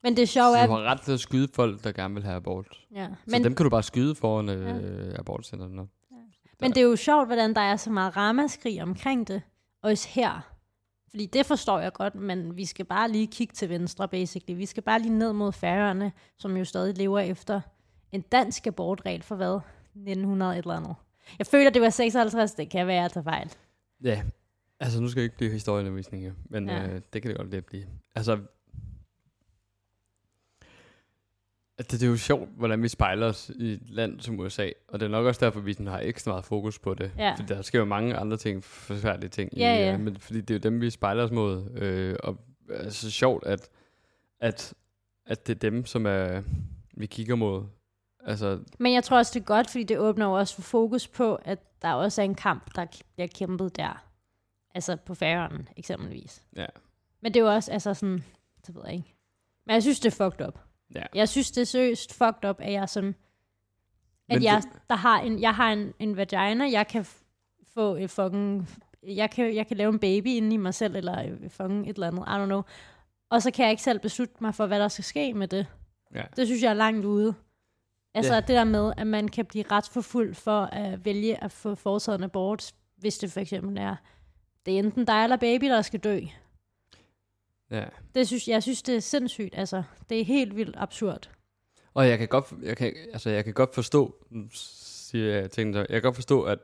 [0.02, 0.66] Men det sjove du er...
[0.66, 2.86] har ret til at skyde folk, der gerne vil have abort.
[2.94, 3.08] Ja.
[3.08, 5.88] Så Men, dem kan du bare skyde foran øh, abortcenteret nu.
[6.60, 9.42] men det er jo sjovt, hvordan der er så meget ramaskrig omkring det.
[9.82, 10.40] Også her.
[11.10, 14.56] Fordi det forstår jeg godt, men vi skal bare lige kigge til venstre, basically.
[14.58, 17.60] Vi skal bare lige ned mod færøerne, som jo stadig lever efter
[18.12, 19.60] en dansk abortregel for hvad?
[19.94, 20.94] 1900 et eller andet.
[21.38, 23.50] Jeg føler, det var 56, det kan være, at jeg tager fejl.
[24.04, 24.22] Ja,
[24.80, 26.86] altså nu skal det ikke blive historieundervisning, jo, men Ja.
[26.88, 27.84] øh, det kan det godt lidt blive.
[28.14, 28.38] Altså,
[31.78, 35.00] det, det er jo sjovt, hvordan vi spejler os i et land som USA, og
[35.00, 37.12] det er nok også derfor, vi sådan har ekstra meget fokus på det.
[37.18, 37.34] Ja.
[37.34, 39.92] For der sker jo mange andre ting, forfærdelige ting, Ja, i, ja.
[39.92, 41.70] øh, men fordi det er jo dem, vi spejler os mod.
[41.74, 42.36] Øh, og
[42.70, 43.68] altså sjovt, at,
[44.40, 44.74] at,
[45.26, 46.42] at det er dem, som er,
[46.96, 47.64] vi kigger mod.
[48.28, 51.08] Altså, Men jeg tror også, det er godt, fordi det åbner jo også for fokus
[51.08, 54.04] på, at der også er en kamp, der bliver kæmpet der.
[54.74, 56.42] Altså på færøerne, eksempelvis.
[56.56, 56.66] ja,
[57.20, 58.24] Men det er jo også, altså sådan,
[58.66, 59.14] det ved jeg ikke.
[59.66, 60.58] Men jeg synes, det er fucked up.
[60.94, 61.02] ja.
[61.14, 63.06] Jeg synes, det er seriøst fucked up, at jeg som...
[63.08, 63.14] At
[64.36, 67.06] Men jeg, det- der har en, jeg har en, en vagina, jeg kan
[67.74, 68.68] få et fucking...
[69.02, 71.94] Jeg kan, jeg kan lave en baby inde i mig selv, eller et fucking et
[71.94, 72.62] eller andet, I don't know.
[73.30, 75.66] Og så kan jeg ikke selv beslutte mig for, hvad der skal ske med det.
[76.14, 76.22] Ja.
[76.36, 77.34] Det synes jeg er langt ude.
[78.14, 78.40] Altså Ja.
[78.40, 82.24] det der med, at man kan blive retsforfulgt for at vælge at få foretaget en
[82.24, 83.96] abort, hvis det for eksempel er,
[84.66, 86.20] det er enten dig eller baby, der skal dø.
[87.70, 87.84] ja.
[88.14, 89.54] Det synes, jeg synes, det er sindssygt.
[89.58, 91.30] Altså, det er helt vildt absurd.
[91.94, 95.88] Og jeg kan godt, jeg kan, altså jeg kan godt forstå, siger jeg tingene jeg
[95.88, 96.58] kan godt forstå, at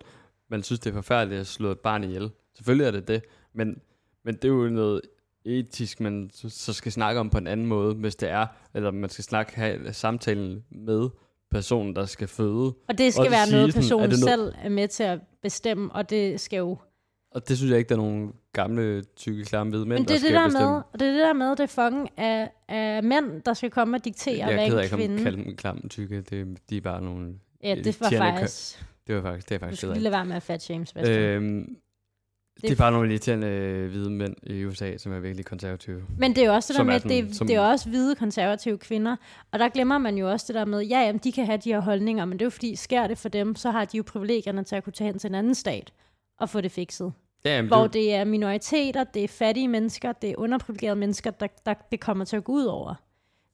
[0.48, 2.30] man synes, det er forfærdeligt at slå et barn ihjel.
[2.54, 3.80] Selvfølgelig er det det, men,
[4.22, 5.00] men det er jo noget
[5.44, 8.90] etisk, man så- så skal snakke om på en anden måde, hvis det er, eller
[8.90, 11.08] man skal snakke, have samtalen med
[11.54, 12.74] personen, der skal føde.
[12.88, 15.18] Og det skal Og være noget, er personen det noget- selv er med til at
[15.42, 16.76] bestemme, og det skal jo...
[17.30, 20.14] Og det synes jeg ikke, der er nogen gamle, tykke, klamme hvide mænd, Men det
[20.14, 20.68] er der det skal der bestemme.
[20.70, 23.70] med, og det er det der med, det er fucking af, af mænd, der skal
[23.70, 25.14] komme og diktere, jeg hvad er ked af en ikke kvinde...
[25.14, 26.20] at kalde dem klamme, tykke.
[26.20, 27.34] Det, de er bare nogle...
[27.64, 28.84] Ja, det var faktisk...
[29.06, 30.02] Det var faktisk, det er Du faktisk skal ked lige af.
[30.02, 31.08] lade være med at fat Sebastian.
[31.08, 31.76] Øhm,
[32.62, 36.02] det er bare nogle irriterende øh, hvide mænd i USA, som er virkelig konservative.
[36.18, 37.60] Men det er jo også det der med, at det, sådan- er- som- det er
[37.60, 39.16] også hvide konservative kvinder,
[39.52, 41.72] og der glemmer man jo også det der med, ja, jamen, de kan have de
[41.72, 44.02] her holdninger, men det er jo fordi, sker det for dem, så har de jo
[44.06, 45.92] privilegierne til at kunne tage hen til en anden stat
[46.40, 47.12] og få det fikset.
[47.44, 51.30] Ja, jamen, Hvor det, det er minoriteter, det er fattige mennesker, det er underprivilegerede mennesker,
[51.30, 52.94] der, der det kommer til at gå ud over.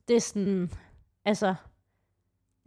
[0.08, 0.70] Det er sådan,
[1.24, 1.54] altså,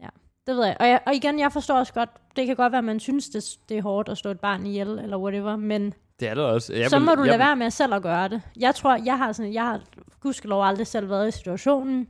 [0.02, 0.08] ja,
[0.48, 0.78] det ved jeg.
[0.80, 1.00] Og, jeg.
[1.06, 3.78] og igen, jeg forstår også godt, det kan godt være, at man synes, det, det
[3.78, 6.74] er hårdt at slå et barn ihjel, eller whatever, men det er der også.
[6.74, 8.42] Jeg så vil- må du jeg lade vil- være med selv at gøre det.
[8.60, 9.82] Jeg tror, jeg har sådan, jeg har
[10.20, 12.08] gudskelov aldrig selv været i situationen.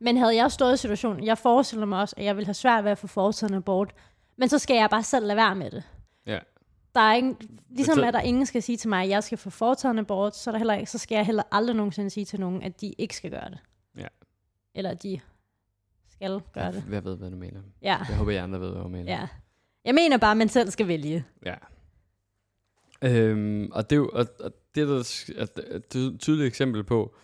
[0.00, 2.84] Men havde jeg stået i situationen, jeg forestiller mig også, at jeg ville have svært
[2.84, 3.94] ved at få foretaget en abort.
[4.36, 5.82] Men så skal jeg bare selv lade være med det.
[6.26, 6.38] Ja.
[6.94, 7.36] Der er ingen,
[7.70, 10.36] ligesom at der ingen skal sige til mig, at jeg skal få foretaget en abort,
[10.36, 12.80] så, er der heller ikke, så skal jeg heller aldrig nogensinde sige til nogen, at
[12.80, 13.58] de ikke skal gøre det.
[13.98, 14.06] Ja.
[14.74, 15.20] Eller at de
[16.12, 16.84] skal gøre det.
[16.86, 17.60] Jeg, jeg ved, hvad du mener.
[17.82, 19.12] Ja, Jeg håber, jeg andre ved, hvad du mener.
[19.12, 19.26] ja.
[19.84, 21.24] Jeg mener bare, at man selv skal vælge.
[21.46, 21.54] Ja.
[23.04, 25.20] Øhm, og det er jo og, og det er der,
[25.70, 27.14] er et tydeligt eksempel på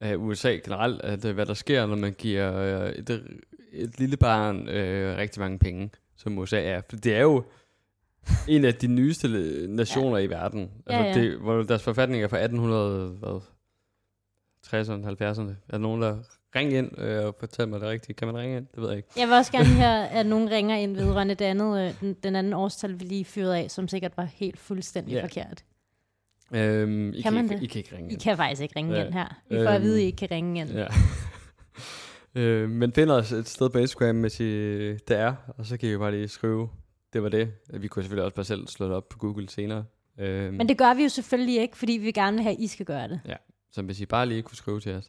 [0.00, 3.40] at USA generelt, at øh, hvad der sker, når man giver øh, et,
[3.72, 6.80] et lille barn øh, rigtig mange penge, som USA er.
[6.90, 7.44] For det er jo
[8.48, 9.28] en af de nyeste
[9.68, 10.24] nationer ja.
[10.24, 10.70] i verden.
[10.86, 11.20] Altså, Ja, ja.
[11.20, 13.40] Det, hvor deres forfatning er fra 1800, hvad,
[14.66, 15.50] 60'erne, 70'erne.
[15.50, 16.18] Er der nogen, der
[16.56, 18.18] ringer ind øh, og fortæller mig det rigtigt?
[18.18, 18.66] Kan man ringe ind?
[18.74, 19.08] Det ved jeg ikke.
[19.16, 22.36] Jeg vil også gerne høre, at nogen ringer ind vedrørende det andet, øh, den, den
[22.36, 25.22] anden årstal, vi lige fyrede af, som sikkert var helt fuldstændig Ja.
[25.22, 25.64] forkert.
[26.54, 27.62] Øhm, I Kan man ikke, det?
[27.62, 28.20] I kan ikke ringe I ind.
[28.20, 29.04] kan faktisk ikke ringe Ja.
[29.04, 29.40] ind her.
[29.50, 30.70] Vi får at vide, at I Øhm, ikke kan ringe ind.
[30.70, 30.86] Ja.
[32.40, 34.44] øh, men finder os et sted på Instagram, hvis I
[34.92, 36.68] det er, og så kan I jo bare lige skrive,
[37.12, 37.52] det var det.
[37.74, 39.84] Vi kunne selvfølgelig også bare selv slå det op på Google senere.
[40.18, 42.66] Øh, Men det gør vi jo selvfølgelig ikke, fordi vi vil gerne have, at I
[42.66, 43.20] skal gøre det.
[43.76, 45.08] Så hvis I bare lige kunne skrive til os.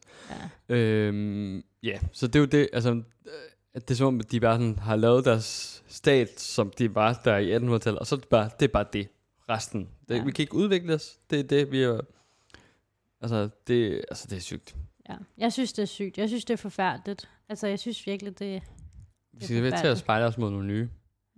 [0.68, 0.74] Ja.
[0.74, 2.90] Øh, ja, så det er jo det, altså,
[3.26, 3.32] øh,
[3.74, 7.36] det er som om, de bare sådan, har lavet deres stat, som de var der
[7.36, 8.68] i 1800-tallet, og så er det bare det.
[8.68, 9.08] Er bare det.
[9.48, 9.88] Resten.
[10.08, 10.24] Det, Ja.
[10.24, 11.18] Vi kan ikke udvikle os.
[11.30, 12.00] Det er det, vi er...
[13.20, 14.76] Altså, det, altså, det er sygt.
[15.08, 15.16] Ja.
[15.38, 16.18] Jeg synes, det er sygt.
[16.18, 17.28] Jeg synes, det er forfærdeligt.
[17.48, 18.62] Altså, jeg synes virkelig, det,
[19.32, 20.88] Vi skal ved til at spejle os mod nogle nye.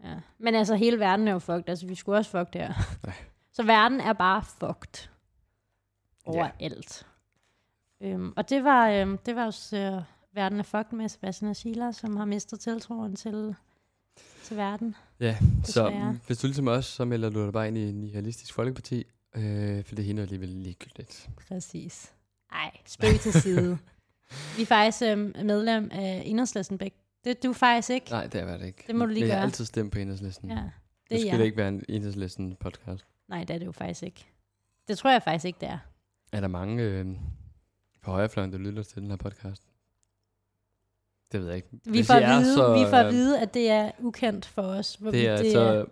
[0.04, 0.14] Ja.
[0.38, 1.68] Men altså, hele verden er jo fucked.
[1.68, 2.74] Altså, vi skulle også fucked her.
[3.06, 3.14] Nej.
[3.52, 5.08] Så verden er bare fucked.
[6.24, 7.06] Overalt.
[8.02, 10.02] Øhm, og det var, øhm, det var også øh,
[10.34, 13.54] verden er fucked med Sebastian og Sheila, som har mistet tiltroen til,
[14.44, 14.96] til verden.
[15.20, 16.18] Ja, så Desværre.
[16.26, 19.04] hvis du ligesom os, så melder du dig bare ind i Nihalistisk Folkeparti,
[19.36, 21.30] øh, for det hende alligevel ligegyldigt.
[21.48, 22.12] Præcis.
[22.52, 23.78] Ej, spøg til side.
[24.56, 26.94] Vi er faktisk øhm, medlem af Enhedslisten Bæk.
[27.24, 28.10] Det er du faktisk ikke.
[28.10, 28.84] Nej, det er det ikke.
[28.86, 29.44] Det må du lige Men Jeg har gøre.
[29.46, 30.50] altid stemt på enhedslisten.
[30.50, 30.62] Ja, det
[31.10, 31.38] det er jeg.
[31.38, 33.06] det ikke være en enhedslisten podcast.
[33.28, 34.26] Nej, det er det jo faktisk ikke.
[34.88, 35.78] Det tror jeg faktisk ikke, det er.
[36.32, 37.06] Er der mange øh,
[38.02, 39.62] på højrefløjen, der lytter til den her podcast?
[41.32, 41.68] Det ved jeg ikke.
[41.72, 43.90] Vi Hvis får, at er, vide, så, vi får at øh, vide, at det er
[43.98, 44.94] ukendt for os.
[44.94, 45.86] Hvorvidt Det er det altså...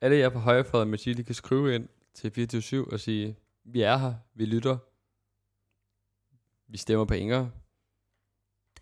[0.00, 3.96] Alle jer på højrefløjen, med de kan skrive ind til 24 og sige, vi er
[3.96, 4.76] her, vi lytter,
[6.72, 7.48] vi stemmer på Inger.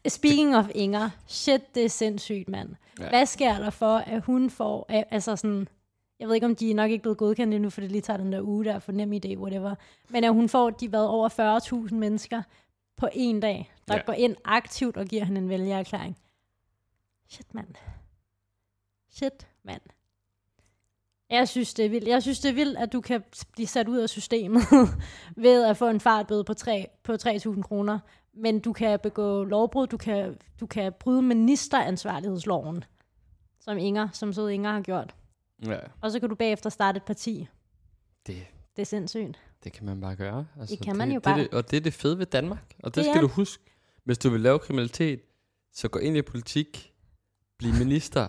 [0.09, 2.75] Speaking of Inger, shit, det er sindssygt, mand.
[3.01, 3.09] Ja.
[3.09, 5.69] Hvad sker der for, at hun får, al- altså sådan,
[6.21, 8.17] jeg ved ikke, om de er nok ikke blevet godkendt endnu, for det lige tager
[8.17, 9.75] den der uge der for nem idé, whatever.
[10.09, 11.29] Men at hun får, de været over
[11.89, 12.43] 40.000 mennesker
[12.97, 14.03] på en dag, der Ja.
[14.07, 16.19] går ind aktivt og giver hende en vælgererklæring.
[17.29, 17.69] Shit, mand.
[19.11, 19.81] Shit, mand.
[21.31, 22.09] Jeg synes, det er vildt.
[22.09, 24.63] Jeg synes, det er vildt, at du kan blive sat ud af systemet
[25.37, 27.99] ved at få en fartbøde på, 3, på 3.000 kroner.
[28.33, 32.85] Men du kan begå lovbrud, du kan, du kan bryde ministeransvarlighedsloven,
[33.61, 35.15] som Inger, som sød Inger har gjort.
[35.67, 35.79] Ja.
[36.01, 37.49] Og så kan du bagefter starte et parti.
[38.27, 38.47] Det,
[38.77, 39.39] Det er sindssygt.
[39.65, 40.47] det kan man bare gøre.
[40.61, 41.39] Altså, Det kan man jo det, bare.
[41.39, 42.75] Det, og det er det fede ved Danmark.
[42.83, 43.35] Og det, Det det er skal du det.
[43.35, 43.65] huske.
[44.05, 45.21] Hvis du vil lave kriminalitet,
[45.73, 46.93] så gå ind i politik,
[47.59, 48.29] bliv minister,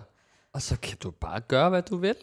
[0.52, 2.16] og så kan du bare gøre, hvad du vil.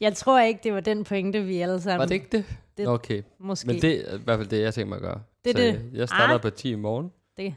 [0.00, 1.98] Jeg tror ikke, det var den pointe, vi alle sammen...
[1.98, 2.44] Var det ikke det?
[2.76, 3.66] Det- okay, Måske.
[3.66, 5.22] men det er i hvert fald det, jeg tænker mig at gøre.
[5.44, 5.90] Det er så det.
[5.98, 6.36] jeg- starter Ah.
[6.36, 7.54] et parti i morgen, Det.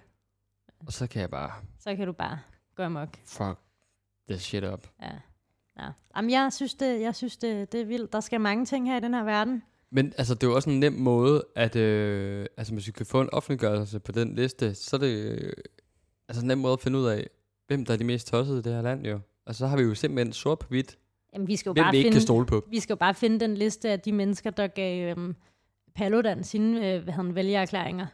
[0.87, 2.39] og så kan jeg bare Så kan du bare
[2.75, 3.09] gå amok.
[3.25, 3.59] fuck
[4.29, 4.87] this shit up.
[5.01, 5.11] Ja.
[5.79, 5.91] Ja.
[6.15, 8.13] Jamen, jeg synes, det, jeg synes det, det er vildt.
[8.13, 9.63] Der skal mange ting her i den her verden.
[9.91, 13.05] Men altså, det er jo også en nem måde, at øh, altså, hvis vi kan
[13.05, 15.53] få en offentliggørelse på den liste, så er det øh,
[16.29, 17.27] altså en nem måde at finde ud af,
[17.67, 19.19] hvem der er de mest tossede i det her land, jo.
[19.47, 20.97] Altså, så har vi jo simpelthen sort på hvidt,
[21.33, 22.15] Jamen, vi skal jo hvem bare vi ikke finde...
[22.15, 22.63] kan stole på.
[22.69, 25.35] Vi skal jo bare finde den liste af de mennesker, der gav øhm,
[25.95, 28.07] Paludan sine øh, hvad han, vælgererklæringer.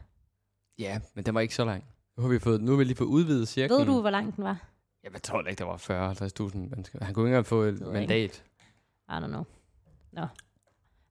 [0.79, 1.83] Ja, men den var ikke så lang.
[2.17, 3.79] Nu har vi, fået, nu har vi lige fået udvidet cirklen.
[3.79, 4.74] Ved du, hvor lang den var?
[5.13, 7.05] Jeg tror ikke, der var 40-50.000 mennesker.
[7.05, 8.43] Han kunne ikke engang få et mandat.
[9.09, 9.43] I don't know.
[10.11, 10.27] Nå.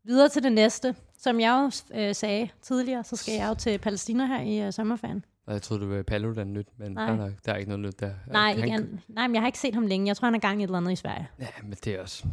[0.05, 0.95] Videre til det næste.
[1.19, 4.73] Som jeg jo øh, sagde tidligere, så skal jeg jo til Palæstina her i øh,
[4.73, 5.25] sommerferien.
[5.47, 7.17] Og jeg troede, det var Paludan nyt, men Nej.
[7.17, 8.15] Nok, der er ikke noget nyt der.
[8.27, 10.07] Nej, han, ikke an, nej, men jeg har ikke set ham længe.
[10.09, 11.29] Jeg tror, han er gang i et eller andet i Sverige.
[11.41, 12.25] Ja, men det er også...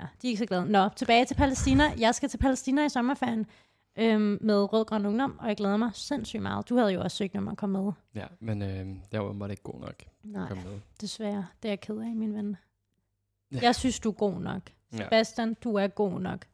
[0.00, 0.66] Ja, de er ikke så glade.
[0.66, 1.84] Nå, tilbage til Palæstina.
[1.98, 3.46] Jeg skal til Palæstina i sommerferien
[3.96, 6.68] øhm, med Rød Grøn Ungdom, og jeg glæder mig sindssygt meget.
[6.68, 7.92] Du havde jo også søgt om at komme med.
[8.14, 10.02] Ja, men øh, jeg var bare ikke god nok.
[10.22, 10.80] Nej, Kom med.
[11.00, 11.46] desværre.
[11.62, 12.56] Det er jeg ked af, min ven.
[13.52, 13.58] Ja.
[13.62, 14.62] Jeg synes, du er god nok.
[14.92, 14.96] Ja.
[14.96, 16.46] Sebastian, du er god nok.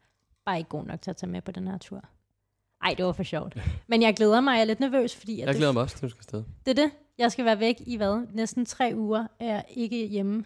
[0.45, 2.01] Bare ikke god nok til at tage med på den her tur.
[2.83, 3.57] Ej, det var for sjovt.
[3.89, 4.53] Men jeg glæder mig.
[4.53, 5.33] Jeg er lidt nervøs, fordi...
[5.33, 6.43] At Jeg det, glæder mig også, til du skal afsted.
[6.65, 6.91] Det er det.
[7.17, 8.27] Jeg skal være væk i hvad?
[8.33, 10.37] Næsten tre uger er jeg ikke hjemme.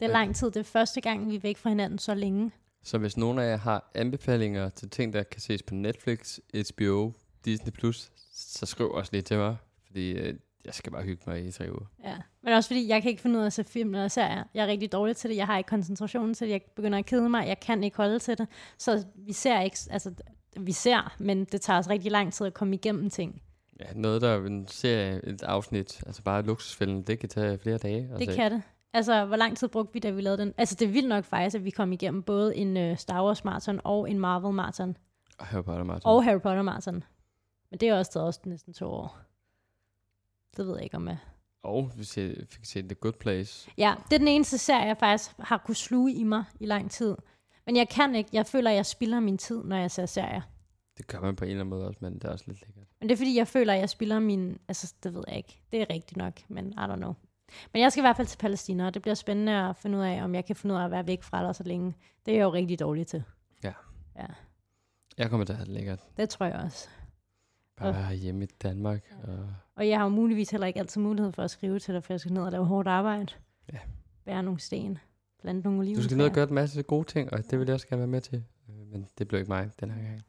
[0.00, 0.12] Det er Ja.
[0.12, 0.46] lang tid.
[0.50, 2.50] Det er første gang, vi er væk fra hinanden så længe.
[2.84, 7.12] Så hvis nogen af jer har anbefalinger til ting, der kan ses på Netflix, HBO,
[7.44, 9.56] Disney+, Plus, så skriv også lige til mig,
[9.86, 11.86] fordi øh, jeg skal bare hygge mig i tre uger.
[12.04, 12.16] Ja.
[12.42, 14.44] Men også fordi, jeg kan ikke finde ud af at se film eller serier.
[14.54, 15.36] Jeg er rigtig dårlig til det.
[15.36, 16.52] Jeg har ikke koncentrationen til det.
[16.52, 17.48] Jeg begynder at kede mig.
[17.48, 18.48] Jeg kan ikke holde til det.
[18.78, 19.76] Så vi ser ikke...
[19.90, 20.14] Altså,
[20.60, 23.42] vi ser, men det tager os rigtig lang tid at komme igennem ting.
[23.80, 27.78] Ja, noget, der er en serie, et afsnit, altså bare luksusfælden, det kan tage flere
[27.78, 28.02] dage.
[28.02, 28.62] Det altså, kan det.
[28.92, 30.54] Altså, hvor lang tid brugte vi, da vi lavede den?
[30.58, 33.44] Altså, det er vildt nok faktisk, at vi kom igennem både en uh, Star Wars
[33.44, 34.96] marathon og en Marvel marathon.
[35.38, 36.02] Og Harry Potter Martin.
[36.06, 37.04] Og Harry Potter marathon.
[37.70, 39.18] Men det er også taget også næsten to år.
[40.56, 41.18] Det ved jeg ikke, om jeg...
[41.62, 43.70] og vi se, fik set The Good Place.
[43.78, 46.90] Ja, det er den eneste serie, jeg faktisk har kunne sluge i mig i lang
[46.90, 47.16] tid.
[47.66, 48.30] Men jeg kan ikke.
[48.32, 50.40] Jeg føler, at jeg spilder min tid, når jeg ser serier.
[50.98, 52.86] Det gør man på en eller anden måde også, men det er også lidt lækkert.
[53.00, 54.58] Men det er fordi, jeg føler, at jeg spilder min...
[54.68, 55.60] Altså, det ved jeg ikke.
[55.72, 57.14] Det er rigtigt nok, men I don't know.
[57.72, 60.02] Men jeg skal i hvert fald til Palæstina, og det bliver spændende at finde ud
[60.02, 61.94] af, om jeg kan finde ud af at være væk fra dig så længe.
[62.26, 63.22] Det er jeg jo rigtig dårlig til.
[65.18, 66.00] Jeg kommer til at have det lækkert.
[66.16, 66.88] Det tror jeg også.
[67.76, 69.14] Bare være hjemme i Danmark.
[69.22, 69.38] Og
[69.76, 72.12] Og jeg har jo muligvis heller ikke altid mulighed for at skrive til dig, for
[72.12, 73.26] jeg skal ned og lave hårdt arbejde.
[73.72, 73.78] Ja.
[74.24, 74.98] Bære nogle sten.
[75.40, 75.96] Plante nogle oliven.
[75.96, 78.00] du skal ned og gøre en masse gode ting, og det vil jeg også gerne
[78.00, 78.44] være med til.
[78.68, 80.22] Øh, Men det bliver ikke mig den her gang.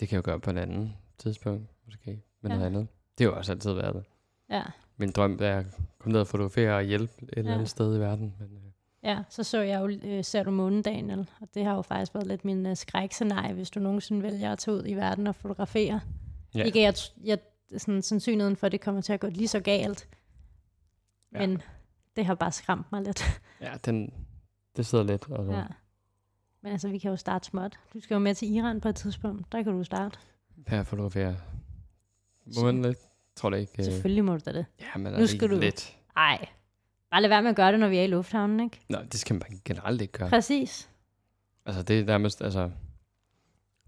[0.00, 2.22] Det kan jeg jo gøre på en anden tidspunkt, måske.
[2.40, 2.56] Men Ja.
[2.58, 2.86] noget andet.
[3.18, 4.04] Det har jo også altid været det.
[4.50, 4.62] Ja.
[4.96, 5.66] Min drøm er at
[5.98, 7.54] komme ned og fotografere og hjælpe et eller Ja.
[7.54, 8.34] andet sted i verden.
[8.40, 8.60] Men, øh,
[9.02, 11.30] Ja, så så jeg jo øh, Ser du månen, Daniel?
[11.40, 14.58] Og det har jo faktisk været lidt min øh, skrækscenarie, hvis du nogensinde vælger at
[14.58, 16.00] tage ud i verden og fotografere.
[16.54, 16.58] Ja.
[16.58, 16.64] Ja.
[16.64, 17.38] Ikke at jeg,
[17.70, 20.08] jeg sådan, sandsynligheden for, at det kommer til at gå lige så galt.
[21.32, 21.40] Ja.
[21.40, 21.46] Ja.
[21.46, 21.62] Men
[22.16, 23.22] det har bare skræmt mig lidt.
[23.60, 24.12] ja, den,
[24.76, 25.30] det sidder lidt.
[25.30, 25.64] Og, Ja.
[26.62, 27.78] Men altså, vi kan jo starte småt.
[27.94, 29.52] Du skal jo med til Iran på et tidspunkt.
[29.52, 30.18] Der kan du starte.
[30.68, 31.36] Her fotografere.
[32.56, 32.98] Må man lidt?
[33.36, 33.72] Tror det ikke.
[33.78, 34.66] Øh, Selvfølgelig må du da det.
[34.80, 35.96] ja, men Nu er skal du- lidt.
[36.16, 36.46] Ej,
[37.10, 38.80] Bare lad være med at gøre det, når vi er i lufthavnen, ikke?
[38.88, 40.28] Nej, det skal man generelt ikke gøre.
[40.28, 40.90] Præcis.
[41.66, 42.70] Altså, det er nærmest, altså,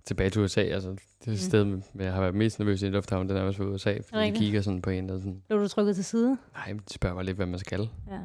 [0.05, 1.37] tilbage til USA, altså, det er Mm.
[1.37, 3.93] sted, med, jeg har været mest nervøs i en lufthavn, det er nærmest for USA,
[3.95, 4.39] fordi de Rigtigt.
[4.39, 6.39] kigger sådan på en, og sådan, Blev du trykket til side?
[6.55, 7.89] nej, de spørger mig lidt, hvad man skal.
[8.11, 8.19] Ja.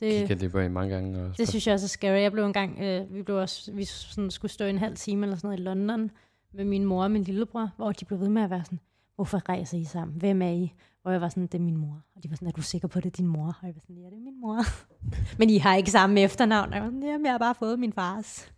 [0.00, 0.10] Det...
[0.12, 1.22] Kigger Det, de på en mange gange.
[1.24, 2.20] Og det synes jeg også er scary.
[2.20, 5.36] Jeg blev engang, øh, vi, blev også, vi sådan skulle stå en halv time eller
[5.36, 6.10] sådan noget i London
[6.52, 8.80] med min mor og min lillebror, hvor de blev ved med at være sådan,
[9.16, 10.16] hvorfor rejser I sammen?
[10.18, 10.72] Hvem er I?
[11.02, 12.02] Hvor jeg var sådan, det er min mor.
[12.16, 13.46] Og de var sådan, er du sikker på, det er din mor?
[13.62, 14.62] Og jeg var sådan, ja, det er min mor.
[15.38, 16.68] Men I har ikke samme efternavn.
[16.68, 18.52] Og jeg var sådan, jamen, jeg har bare fået min fars.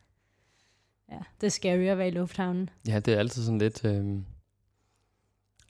[1.13, 2.71] Ja, det er scary at være i lufthavnen.
[2.89, 4.05] Ja, det er altid sådan lidt øh,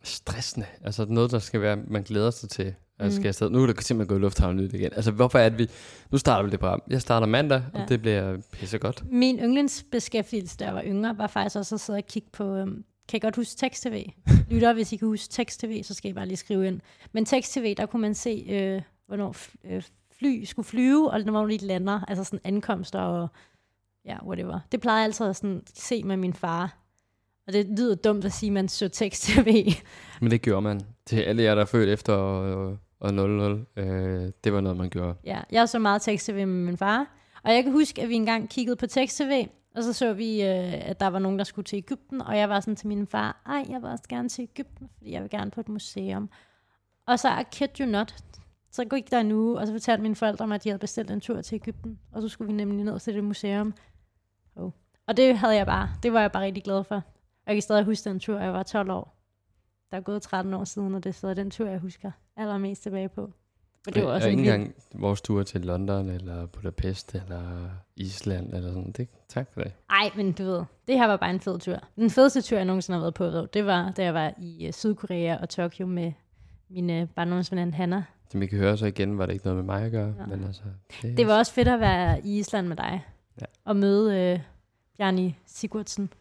[0.03, 0.66] stressende.
[0.84, 2.74] Altså noget, der skal være, man glæder sig til.
[3.01, 3.22] Altså, Mm.
[3.22, 4.93] skal jeg stadig, nu er det simpelthen gået i lufthavnen nyt igen.
[4.93, 5.68] Altså, hvorfor er det, vi...
[6.11, 6.82] Nu starter vi det program.
[6.91, 7.62] Jeg starter mandag.
[7.74, 7.82] Ja.
[7.82, 9.05] og det bliver pissegodt.
[9.12, 12.84] Min yndlingsbeskæftigelse, da jeg var yngre, var faktisk også at sidde og kigge på, øhm,
[13.09, 14.06] kan I godt huske tekst-tv?
[14.50, 16.80] Lytter, hvis I kan huske tekst-tv, så skal I bare lige skrive ind.
[17.12, 19.82] Men tekst-tv, der kunne man se, øh, hvornår f- øh,
[20.18, 23.28] fly skulle flyve, og hvornår de lander, altså sådan ankomster og
[24.04, 24.61] ja, whatever.
[24.72, 26.78] Det plejede jeg altid at sådan se med min far.
[27.46, 29.72] Og det lyder dumt at sige, at man så tekst-tv.
[30.20, 30.80] Men det gjorde man.
[31.06, 34.90] Til alle jer, der er født efter og, og 00, øh, det var noget, man
[34.90, 35.14] gjorde.
[35.24, 37.06] Ja, jeg så meget tekst-tv med min far.
[37.44, 39.46] Og jeg kan huske, at vi engang kiggede på tekst-tv,
[39.79, 42.49] og så så vi, øh, at der var nogen, der skulle til Ægypten, og jeg
[42.49, 45.31] var sådan til min far, ej, jeg vil også gerne til Ægypten, fordi jeg vil
[45.31, 46.31] gerne på et museum.
[47.07, 48.14] Og så, I kid you not,
[48.70, 51.11] så gik der en uge, og så fortalte mine forældre mig, at de havde bestilt
[51.11, 53.74] en tur til Ægypten, og så skulle vi nemlig ned til det museum.
[54.57, 54.70] Oh.
[55.07, 56.95] Og det havde jeg bare, det var jeg bare rigtig glad for.
[56.95, 57.03] Og
[57.47, 59.14] jeg kan stadig huske den tur, og jeg var 12 år.
[59.91, 62.83] Der er gået 13 år siden, og det er stadig den tur, jeg husker allermest
[62.83, 63.33] tilbage på.
[63.89, 67.68] Men det var også og ikke vild- engang vores tur til London, eller Budapest, eller
[67.97, 68.93] Island, eller sådan.
[68.93, 69.72] Det, tak for det.
[69.91, 71.76] Ej, men du ved, det her var bare en fed tur.
[71.97, 74.72] Den fedeste tur, jeg nogensinde har været på, det var, da jeg var i uh,
[74.74, 76.12] Sydkorea og Tokyo med
[76.70, 78.05] min barndomsveninde Hanna.
[78.30, 80.14] Som I kan høre, så igen var det ikke noget med mig at gøre.
[80.20, 80.26] Ja.
[80.26, 80.62] Men altså,
[81.03, 83.05] Det var også fedt at være i Island med dig.
[83.41, 83.47] Ja.
[83.64, 84.41] Og møde uh,
[84.99, 86.12] Bjarni Sigurdsen.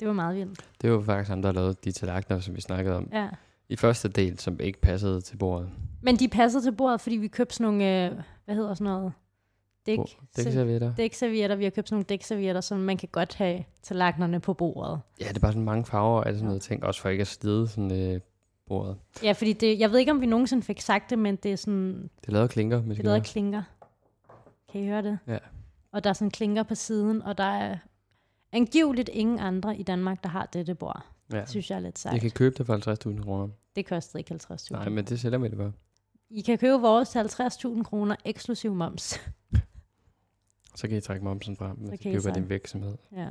[0.00, 0.64] Det var meget vildt.
[0.82, 3.08] Det var faktisk ham, der lavede de tallerkener, som vi snakkede om.
[3.12, 3.28] Ja.
[3.68, 5.70] I første del, som ikke passede til bordet.
[6.00, 9.12] Men de passede til bordet, fordi vi købte sådan nogle, uh, hvad hedder sådan noget?
[9.86, 9.98] Dæk,
[10.36, 10.94] Dækservietter.
[10.94, 11.56] dækservietter.
[11.56, 15.00] Vi har købt sådan nogle dækservietter, som man kan godt have tallerkenerne på bordet.
[15.20, 16.84] Ja, det er bare sådan mange farver og alle sådan noget ting.
[16.84, 18.20] Også for ikke at slide sådan øh,
[18.66, 18.96] bordet.
[19.22, 21.56] Ja, fordi det, jeg ved ikke, om vi nogensinde fik sagt det, men det er
[21.56, 22.82] sådan, Det lavede klinker.
[22.82, 23.62] Med Det lader klinker.
[24.72, 25.18] Kan I høre det?
[25.26, 25.38] Ja.
[25.92, 27.76] Og der er sådan klinker på siden, og der er
[28.52, 31.04] angiveligt ingen andre i Danmark, der har dette bord.
[31.32, 31.40] Ja.
[31.40, 32.12] Det synes jeg er lidt sejt.
[32.12, 33.48] Jeg kan købe det for 50.000 kroner.
[33.76, 34.66] Det koster ikke 50.000.
[34.70, 35.72] Nej, men det sælger vi det for.
[36.30, 39.20] I kan købe vores til 50.000 kroner eksklusiv moms.
[40.74, 42.96] Så kan I trække momsen I kan I køber din virksomhed.
[43.12, 43.28] ja.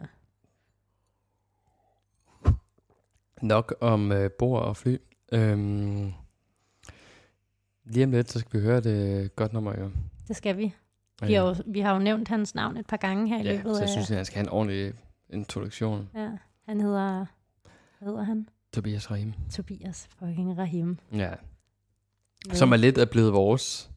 [3.42, 4.98] Nok om øh, bord og fly.
[5.32, 6.14] Øhm,
[7.84, 9.92] lige om lidt, så skal vi høre det godt nummer, jo.
[10.28, 10.74] Det skal vi.
[11.22, 13.52] Vi har, jo, vi har jo nævnt hans navn et par gange her i ja,
[13.56, 13.90] løbet så jeg af...
[13.90, 14.94] synes, at han skal have en ordentlig
[15.30, 16.10] introduktion.
[16.16, 16.32] Ja,
[16.66, 17.26] han hedder...
[18.00, 18.50] Hvad hedder han?
[18.74, 19.34] Tobias Rahim.
[19.52, 20.98] Tobias fucking Rahim.
[21.14, 21.34] Ja.
[22.54, 23.90] Som er lidt er blevet vores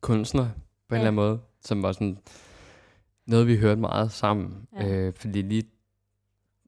[0.00, 0.52] kunstner, på en
[0.90, 0.96] Ja.
[0.96, 1.40] eller anden måde.
[1.60, 2.18] Som var sådan
[3.26, 4.66] noget, vi hørte meget sammen.
[4.76, 4.88] Ja.
[4.88, 5.62] Øh, fordi lige...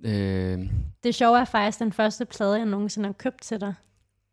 [0.04, 0.70] Øh,
[1.04, 3.74] Det sjove er faktisk den første plade, jeg nogensinde har købt til dig.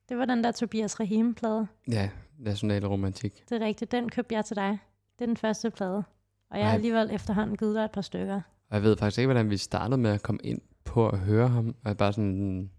[0.10, 1.68] Det var den der Tobias Rahim-plade.
[1.92, 3.44] ja, national romantik.
[3.50, 4.78] Det er rigtigt, den købte jeg til dig.
[5.20, 6.04] Det er den første plade.
[6.52, 8.42] Og jeg har alligevel efterhånden givet dig et par stykker.
[8.70, 11.48] Og jeg ved faktisk ikke, hvordan vi startede med at komme ind på at høre
[11.48, 11.76] ham.
[11.86, 12.70] Og bare sådan...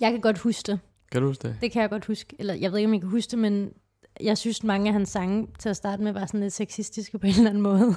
[0.00, 0.80] Jeg kan godt huske det.
[1.12, 1.56] Kan du huske det?
[1.60, 2.36] Det kan jeg godt huske.
[2.38, 3.72] Eller jeg ved ikke, om jeg kan huske det, men
[4.20, 7.26] jeg synes, mange af hans sange til at starte med var sådan lidt sexistiske på
[7.26, 7.94] en eller anden måde.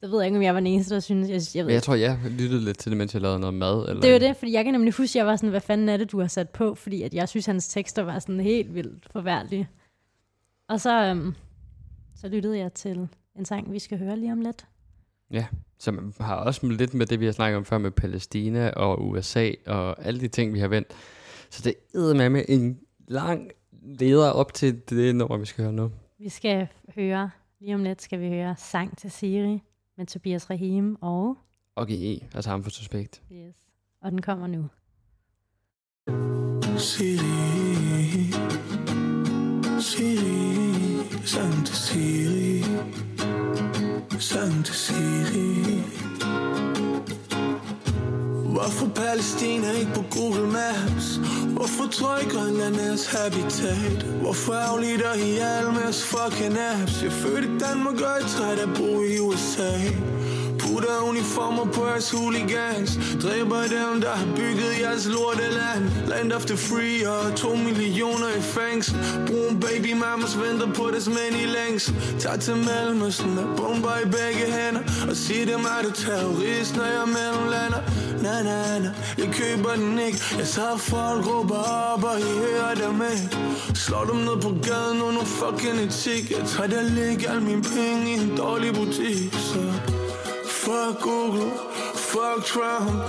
[0.00, 1.30] Det ved jeg ikke, om jeg var den eneste, der synes.
[1.30, 3.88] Jeg, jeg ved jeg tror, jeg lyttede lidt til det, mens jeg lavede noget mad.
[3.88, 5.60] Eller Det er jo det, fordi jeg kan nemlig huske, at jeg var sådan, hvad
[5.60, 6.74] fanden er det, du har sat på?
[6.74, 9.68] Fordi at jeg synes, hans tekster var sådan helt vildt forfærdelige.
[10.68, 11.34] Og så, øhm,
[12.16, 14.66] så lyttede jeg til en sang, vi skal høre lige om lidt.
[15.78, 19.50] Som har også lidt med det, vi har snakket om før med Palæstina og USA
[19.66, 20.88] og alle de ting, vi har vendt.
[21.54, 22.78] Så det er med med en
[23.08, 23.50] lang
[23.82, 25.90] leder op til det nummer, vi skal høre nu.
[26.18, 29.62] Vi skal høre, lige om lidt skal vi høre Sang til Siri
[29.96, 31.36] med Tobias Rahim og...
[31.74, 33.22] Og GE, altså ham for suspekt.
[33.32, 33.56] Yes.
[34.02, 34.68] Og den kommer nu.
[36.78, 38.32] Siri,
[39.80, 42.62] Siri, sang til Siri,
[44.18, 46.73] sang til Siri.
[48.54, 51.06] Hvorfor Palæstina ikke på Google Maps?
[51.56, 54.02] Hvorfor tror jeg Grønland er jeres habitat?
[54.22, 57.02] Hvorfor aflider I alle med fucking apps?
[57.02, 59.72] Jeg fødte i Danmark og jeg træt at bo i USA
[60.64, 62.90] Putter uniformer på jeres hooligans.
[63.22, 65.82] Dræber dem, der har bygget jeres lorteland.
[66.06, 68.94] Land of the free og to millioner i fængsel.
[69.26, 71.92] Brun baby mamas venter på deres mænd i længs.
[72.18, 74.82] Tag til Mellemøsten med bomber i begge hænder.
[75.08, 77.80] Og sig dem, er du terrorist, når jeg mellemlander?
[78.24, 80.18] Na na na, jeg køber den ikke.
[80.38, 83.38] Jeg tager folk råber op, og I hører dem ikke
[83.74, 86.30] Slår dem ned på gaden under fucking etik.
[86.30, 89.62] Jeg tager der lægge alle mine penge i en dårlig butik Så
[90.48, 91.50] fuck Google,
[91.94, 93.02] fuck Trump.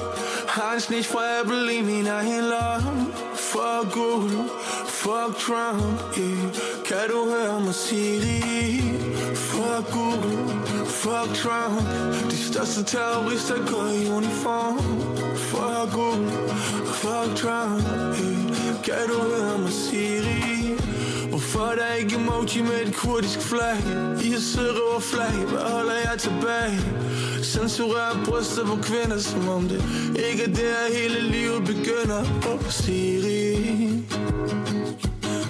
[0.48, 4.50] Har en snit fra Apple i min egen lomme Fuck Google,
[4.88, 6.18] fuck Trump.
[6.18, 6.56] Yeah.
[6.86, 9.36] Kan du høre mig sige det?
[9.36, 11.82] Fuck Google, fuck Trump
[12.32, 14.78] De største terrorister går i uniform
[15.36, 16.30] Fuck Google,
[17.02, 18.84] fuck Trump yeah.
[18.84, 20.80] Kan du høre mig sige det?
[21.30, 23.78] Hvorfor er der ikke emoji med et kurdisk flag?
[24.24, 26.80] I har sørøver flag, hvad holder jeg tilbage?
[27.44, 29.84] Censurerer bryster på kvinder, som om det
[30.30, 32.22] ikke er der hele livet begynder
[32.54, 34.25] oh, Siri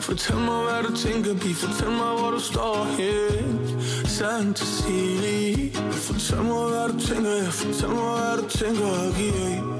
[0.05, 5.73] Fortæl mig, hvad du tænker, bi Fortæl mig, hvor du står hen Sand til Siri
[5.91, 9.74] Fortæl mig, hvad du tænker, ja Fortæl mig, hvad du tænker,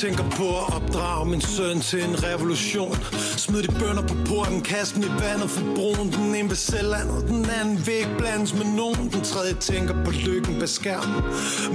[0.00, 2.96] tænker på at opdrage min søn til en revolution.
[3.36, 6.82] Smid de bønder på porten, kast dem i vandet for broen Den ene vil sælge
[6.82, 9.10] landet, den anden vil ikke blandes med nogen.
[9.12, 11.22] Den tredje tænker på lykken bag skærmen.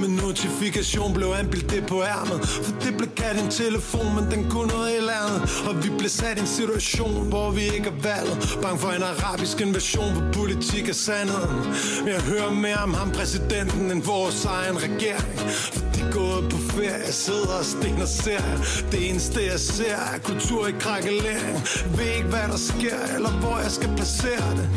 [0.02, 4.50] Men notifikation blev anbildt det på ærmet For det blev kaldt en telefon, men den
[4.50, 5.40] kunne noget helt andet.
[5.68, 8.58] Og vi blev sat i en situation, hvor vi ikke er valget.
[8.62, 11.60] Bange for en arabisk invasion, hvor politik er sandheden.
[12.04, 15.36] Men jeg hører mere om ham præsidenten end vores egen regering.
[15.74, 18.44] For de er gået på ferie, sidder og stener ser.
[18.92, 21.56] Det eneste jeg ser er kultur i krakkelering
[21.98, 24.68] Ved ikke hvad der sker, eller hvor jeg skal placere det.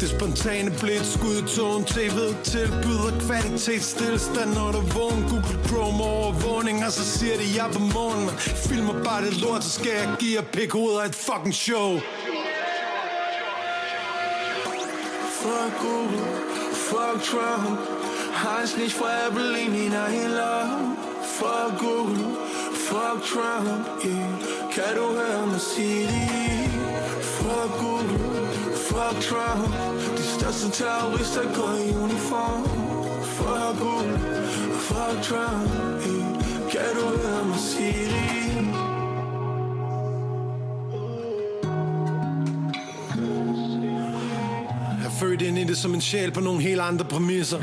[0.00, 6.04] Det spontane blev et skud i tågen TV tilbyder kvalitetsstillestand Når du vågen Google Chrome
[6.04, 8.24] overvågning Og så siger de jeg er på månen.
[8.26, 8.34] Men
[8.68, 11.90] filmer bare det lort, så skal jeg give jer pik ud af et fucking show.
[15.40, 16.18] Fuck Google,
[16.88, 17.78] fuck Trump.
[18.32, 20.30] Har nicht snit fra Apple i min egen
[21.38, 22.16] Fuck Google,
[22.90, 24.30] fuck Trump yeah.
[24.74, 26.70] Kan du høre mig sige det?
[27.22, 28.18] Fuck Google,
[28.88, 29.74] fuck Trump
[30.16, 32.62] De største terrorister går i uniform
[33.22, 34.18] Fuck Google,
[34.88, 35.70] fuck Trump
[36.06, 36.70] yeah.
[36.70, 38.20] Kan du høre mig sige det?
[45.20, 47.60] Født ind i det som en sjæl på nogle helt andre præmisser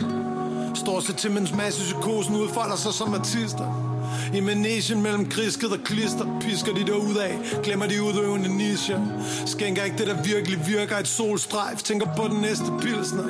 [0.76, 3.87] Står sig til, mens masse psykosen udfolder sig som artister
[4.34, 8.99] i manesien mellem grisket og klister Pisker de derud af, glemmer de udøvende nischer
[9.45, 10.98] Skænker ikke det, der virkelig virker.
[10.98, 11.84] Et solstrejf.
[11.84, 13.27] Tænker på den næste pilsner.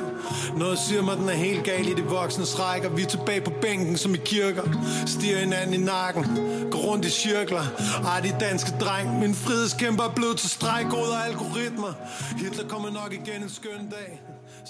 [0.58, 2.88] Noget siger mig, den er helt gal i de voksnes rækker.
[2.88, 4.62] Vi er tilbage på bænken som i kirker.
[5.06, 6.24] Stiger hinanden i nakken.
[6.70, 7.64] Går rundt i cirkler.
[8.04, 9.18] Ej, de danske dreng.
[9.20, 11.92] Min frihedskæmper er blevet til stregkode og algoritmer.
[12.36, 14.22] Hitler kommer nok igen en skøn dag.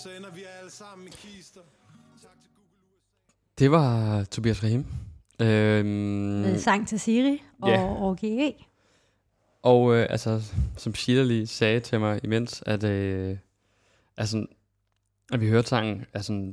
[0.02, 1.60] Så ender vi alle sammen i kister.
[2.22, 2.68] Tak til Google
[3.58, 5.07] Det var Tobias Rahim.
[5.40, 7.84] Øhm, Øh, sang til Siri og, Ja.
[7.84, 8.54] og GE.
[9.62, 10.42] Og øh, altså,
[10.76, 13.36] som Sheila lige sagde til mig imens, at, øh,
[14.16, 14.46] altså,
[15.32, 16.52] at vi hørte sangen, altså,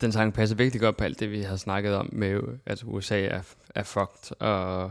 [0.00, 3.20] den sang passer virkelig godt på alt det, vi har snakket om med, at USA
[3.26, 3.42] er,
[3.74, 4.90] er fucked, og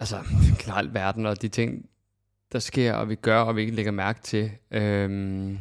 [0.00, 0.16] altså,
[0.62, 1.88] generelt verden, og de ting,
[2.52, 4.50] der sker, og vi gør, og vi ikke lægger mærke til.
[4.70, 5.58] Øhm,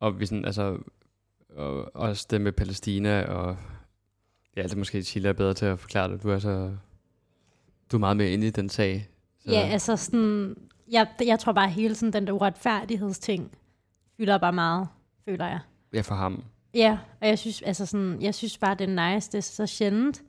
[0.00, 0.78] og vi sådan, altså,
[1.56, 3.56] og også det med Palæstina, og
[4.56, 6.22] ja, det er måske Sheila er bedre til at forklare det.
[6.22, 6.76] Du er så
[7.92, 9.08] du er meget mere inde i den sag.
[9.40, 10.56] Så, Ja, altså sådan,
[10.90, 13.50] jeg, jeg tror bare hele sådan den der uretfærdighedsting
[14.16, 14.88] fylder bare meget,
[15.24, 15.60] føler jeg.
[15.92, 16.44] ja, for ham.
[16.74, 19.66] Ja, og jeg synes, altså sådan, jeg synes bare, det er nice, det er så
[19.66, 20.22] sjældent,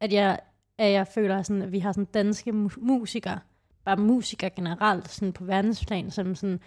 [0.00, 0.38] at jeg,
[0.78, 3.38] at jeg føler, sådan, at vi har sådan danske mu- musikere,
[3.84, 6.60] bare musikere generelt, sådan på verdensplan, som sådan,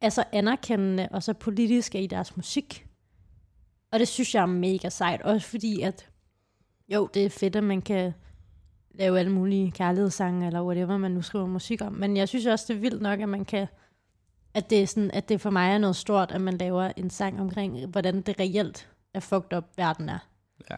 [0.00, 2.86] er så anerkendende og så politiske i deres musik.
[3.92, 6.08] Og det synes jeg er mega sejt, også fordi at,
[6.94, 8.12] jo, det er fedt, at man kan
[8.94, 12.64] lave alle mulige kærlighedssange, eller whatever man nu skriver musik om, men jeg synes også,
[12.68, 13.66] det er vildt nok, at man kan,
[14.54, 17.10] at det, er sådan, at det for mig er noget stort, at man laver en
[17.10, 20.18] sang omkring, hvordan det reelt er fucked up, verden er.
[20.70, 20.76] Ja.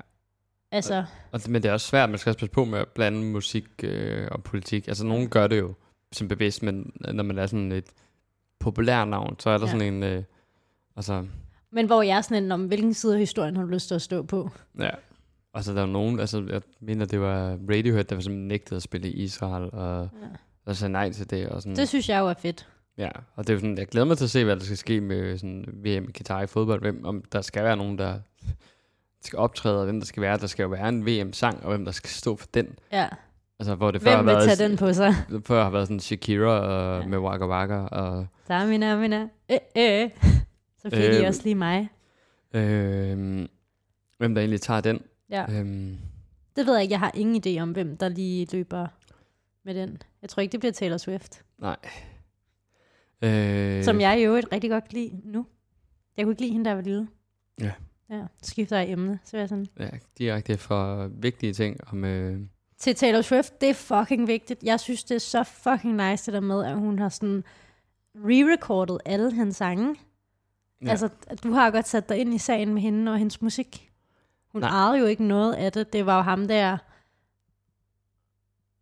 [0.72, 2.88] Altså, Og, det- men det er også svært, man skal også passe på med at
[2.88, 4.88] blande musik øh, og politik.
[4.88, 5.74] Altså, nogen gør det jo
[6.12, 7.84] som bevidst, men når man er sådan et
[8.60, 9.72] populær navn, så er der ja.
[9.72, 10.02] sådan en...
[10.02, 10.22] Øh,
[10.96, 11.26] altså,
[11.72, 13.94] men hvor jeg er sådan en, om hvilken side af historien har du lyst til
[13.94, 14.50] at stå på?
[14.78, 14.90] ja.
[15.56, 16.20] Altså, der er nogen...
[16.20, 20.08] Altså, jeg mener, det var Radiohead, der var simpelthen nægtede at spille i Israel, og
[20.22, 20.26] Ja.
[20.66, 21.76] der sagde nej til det, og sådan...
[21.76, 22.68] Det synes jeg jo er fedt.
[22.98, 25.00] Ja, og det er sådan, jeg glæder mig til at se, hvad der skal ske
[25.00, 26.80] med sådan VM i Katar i fodbold.
[26.80, 28.18] Hvem, om der skal være nogen, der
[29.26, 30.38] skal optræde, og hvem der skal være.
[30.38, 32.78] Der skal jo være en VM-sang, og hvem der skal stå for den.
[32.92, 33.08] Ja.
[33.58, 35.14] Altså, hvor det før har Hvem været, tage den på sig?
[35.46, 37.06] før har været sådan Shakira og, Ja.
[37.08, 39.28] med Waka Waka, og Damina, mina.
[39.50, 40.10] Øh, øh.
[40.82, 41.28] Så fik I Øh.
[41.28, 41.88] også lige mig.
[42.54, 43.46] øh,
[44.18, 45.00] hvem der egentlig tager den.
[45.30, 45.46] Ja.
[45.50, 45.94] Øh,
[46.56, 46.92] Det ved jeg ikke.
[46.92, 48.86] Jeg har ingen idé om, hvem der lige løber
[49.64, 49.98] med den.
[50.22, 51.44] Jeg tror ikke, det bliver Taylor Swift.
[51.58, 51.76] nej.
[53.22, 55.46] Øh, Som jeg i øvrigt rigtig godt kan lide nu.
[56.16, 57.08] Jeg kunne ikke lide hende, jeg var lille.
[57.60, 57.72] Ja.
[58.10, 59.18] Ja, skifter jeg emne.
[59.24, 59.66] Så jeg sådan.
[59.78, 59.88] Ja,
[60.18, 62.04] direkte for vigtige ting om...
[62.04, 62.40] Øh,
[62.78, 64.62] Til Taylor Swift, det er fucking vigtigt.
[64.62, 67.44] Jeg synes, det er så fucking nice, det der med, at hun har sådan
[68.16, 69.96] re-recordet alle hendes sange.
[70.84, 70.90] Ja.
[70.90, 71.08] Altså,
[71.42, 73.90] du har godt sat dig ind i sagen med hende og hendes musik.
[74.56, 74.70] Hun Nej.
[74.70, 75.92] ejede jo ikke noget af det.
[75.92, 76.78] Det var jo ham der,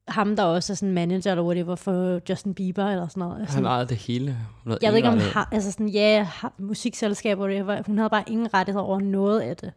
[0.08, 3.48] ham der også er sådan manager eller whatever for Justin Bieber eller sådan noget.
[3.48, 4.38] han ejede det hele.
[4.64, 8.24] Hun jeg ved ikke om, har, altså sådan, ja, har, musikselskaber, whatever, hun havde bare
[8.26, 9.72] ingen rettigheder over noget af det.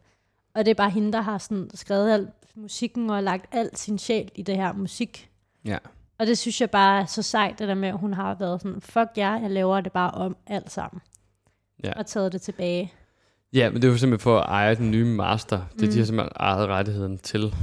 [0.54, 3.98] Og det er bare hende, der har sådan skrevet al musikken og lagt al sin
[3.98, 5.30] sjæl i det her musik.
[5.64, 5.78] Ja.
[6.18, 8.62] Og det synes jeg bare er så sejt, det der med, at hun har været
[8.62, 11.00] sådan, fuck jer, jeg laver det bare om alt sammen.
[11.84, 11.92] Ja.
[11.96, 12.92] Og taget det tilbage.
[13.52, 15.66] Ja, men det er jo simpelthen for at eje den nye master.
[15.72, 15.90] Det, Mm.
[15.92, 17.54] De har simpelthen ejet rettigheden til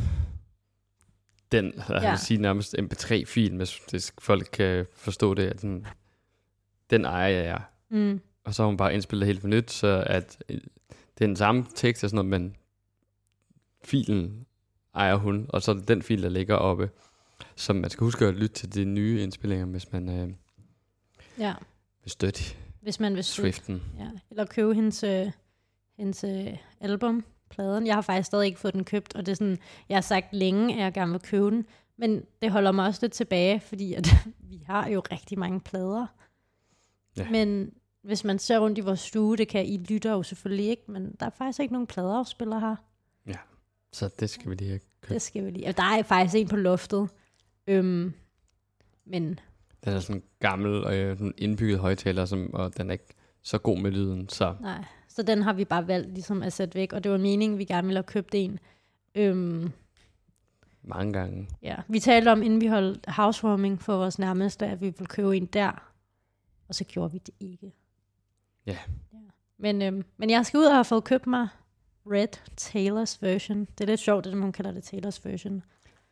[1.51, 2.01] den, Ja.
[2.01, 2.09] ja.
[2.09, 5.47] vil sige, nærmest MP3-fil, hvis hvis folk kan forstå det.
[5.47, 5.87] At den,
[6.89, 7.61] den ejer jeg.
[7.89, 8.21] Mm.
[8.43, 10.55] Og så har hun bare indspillet det helt for nyt, så at øh,
[10.89, 12.55] det er den samme tekst og sådan noget, men
[13.83, 14.45] filen
[14.95, 16.89] ejer hun, og så er det den fil, der ligger oppe.
[17.55, 20.29] Så man skal huske at lytte til de nye indspillinger, hvis man øh,
[21.39, 21.53] Ja,
[22.03, 22.43] vil støtte
[22.81, 23.41] hvis man vil støtte.
[23.51, 23.81] Swiften.
[23.99, 25.31] Ja, eller købe hendes, øh,
[25.97, 27.87] hendes øh, album, pladen.
[27.87, 29.57] Jeg har faktisk stadig ikke fået den købt, og det er sådan,
[29.89, 31.65] jeg har sagt længe, at jeg gerne vil købe den,
[31.97, 34.07] men det holder mig også lidt tilbage, fordi at,
[34.51, 36.05] vi har jo rigtig mange plader.
[37.17, 37.29] Ja.
[37.29, 40.83] Men hvis man ser rundt i vores stue, det kan I lytter jo selvfølgelig ikke,
[40.87, 42.75] men der er faktisk ikke nogen pladeafspiller her.
[43.95, 45.13] Så det skal vi lige have købt.
[45.13, 45.71] Det skal vi lige.
[45.71, 47.09] Der er faktisk en på loftet.
[47.67, 48.13] Øhm,
[49.05, 49.39] men
[49.85, 53.79] Den er sådan gammel og øh, indbygget højtaler, som, og den er ikke så god
[53.79, 54.83] med lyden, så nej,
[55.15, 57.65] så den har vi bare valgt ligesom at sætte væk, og det var meningen, vi
[57.65, 58.59] gerne ville have købt en.
[59.15, 59.71] Øhm,
[60.83, 61.49] mange gange.
[61.61, 65.37] Ja, vi talte om, inden vi holdt housewarming for vores nærmeste, at vi ville købe
[65.37, 65.91] en der.
[66.67, 67.73] Og så gjorde vi det ikke.
[68.65, 68.77] Ja.
[69.13, 69.17] ja.
[69.57, 71.47] Men, øhm, men jeg skal ud og have fået købt mig
[72.11, 72.27] Red
[72.57, 73.59] Taylors version.
[73.77, 75.63] Det er lidt sjovt, at hun kalder det Taylors version.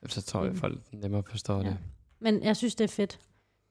[0.08, 0.58] Så tror jeg, Mm.
[0.58, 1.70] folk nemmere forstår Ja.
[1.70, 1.78] det.
[2.20, 3.20] Men jeg synes, det er fedt.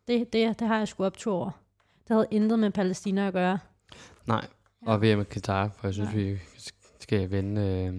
[0.09, 1.51] Det, det, det har jeg sgu optur over.
[2.09, 3.59] Det havde intet med Palæstina at gøre.
[4.27, 4.47] Nej,
[4.87, 4.91] Ja.
[4.93, 6.23] og VM i Katar, for jeg synes, Nej.
[6.23, 6.39] vi
[7.01, 7.95] skal vende øh,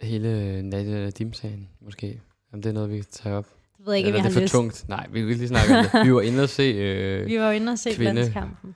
[0.00, 0.06] Ja.
[0.06, 2.20] hele Nadia Dim-sagen, måske.
[2.52, 3.44] Om det er noget, vi kan tage op.
[3.78, 4.52] Det ved jeg ikke, om Eller jeg er har det for lyst.
[4.52, 4.88] tungt?
[4.88, 6.06] Nej, vi kan ikke lige snakke om det.
[6.06, 8.12] Vi var inde og se øh, Vi var inde og se Kvinde.
[8.14, 8.74] landskampen.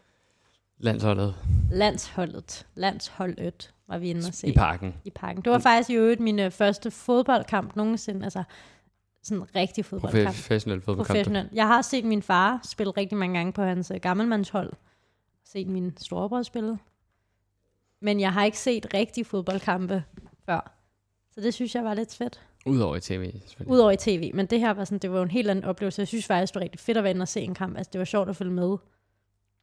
[0.79, 1.35] landsholdet
[1.73, 2.67] Landsholdet.
[2.75, 4.47] Landsholdet var vi inde og se.
[4.49, 4.95] i parken.
[5.05, 5.43] i parken.
[5.43, 8.43] Det var faktisk i øvrigt min øh, første fodboldkamp nogensinde, altså
[9.23, 10.27] sådan en rigtig fodboldkamp.
[10.27, 11.07] Professionel fodboldkamp.
[11.17, 11.49] Professionel.
[11.53, 14.73] Jeg har set min far spille rigtig mange gange på hans øh, gammelmandshold.
[15.53, 16.79] Set min storebror spille.
[18.01, 20.05] Men jeg har ikke set rigtige fodboldkampe
[20.47, 20.73] før.
[21.35, 22.41] Så det synes jeg var lidt fedt.
[22.67, 23.73] Udover i tv, selvfølgelig.
[23.73, 24.31] Udover i tv.
[24.35, 26.01] Men det her var sådan, det var en helt anden oplevelse.
[26.01, 27.77] Jeg synes faktisk, det var rigtig fedt at være inde og se en kamp.
[27.77, 28.77] Altså, det var sjovt at følge med.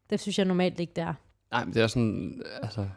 [0.10, 1.14] Det synes jeg normalt ikke, det er.
[1.52, 2.88] Nej, men det er sådan, altså,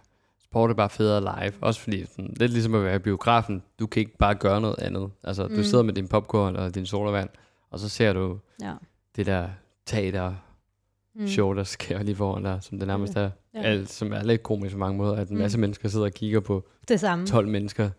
[0.44, 1.52] sport er bare federe live.
[1.60, 4.78] Også fordi, sådan, lidt ligesom at være i biografen, du kan ikke bare gøre noget
[4.78, 5.10] andet.
[5.24, 5.48] Altså.
[5.48, 5.54] Mm.
[5.54, 7.28] du sidder med din popcorn og din sodavand,
[7.70, 8.74] og så ser du Ja.
[9.16, 9.48] det der
[9.86, 10.34] teater
[11.20, 11.28] Mm.
[11.28, 13.30] show, der sker lige foran dig, som det nærmest er.
[13.54, 13.60] Ja.
[13.62, 15.40] Alt, som er lidt komisk på mange måder, at en Mm.
[15.42, 17.26] masse mennesker sidder og kigger på Det samme.
[17.26, 17.90] 12 mennesker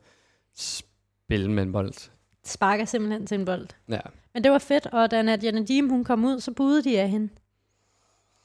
[0.56, 2.10] spille med en bold.
[2.46, 3.68] Sparker simpelthen til en bold.
[3.90, 4.00] Ja,
[4.34, 7.10] Men det var fedt, og da Nadia Nadim, hun kom ud, så budede de af
[7.10, 7.30] hende.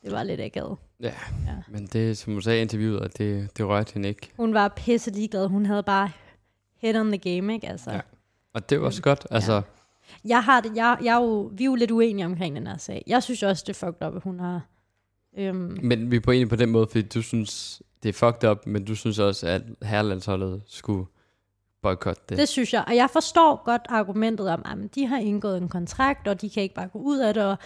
[0.04, 0.76] Det var lidt akavet.
[1.00, 1.06] ja.
[1.46, 1.54] Ja.
[1.68, 4.30] men det, som hun sagde i interviewet, at det, det rørte hende ikke.
[4.36, 5.46] Hun var pisse ligeglad.
[5.46, 6.10] Hun havde bare
[6.78, 7.68] head on the game, ikke?
[7.68, 8.00] Altså, ja.
[8.54, 9.26] Og det var også godt.
[9.30, 9.60] Altså, ja.
[10.24, 12.76] Jeg har det, jeg, jeg er jo, vi er jo lidt uenige omkring den her
[12.76, 13.04] sag.
[13.06, 14.60] Jeg synes også, det er fucked up, at hun har...
[15.38, 18.50] Øhm, Men vi er på enig på den måde, fordi du synes, det er fucked
[18.50, 21.06] up, men du synes også, at herrelandsholdet skulle
[21.82, 22.38] boykotte det.
[22.38, 22.84] det synes jeg.
[22.86, 26.62] Og jeg forstår godt argumentet om, at de har indgået en kontrakt, og de kan
[26.62, 27.56] ikke bare gå ud af det, og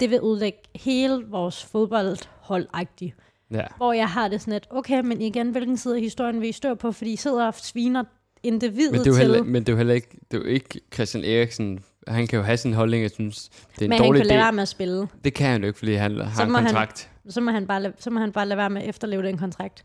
[0.00, 3.46] det vil ødelægge hele vores fodboldhold -agtigt.
[3.50, 3.64] Ja.
[3.76, 6.52] Hvor jeg har det sådan lidt, okay, men igen, hvilken side af historien vil I
[6.52, 6.92] stå på?
[6.92, 8.04] Fordi I sidder og sviner
[8.42, 9.22] individet Men det, er jo til.
[9.22, 11.80] heller, men det er jo heller ikke, det er jo ikke Christian Eriksen.
[12.08, 14.26] Han kan jo have sin holdning, jeg synes, det er en men han dårlig kan
[14.26, 14.42] lade idé.
[14.44, 15.08] være med at spille.
[15.24, 17.10] Det kan han jo ikke, fordi han har en må han- kontrakt.
[17.28, 19.38] Så må, han bare lade, så må han bare lade være med at efterleve den
[19.38, 19.84] kontrakt.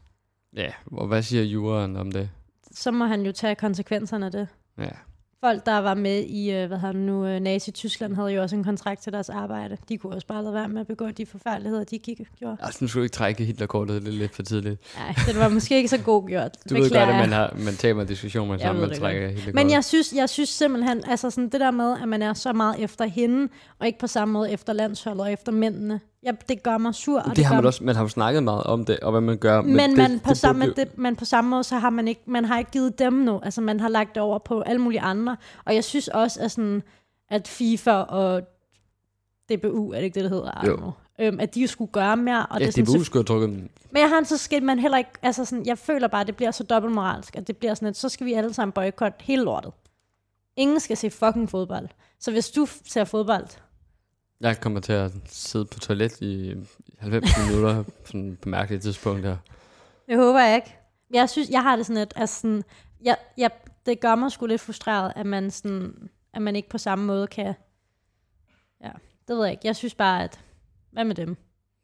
[0.55, 2.29] Ja, og hvad siger juraen om det?
[2.71, 4.47] Så må han jo tage konsekvenserne af det.
[4.77, 4.89] Ja.
[5.45, 8.63] Folk, der var med i, øh, hvad hedder nu, øh, Nazi-Tyskland, havde jo også en
[8.63, 9.77] kontrakt til deres arbejde.
[9.89, 12.57] De kunne også bare lade være med at begå de forfærdeligheder, de gik gjorde.
[12.59, 14.81] Altså, nu skal du ikke trække Hitlerkortet lidt, lidt for tidligt.
[14.97, 16.57] Nej, det var måske ikke så god gjort.
[16.69, 19.27] Du ved godt, at man, har, man taber en diskussion, men Jeg så man trækker
[19.27, 19.55] Hitlerkortet.
[19.55, 22.53] Men jeg synes, jeg synes simpelthen, altså sådan det der med, at man er så
[22.53, 23.47] meget efter hende,
[23.80, 27.19] og ikke på samme måde efter landsholdet og efter mændene, ja, det gør mig sur.
[27.19, 29.22] Og det, har gør man også, man har jo snakket meget om det, og hvad
[29.22, 29.61] man gør.
[29.61, 32.07] men, det, man, på det samme, jo- det, men på samme måde, så har man
[32.07, 33.39] ikke, man har ikke givet dem nu.
[33.43, 35.38] Altså man har lagt det over på alle mulige andre.
[35.65, 36.84] Og jeg synes også, at, sådan,
[37.30, 38.41] at FIFA og
[39.49, 40.64] DBU, er det ikke det, det hedder?
[40.68, 40.91] Jo.
[41.19, 42.45] Øhm, at de jo skulle gøre mere.
[42.45, 44.64] Og Ja, det er sådan, DBU skulle have trukket men jeg har en så skidt,
[44.64, 47.57] man heller ikke, altså sådan, jeg føler bare, at det bliver så dobbeltmoralsk, at det
[47.57, 49.72] bliver sådan, at så skal vi alle sammen boykotte hele lortet.
[50.56, 51.88] Ingen skal se fucking fodbold.
[52.19, 53.45] Så hvis du ser fodbold,
[54.45, 56.55] Jeg kommer til at sidde på toilet i
[56.97, 59.38] 90 minutter sådan på mærkelige tidspunkter.
[60.07, 60.76] det håber jeg ikke.
[61.13, 62.63] Jeg synes, jeg har det sådan, at altså sådan,
[63.01, 63.51] jeg, jeg,
[63.85, 67.27] det gør mig sgu lidt frustreret, at man, sådan, at man ikke på samme måde
[67.27, 67.53] kan,
[68.84, 68.91] ja,
[69.27, 69.67] det ved jeg ikke.
[69.67, 70.39] Jeg synes bare, at,
[70.91, 71.38] hvad med dem?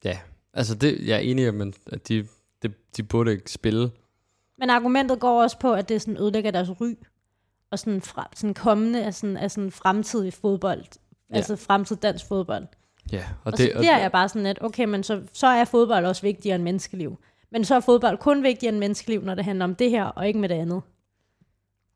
[0.04, 0.20] Ja,
[0.54, 2.28] altså det, jeg er enig i, men at de,
[2.64, 3.92] de, de burde ikke spille.
[4.58, 6.94] Men argumentet går også på, at det sådan ødelægger deres ry,
[7.72, 10.84] og sådan, fra, sådan kommende af sådan, af sådan fremtidig fodbold,
[11.32, 11.36] Ja.
[11.36, 12.68] altså fremtidig dansk fodbold.
[13.12, 15.66] Ja, og, Og, det, så bliver jeg bare sådan lidt, okay, men så, så er
[15.66, 17.20] fodbold også vigtigere end menneskeliv.
[17.52, 20.28] Men så er fodbold kun vigtigere end menneskeliv, når det handler om det her, og
[20.28, 20.82] ikke med det andet.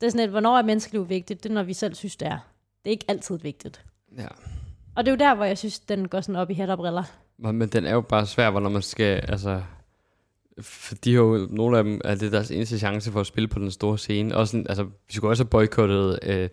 [0.02, 1.44] Det er sådan lidt, hvornår er menneskeliv vigtigt?
[1.44, 2.38] Det er, når vi selv synes, det er.
[2.84, 3.86] Det er ikke altid vigtigt.
[4.18, 4.28] ja.
[4.95, 6.78] Og det er jo der, hvor jeg synes, den går sådan op i hat og
[6.78, 7.03] briller.
[7.38, 9.62] Men men den er jo bare svær, når man skal, altså...
[10.62, 13.48] For de har jo, nogle af dem, er det deres eneste chance for at spille
[13.48, 14.36] på den store scene.
[14.36, 16.49] Også, sådan, altså, vi skulle også have boykottet øh,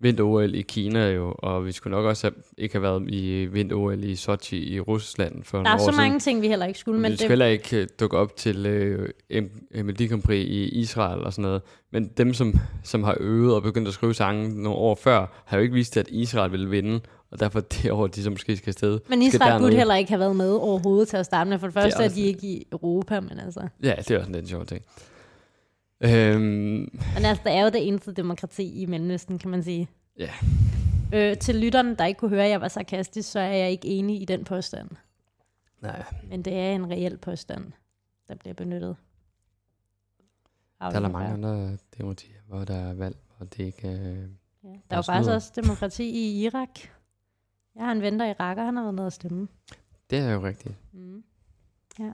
[0.00, 4.04] vinter-OL i Kina jo, og vi skulle nok også have, ikke have været i vinter-OL
[4.04, 5.96] i Sochi i Rusland for Der er så siden.
[5.96, 8.16] mange ting, vi heller ikke skulle, Men men vi det, skal heller ikke øh, dukke
[8.18, 11.62] op til øh, M- Melodi Grand Prix i Israel og sådan noget.
[11.92, 12.54] Men dem, som,
[12.84, 15.96] som har øvet og begyndt at skrive sange nogle år før, har jo ikke vist,
[15.96, 17.00] at Israel ville vinde.
[17.32, 18.98] Og derfor det år, de så måske skal afsted.
[19.08, 21.58] men Israel burde heller ikke have været med overhovedet til at starte med.
[21.58, 23.60] For det første er, også- de ikke i Europa, men altså...
[23.82, 24.82] Ja, det er også en lidt sjov ting.
[26.00, 26.40] Øhm,
[27.14, 29.88] Men altså, der er jo det eneste demokrati i Mellemøsten, kan man sige.
[30.18, 30.30] Ja.
[31.14, 33.88] Øh, til lytterne, der ikke kunne høre, at jeg var sarkastisk, så er jeg ikke
[33.88, 34.90] enig i den påstand.
[35.80, 37.72] nej, Men det er en reel påstand,
[38.28, 38.96] der bliver benyttet.
[40.80, 43.88] der er der mange andre demokratier, hvor der er valg, og det ikke...
[43.88, 44.28] Øh,
[44.64, 44.68] Ja.
[44.68, 45.34] Der er jo faktisk snyder.
[45.34, 46.68] også demokrati i Irak.
[47.74, 49.48] Jeg har en ven, der er iraker, han har været nede at stemme.
[50.10, 50.74] det er jo rigtigt.
[50.92, 51.24] Mm.
[51.98, 52.12] Ja.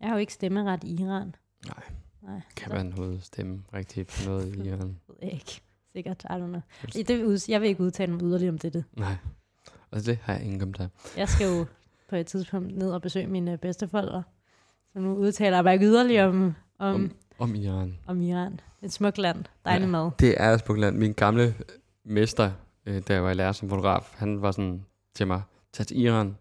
[0.00, 1.34] Jeg har jo ikke stemmeret i Iran.
[1.66, 1.82] Nej.
[2.22, 4.96] Nej, Kan man overhovedet stemme rigtigt på noget i Iran?
[5.08, 5.60] ved jeg ikke.
[5.92, 6.60] Sikkert, I don't know.
[6.92, 8.84] Det, jeg vil ikke udtale mig yderligere om det.
[8.96, 9.16] Nej.
[9.90, 10.88] Og det har jeg ingen kommentar.
[11.16, 11.66] Jeg skal jo
[12.08, 14.22] på et tidspunkt ned og besøge mine bedsteforældre.
[14.92, 17.98] Så nu udtaler jeg ikke yderligere om, om, Om, om, Iran.
[18.06, 18.60] om Iran.
[18.82, 19.44] Et smukt land.
[19.64, 19.90] Dejlig Ja.
[19.90, 20.10] mad.
[20.20, 20.96] Det er Spukland.
[20.96, 21.54] Min gamle
[22.04, 22.52] mester,
[22.86, 24.84] øh, da jeg var i lærer som fotograf, han var sådan
[25.14, 25.42] til mig,
[25.72, 26.36] tag til Iran.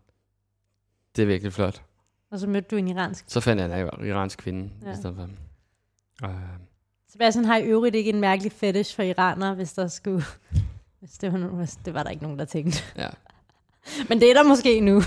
[1.15, 1.81] Det er virkelig flot.
[2.31, 3.26] Og så mødte du en iransk.
[3.27, 4.69] Så fandt jeg en iransk kvinde.
[4.85, 4.91] Ja.
[4.91, 5.30] i stedet for.
[6.24, 6.30] Øh,
[7.12, 10.24] Sebastian har i øvrigt ikke en mærkelig fetish for iranere, hvis der skulle...
[11.00, 12.84] Hvis det, var, hvis det var der ikke nogen, der tænkte.
[12.98, 13.08] ja.
[14.10, 15.02] Men det er der måske nu.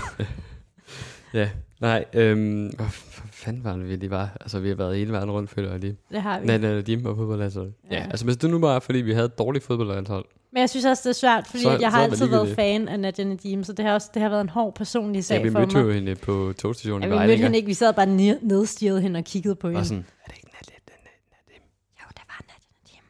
[1.33, 1.49] ja.
[1.81, 2.85] Nej, øhm, hvad
[3.31, 4.37] fanden var det, vi lige var?
[4.41, 5.97] Altså, vi har været hele verden rundt, føler jeg lige.
[6.11, 6.45] Det har vi.
[6.47, 7.71] Nej, nej, Jim og fodboldlandshold.
[7.91, 7.95] Ja.
[7.95, 10.25] ja, altså hvis det nu bare er, fordi vi havde et dårligt fodboldlandshold.
[10.51, 12.55] Men jeg synes også, det er svært, fordi Så- jeg har det altid været ligegyldigt.
[12.55, 15.37] fan af Nadia Nadim, så det har, også, det har været en hård personlig sag
[15.37, 15.83] Ja, vi for mødte mig.
[15.83, 19.17] jo hende på togstationen Ja, vi mødte hende ikke, vi sad bare ned- nedstirrede hende
[19.17, 19.79] og kiggede på hende.
[19.79, 21.61] Og sådan, er det ikke Nadia, den er Nadia?
[22.01, 23.03] Jo, det var Nadia Nadim.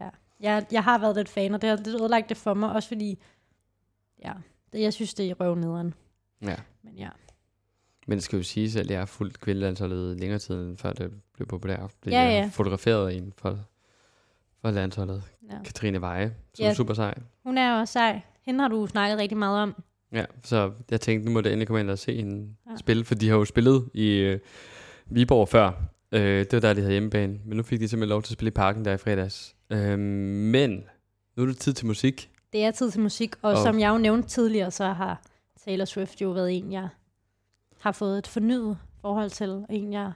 [0.00, 0.04] Ja.
[0.04, 0.10] ja.
[0.40, 2.72] Jeg, jeg har været lidt fan, og det har det har ødelagt det for mig,
[2.72, 3.22] også fordi,
[4.24, 4.32] ja,
[4.72, 5.94] det, jeg synes, det er røvnederen.
[6.42, 6.56] Ja.
[6.82, 7.08] Men ja,
[8.06, 11.10] Men det skal jo siges, at jeg har fulgt kvindelandsholdet længere tid, end før det
[11.34, 11.92] blev populært.
[12.02, 12.50] Fordi Ja, ja.
[12.52, 13.58] fotograferet en for,
[14.60, 15.22] for landsholdet.
[15.50, 15.62] ja.
[15.64, 16.70] Katrine Veje, som Ja.
[16.70, 17.14] er super sej.
[17.44, 18.20] Hun er også sej.
[18.42, 19.82] Hende har du snakket rigtig meget om.
[20.12, 22.54] Ja, så jeg tænkte, nu må det endelig komme ind og se hende.
[22.70, 22.76] Ja.
[22.76, 24.40] spille, for de har jo spillet i øh,
[25.06, 25.72] Viborg før.
[26.12, 27.40] Øh, det var der, de havde hjemmebane.
[27.44, 29.56] Men nu fik de simpelthen lov til at spille i parken der i fredags.
[29.70, 30.84] Øh, men
[31.36, 32.30] nu er det tid til musik.
[32.52, 35.22] Det er tid til musik, og, Og- som jeg jo nævnte tidligere, så har
[35.64, 36.88] Taylor Swift jo været en, jeg
[37.80, 40.12] har fået et fornyet forhold til, og en, jeg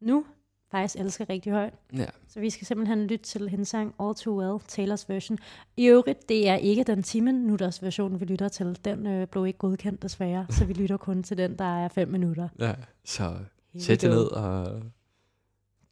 [0.00, 0.24] nu
[0.70, 1.74] faktisk elsker rigtig højt.
[1.96, 5.38] Ja, Så vi skal simpelthen lytte til hendes sang All Too Well, Taylors version.
[5.76, 8.78] I øvrigt, det er ikke den 10 minutters version, vi lytter til.
[8.84, 12.08] Den øh, blev ikke godkendt desværre, så vi lytter kun til den, der er 5
[12.08, 12.48] minutter.
[12.58, 12.74] ja.
[13.04, 13.36] så
[13.78, 14.82] Sæt jer ned og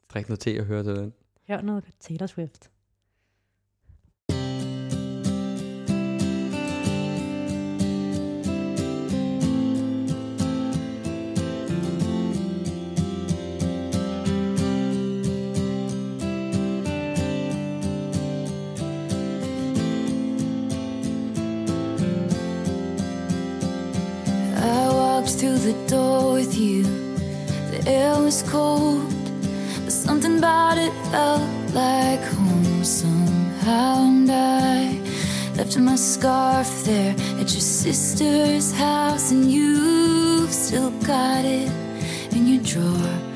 [0.09, 1.13] drik noget te og hør til den.
[1.49, 2.71] Hør noget Taylor Swift.
[25.39, 27.08] Through the door with you
[27.91, 29.01] It was cold,
[29.83, 31.41] but something about it felt
[31.73, 34.05] like home somehow.
[34.05, 35.01] And I
[35.57, 41.73] left my scarf there at your sister's house, and you've still got it
[42.33, 43.28] in your drawer.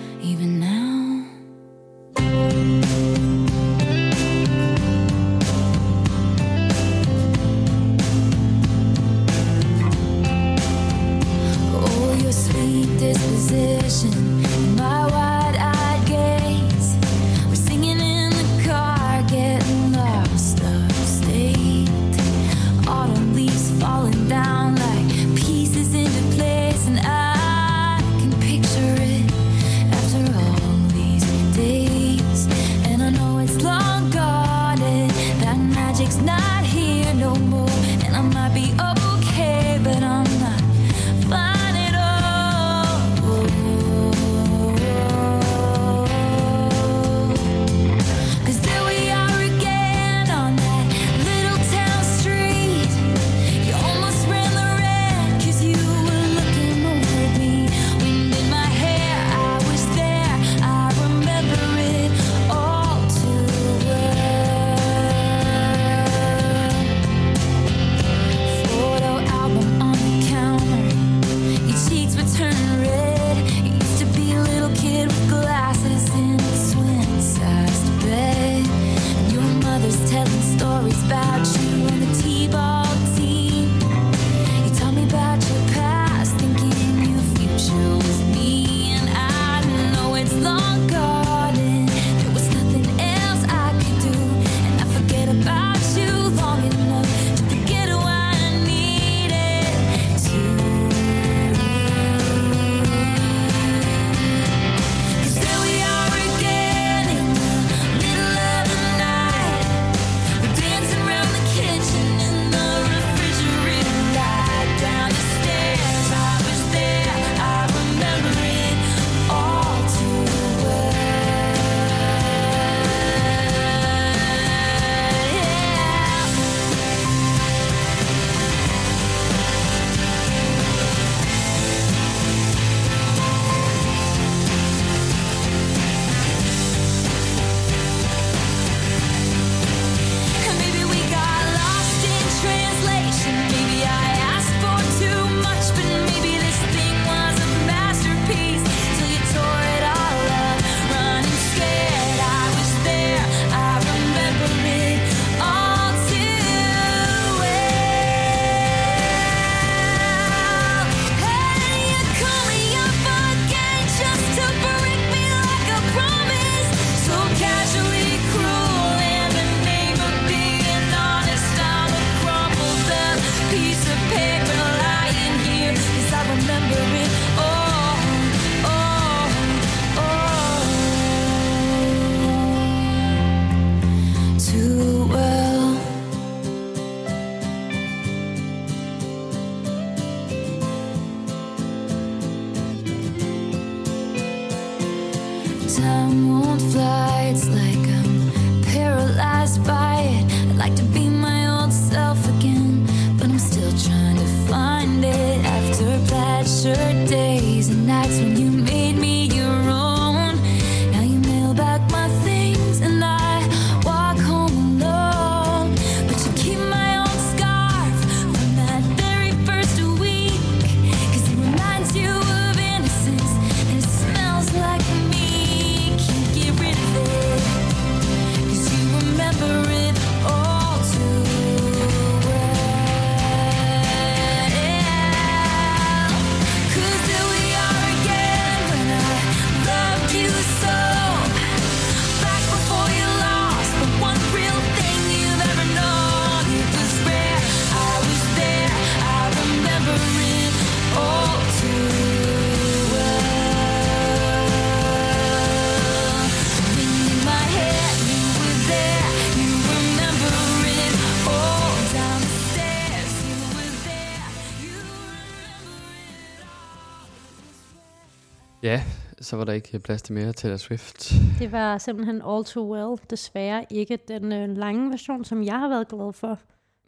[269.32, 271.12] så var der ikke plads til mere Taylor Swift.
[271.38, 273.00] Det var simpelthen All Too Well.
[273.10, 276.38] Desværre ikke den øh, lange version, som jeg har været glad for.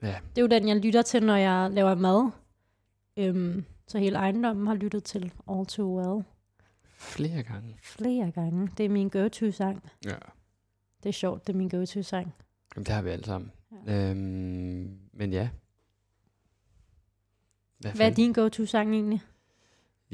[0.02, 0.06] Ja.
[0.06, 2.30] Det er jo den, jeg lytter til, når jeg laver mad.
[3.16, 6.24] Øhm, så hele ejendommen har lyttet til All Too Well.
[6.96, 7.76] Flere gange.
[7.82, 8.70] Flere gange.
[8.78, 9.90] Det er min go-to-sang.
[10.04, 10.16] Ja.
[11.02, 12.34] Det er sjovt, det er min go-to-sang.
[12.76, 13.52] Jamen, det har vi alle sammen.
[13.86, 14.10] Ja.
[14.10, 15.48] Øhm, men ja.
[17.78, 19.22] Hvad, Hvad er din go-to-sang egentlig?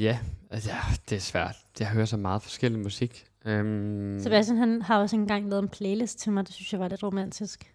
[0.00, 0.18] Ja,
[0.50, 0.76] altså, ja,
[1.08, 1.56] det er svært.
[1.80, 3.26] Jeg hører så meget forskellig musik.
[3.44, 6.88] Øhm, Sebastian han har også engang lavet en playlist til mig, det synes jeg var
[6.88, 7.74] lidt romantisk.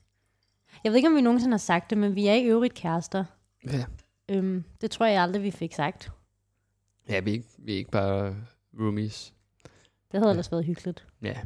[0.84, 3.26] Jeg ved ikke, om vi nogensinde har sagt det, men vi er i øvrigt kærester.
[3.72, 3.86] Ja,
[4.30, 6.12] Øhm, det tror jeg aldrig, vi fik sagt.
[7.10, 8.36] ja vi, er ikke, vi er ikke bare
[8.80, 9.34] roomies.
[10.12, 10.32] Det havde Ja.
[10.32, 11.08] ellers været hyggeligt.
[11.22, 11.38] Ja,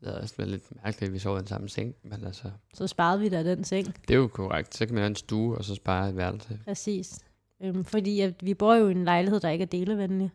[0.00, 1.94] det havde også været lidt mærkeligt, at vi sov i den samme seng.
[2.02, 3.86] Men altså, Så sparede vi da den seng.
[4.08, 4.74] det er jo korrekt.
[4.76, 6.60] Så kan man have en stue, og så spare et værelse.
[6.64, 7.18] Præcis.
[7.62, 10.30] Øhm, fordi at vi bor jo i en lejlighed, der ikke er delevenlig.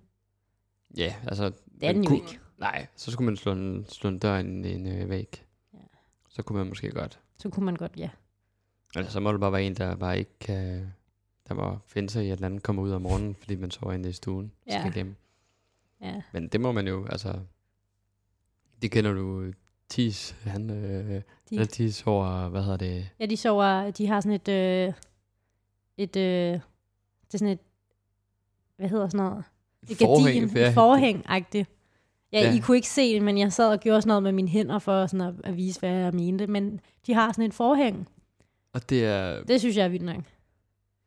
[0.98, 1.44] Ja, altså...
[1.82, 2.40] Det er den jo kunne- ikke.
[2.58, 5.46] Nej, så skulle man slå en, slå en dør ind i en øh, væg.
[5.74, 5.80] Ja.
[6.30, 7.20] Så kunne man måske godt.
[7.38, 8.10] Så kunne man godt, ja.
[8.96, 10.94] Eller så må det bare være en, der bare ikke kan...
[11.48, 13.94] Der må finde sig i, at den anden kommer ud om morgenen, fordi man sover
[13.94, 14.52] inde i stuen.
[14.68, 14.80] Ja.
[14.80, 15.16] Skal hjem.
[16.02, 16.22] ja.
[16.34, 17.40] Men det må man jo, altså...
[18.82, 19.52] Det kender du,
[19.90, 20.70] Tis, han...
[20.70, 21.66] Øh, De-.
[21.66, 23.10] Tis over, hvad hedder det?
[23.20, 24.94] Ja, de sover, de har sådan et, øh,
[25.98, 26.60] et, øh,
[27.36, 27.60] er sådan et,
[28.78, 29.44] hvad hedder sådan noget?
[29.90, 30.68] Et gardin, ja.
[30.70, 31.66] et forhæng-agtigt.
[32.34, 32.56] Ja, ja.
[32.56, 34.80] I kunne ikke se det, men jeg sad og gjorde sådan noget med mine hænder
[34.80, 36.48] for sådan at, at vise, hvad jeg mente.
[36.48, 38.08] Men de har sådan et forhæng.
[38.74, 40.24] Og det er, Det synes jeg er vildt nok.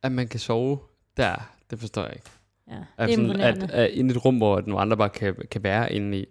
[0.02, 0.78] at man kan sove
[1.16, 2.30] der, det forstår jeg ikke.
[2.68, 3.64] Ja, det At, er sådan, imponerende.
[3.64, 6.26] at, at inde i et rum, hvor nogle andre bare kan, kan være inde i,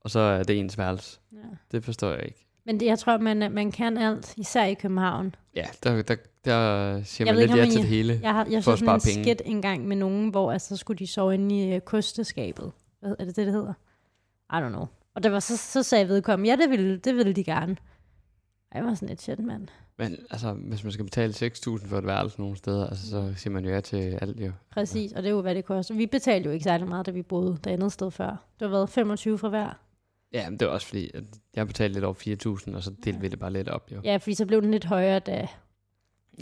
[0.00, 1.20] og så er det ens værelse.
[1.32, 1.38] ja.
[1.72, 2.46] Det forstår jeg ikke.
[2.70, 5.34] Men det, jeg tror, man, man kan alt, især i København.
[5.56, 8.20] Ja, der, der, der siger Jeg man lidt ikke, ja til det hele.
[8.22, 9.24] Jeg, har, jeg For så at sådan en spare penge.
[9.24, 12.72] skit engang med nogen, hvor altså, så skulle de sove inde i øh, kosteskabet.
[13.00, 13.72] Hvad, er det det, det hedder?
[14.52, 14.86] I don't know.
[15.14, 17.76] Og der var, så, så sagde vedkommende, ja, det ville, det ville de gerne.
[18.72, 19.68] Ej, jeg var sådan lidt shit, mand.
[19.98, 23.52] Men altså, hvis man skal betale 6.000 for et værelse nogle steder, altså, så siger
[23.52, 24.52] man jo ja til alt jo.
[24.70, 25.94] Præcis, og det er jo, hvad det koster.
[25.94, 28.30] Vi betalte jo ikke særlig meget, da vi boede det andet sted før.
[28.30, 29.89] Det har været 25 fra hver.
[30.32, 31.24] Ja, men det er også fordi, at
[31.56, 32.14] jeg betalte lidt over
[32.68, 34.00] 4.000, og så delte vi det bare lidt op jo.
[34.04, 35.48] Ja, fordi så blev den lidt højere, da...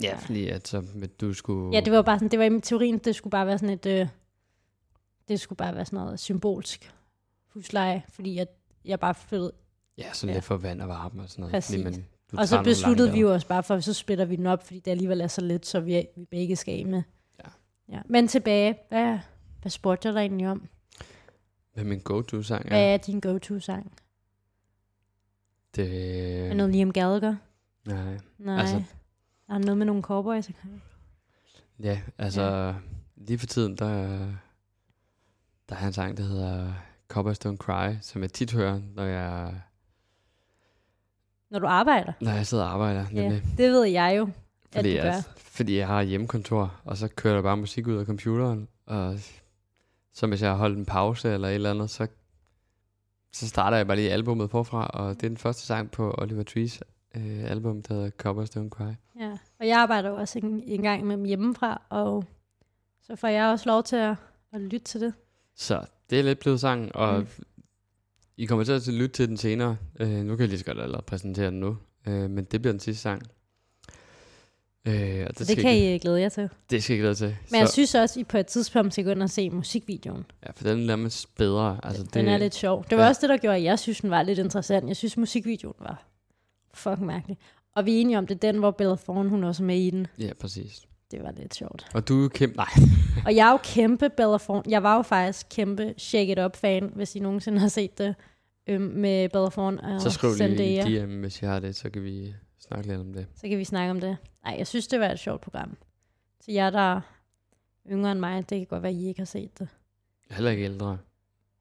[0.03, 1.75] Ja, fordi at så, med, du skulle...
[1.75, 3.85] Ja, det var bare sådan, det var i teorien, det skulle bare være sådan et...
[3.85, 4.07] Øh,
[5.27, 6.93] det skulle bare være sådan noget symbolsk
[7.47, 8.47] husleje, fordi jeg,
[8.85, 9.51] jeg bare flyttede.
[9.97, 10.37] Ja, sådan Ja.
[10.37, 11.51] lidt for vand og varme og sådan noget.
[11.51, 11.75] Præcis.
[11.75, 14.45] Fordi man, du Og så besluttede vi jo også bare for, så splitter vi den
[14.45, 17.01] op, fordi det alligevel er så lidt, så vi, vi begge skal af med.
[17.43, 17.49] Ja.
[17.95, 18.01] ja.
[18.09, 19.19] Men tilbage, hvad,
[19.61, 20.67] hvad spurgte jeg dig egentlig om?
[21.73, 22.67] Hvad er min go-to-sang?
[22.67, 23.91] Hvad er din go-to-sang?
[25.75, 26.47] Det...
[26.49, 27.35] Er noget Liam Gallagher?
[27.87, 28.17] Nej.
[28.37, 28.59] Nej.
[28.59, 28.83] Altså-
[29.49, 30.49] er der noget med nogle cowboys?
[31.79, 32.41] Ja, altså...
[32.41, 32.73] Ja.
[33.15, 34.17] Lige for tiden, der...
[35.69, 36.73] Der er en sang, der hedder
[37.07, 39.53] Cowboys Don't Cry, som jeg tit hører, når jeg,
[41.49, 42.13] Når du arbejder?
[42.21, 43.05] når jeg sidder og arbejder.
[43.13, 43.43] Ja, Nemlig.
[43.57, 44.29] det ved jeg jo, at
[44.75, 45.03] Fordi, du gør.
[45.05, 49.19] jeg, fordi jeg har hjemmekontor, og så kører der bare musik ud af computeren, og
[50.19, 52.07] så hvis jeg har holdt en pause eller et eller andet, så,
[53.33, 56.43] så starter jeg bare lige albumet forfra, og det er den første sang på Oliver
[56.43, 56.83] Trees
[57.15, 58.91] øh, album, der hedder Cowboys Don't Cry.
[59.19, 59.37] Ja.
[59.59, 62.25] Og jeg arbejder jo også en, en gang med dem hjemmefra, og
[63.01, 64.15] så får jeg også lov til at,
[64.53, 65.13] at lytte til det.
[65.55, 67.27] Så det er lidt blevet sang, og mm.
[68.37, 69.77] I kommer til at lytte til den senere.
[69.99, 71.77] Øh, nu kan jeg lige så godt allerede præsentere den nu,
[72.07, 73.21] øh, men det bliver den sidste sang.
[74.87, 76.49] Øh, og Så det kan I, I glæde jer til.
[76.69, 77.35] det skal I glæde til.
[77.51, 80.25] Men jeg synes også, at I på et tidspunkt skal gå ind og se musikvideoen.
[80.45, 81.79] ja, for den er nærmest bedre.
[81.83, 82.85] Altså, Den er lidt sjov.
[82.89, 83.09] Det var ja.
[83.09, 84.87] også det, der gjorde, at jeg synes, den var lidt interessant.
[84.87, 86.05] Jeg synes, musikvideoen var
[86.73, 87.37] fucking mærkelig.
[87.75, 89.79] Og vi er enige om, det er den, hvor Bella Thorne, hun også er med
[89.79, 90.07] i den.
[90.19, 90.81] Ja, præcis.
[91.11, 91.87] Det var lidt sjovt.
[91.93, 92.55] Og du er jo kæmpe...
[92.57, 92.67] Nej,
[93.25, 94.63] Og jeg er jo kæmpe Bella Thorne.
[94.67, 98.15] Jeg var jo faktisk kæmpe Shake It Up-fan, hvis I nogensinde har set det.
[98.67, 100.87] Øhm, med Bella Thorne og så skriv lige Zendaya.
[100.87, 102.33] i DM, hvis I har det, så kan vi
[102.69, 103.27] snakke lidt om det.
[103.35, 104.17] Så kan vi snakke om det.
[104.45, 105.77] Nej, jeg synes, det var et sjovt program.
[106.41, 107.01] Så jer, der er
[107.91, 109.67] yngre end mig, det kan godt være, at I ikke har set det.
[110.31, 110.97] Heller ikke ældre.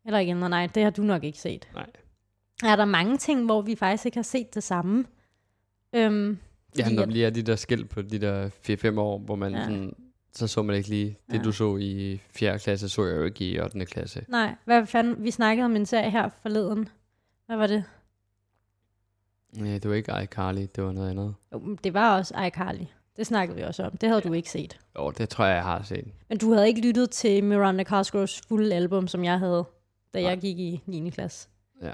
[0.06, 1.68] Eller ikke ældre, nej, det har du nok ikke set.
[1.74, 1.86] Nej.
[2.64, 5.04] Er der mange ting, hvor vi faktisk ikke har set det samme?
[5.92, 6.38] Øhm,
[6.80, 9.52] fordi når at- lige er de der skilt på de der 4-5 år, hvor man
[9.52, 9.62] Ja.
[9.64, 9.92] sådan,
[10.32, 11.42] så så man ikke lige det, ja.
[11.42, 12.58] du så i 4.
[12.58, 13.86] klasse, så jeg jo ikke i 8.
[13.86, 14.24] klasse.
[14.28, 16.88] Nej, hvad fanden, vi snakkede om en serie her forleden.
[17.46, 17.84] Hvad var det?
[19.56, 21.34] Nej, det var ikke iCarly, det var noget andet.
[21.52, 22.84] Jo, men det var også iCarly.
[23.16, 23.96] Det snakkede vi også om.
[23.96, 24.78] Det havde du ikke set.
[24.98, 26.04] Jo, det tror jeg, jeg har set.
[26.28, 29.64] Men du havde ikke lyttet til Miranda Cosgroves fulde album, som jeg havde,
[30.14, 30.28] da Nej.
[30.30, 31.10] jeg gik i 9.
[31.10, 31.48] klasse.
[31.82, 31.92] Ja,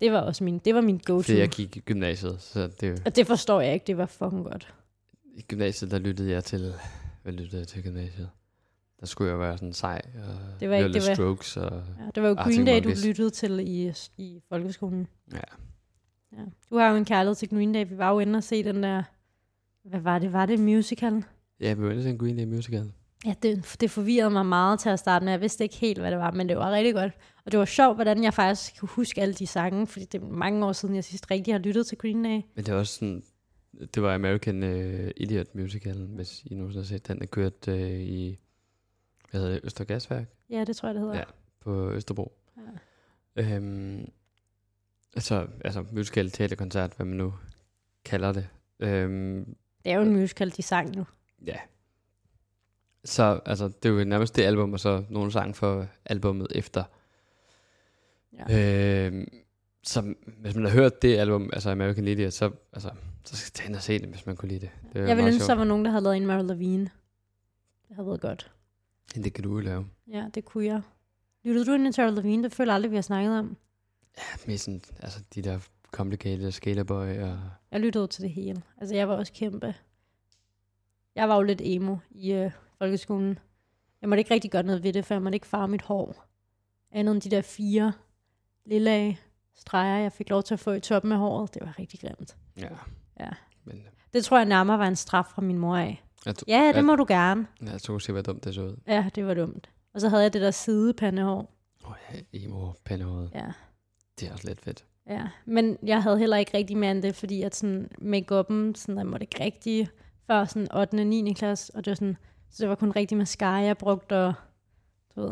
[0.00, 1.22] Det var også min, det var min go-to.
[1.22, 4.44] fordi jeg gik i gymnasiet, så det, Og det forstår jeg ikke, det var fucking
[4.44, 4.74] godt.
[5.36, 6.74] i gymnasiet, der lyttede jeg til,
[7.22, 8.30] hvad lyttede jeg til gymnasiet?
[9.00, 12.04] Der skulle jeg være sådan sej, og Det var ikke- det var- strokes, og Ja,
[12.14, 15.06] det var jo Green Day, du lyttede til i, i folkeskolen.
[15.32, 15.38] ja.
[16.32, 16.44] Ja.
[16.70, 17.88] Du har jo en kærlighed til Green Day.
[17.88, 19.02] Vi var jo inde og se den der...
[19.84, 20.32] Hvad var det?
[20.32, 21.24] Var det en musical?
[21.60, 22.92] Ja, vi var inde til en Green Day musical.
[23.26, 25.32] Ja, det, det forvirrede mig meget til at starte med.
[25.32, 27.12] Jeg vidste ikke helt, hvad det var, men det var rigtig godt.
[27.44, 30.26] Og det var sjovt, hvordan jeg faktisk kunne huske alle de sange, fordi det er
[30.26, 32.40] mange år siden, jeg sidst rigtig har lyttet til Green Day.
[32.54, 33.22] Men det var også sådan,
[33.94, 37.90] det var American uh, Idiot Musical, hvis I nogensinde har set den, der kørte uh,
[37.90, 38.38] i,
[39.30, 41.16] hvad hedder det, Østergasværk Ja, det tror jeg, det hedder.
[41.16, 41.24] Ja.
[41.60, 42.32] på Østerbro.
[43.36, 43.56] Ja.
[43.56, 44.08] Øhm,
[45.14, 47.34] altså, altså musical, teaterkoncert, hvad man nu
[48.04, 48.48] kalder det.
[48.80, 51.06] Øhm, Det er jo en musical, de sang nu.
[51.46, 51.56] ja.
[53.04, 56.84] Så altså, det er jo nærmest det album, og så nogle sange for albummet efter.
[58.48, 59.06] Ja.
[59.06, 59.28] Øhm,
[59.82, 62.90] så hvis man har hørt det album, altså American Idiot, så, altså,
[63.24, 64.70] så skal ind og se det, hvis man kunne lide det.
[64.92, 66.90] det Jeg ville ønske, der var nogen, der havde lavet en Mary Lavigne.
[67.88, 68.50] Det havde været godt.
[69.14, 69.86] Det kan du jo lave.
[70.08, 70.82] Ja, det kunne jeg.
[71.44, 72.42] Lyttede du ind til Mary Lavigne?
[72.42, 73.56] Det føler jeg aldrig, vi har snakket om.
[74.46, 75.58] Med sådan, altså de der
[75.92, 77.40] complicated skaterboy og...
[77.70, 78.62] Jeg lyttede til det hele.
[78.78, 79.74] Altså, jeg var også kæmpe.
[81.14, 83.38] Jeg var jo lidt emo i øh, folkeskolen.
[84.00, 86.24] Jeg måtte ikke rigtig gøre noget ved det, for jeg måtte ikke farve mit hår.
[86.92, 87.92] Andet end de der fire
[88.66, 89.16] lille
[89.54, 91.54] streger, jeg fik lov til at få i toppen af håret.
[91.54, 92.36] Det var rigtig grimt.
[92.56, 92.68] Ja.
[93.20, 93.28] Ja.
[93.64, 93.82] Men
[94.14, 96.04] Det tror jeg nærmere var en straf fra min mor af.
[96.26, 97.46] jeg, tro, Ja, det jeg, må du gerne.
[97.62, 98.76] jeg tror se, hvor dumt det så ud.
[98.86, 99.70] Ja, det var dumt.
[99.94, 101.54] Og så havde jeg det der sidepandehår.
[101.84, 103.30] Åh, oh, ja, emo, pandehåret.
[103.34, 103.52] Ja.
[104.20, 104.84] Det er også lidt fedt.
[105.06, 108.98] Ja, men jeg havde heller ikke rigtig mere end det, fordi at sådan make-up'en, sådan,
[108.98, 109.88] jeg måtte ikke rigtig
[110.26, 110.94] før sådan 8.
[111.00, 111.32] og 9.
[111.32, 112.16] klasse, og det var sådan,
[112.50, 114.34] så det var kun rigtig mascara, jeg brugte, og
[115.16, 115.30] du ved,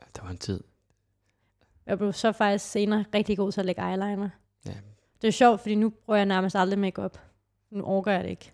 [0.00, 0.60] Ja, Der var en tid.
[1.86, 4.28] jeg blev så faktisk senere rigtig god til at lægge eyeliner.
[4.66, 4.74] Ja.
[5.22, 7.18] Det er sjovt, fordi nu bruger jeg nærmest aldrig makeup.
[7.70, 8.52] Nu orker jeg det ikke.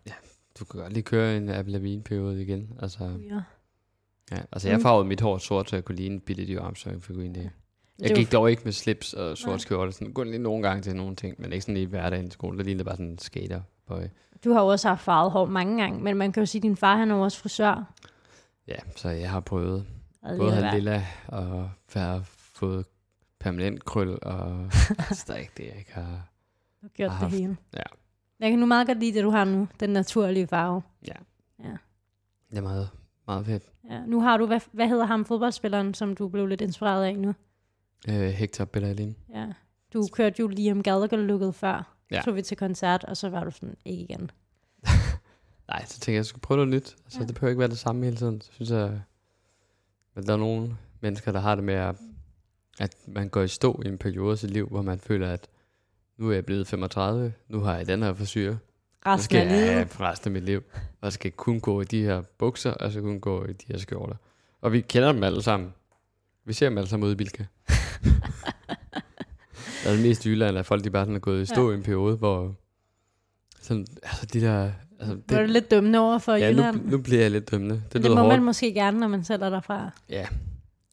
[0.59, 2.79] Du kan godt lige køre en Avril Lavigne-periode igen.
[2.83, 3.43] Altså, Ja.
[4.37, 4.83] ja, altså jeg Mm.
[4.83, 7.51] farvede mit hår sort, så jeg kunne ligne Billy Dio Armstrong-figuren det.
[7.99, 9.93] Det Jeg gik dog ikke med slips og sort skjorte.
[9.93, 12.59] Sådan, kun lige nogle gange til nogle ting, men ikke sådan i hverdagen i skolen.
[12.59, 14.03] Der lignede bare sådan en skaterboy.
[14.45, 16.63] Du har jo også haft farvet hår mange gange, men man kan jo sige, at
[16.63, 17.93] din far han er jo også frisør.
[18.69, 19.87] Ja, så jeg har prøvet
[20.23, 22.87] Og både det at have lilla og have fået
[23.41, 24.59] permanent krøl, og
[25.09, 26.29] altså, der er ikke det, jeg ikke har.
[26.81, 27.57] Du har gjort har det haft- hele.
[27.77, 27.83] ja.
[28.41, 29.69] Jeg kan nu meget godt lide det, du har nu.
[29.81, 30.83] Den naturlige farve.
[31.09, 31.13] Ja.
[31.65, 31.77] Ja.
[32.51, 32.89] Det er meget,
[33.27, 33.63] meget fedt.
[33.91, 37.17] Ja, nu har du, hvad, hvad hedder ham fodboldspilleren, som du blev lidt inspireret af
[37.19, 37.35] nu?
[38.09, 39.17] Øh, Hector Bellerin.
[39.35, 39.47] Ja.
[39.95, 41.97] Du kørte jo Liam Gallagher-looket før.
[42.11, 42.17] Ja.
[42.17, 42.23] Ja.
[42.23, 44.31] Så vi til koncert, og så var du sådan, ikke igen.
[45.69, 46.97] Nej, så tænkte jeg, jeg skulle prøve noget nyt.
[47.05, 47.27] Altså, Ja.
[47.27, 48.41] det behøver ikke være det samme hele tiden.
[48.41, 49.01] Så synes jeg,
[50.17, 51.97] at der er nogle mennesker, der har det med, at,
[52.81, 55.49] at man går i stå i en periode af sit liv, hvor man føler, at
[56.17, 58.59] nu er jeg blevet 35, nu har jeg den her forsyre.
[59.07, 59.89] Resten af livet.
[59.89, 60.63] for resten af mit liv.
[61.01, 63.79] Og skal kun gå i de her bukser, og så kun gå i de her
[63.79, 64.17] skjorter.
[64.61, 65.75] Og vi kender dem alle sammen.
[66.45, 67.45] Vi ser dem alle sammen ude i Bilka.
[69.85, 71.69] Der er det mest i Jylland, at folk de bare sådan er gået i stå
[71.69, 71.75] ja.
[71.75, 72.55] i en periode, hvor
[73.61, 74.71] sådan, altså de der...
[75.01, 76.77] Altså, Det var du lidt dømmende over for ja, Jylland.
[76.85, 77.83] nu, nu bliver jeg lidt dømmende.
[77.93, 78.29] Det det, må hårdt.
[78.29, 79.91] man måske gerne, når man sælger derfra.
[80.09, 80.27] Ja.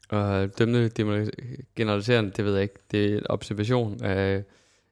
[0.09, 1.31] Og dømmende, det
[1.75, 2.75] generaliserende, det ved jeg ikke.
[2.91, 4.43] Det er en observation af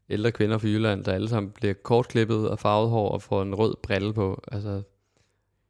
[0.10, 3.56] ældre kvinder fra Jylland, der alle sammen bliver kortklippet og farvet hår og får en
[3.56, 4.44] rød brille på.
[4.52, 4.82] Altså,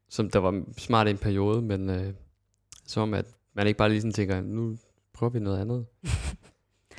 [0.10, 2.14] som der var smart i en periode, men øh,
[2.88, 4.78] som at man ikke bare lige sådan tænker, nu
[5.14, 5.86] prøver vi noget andet.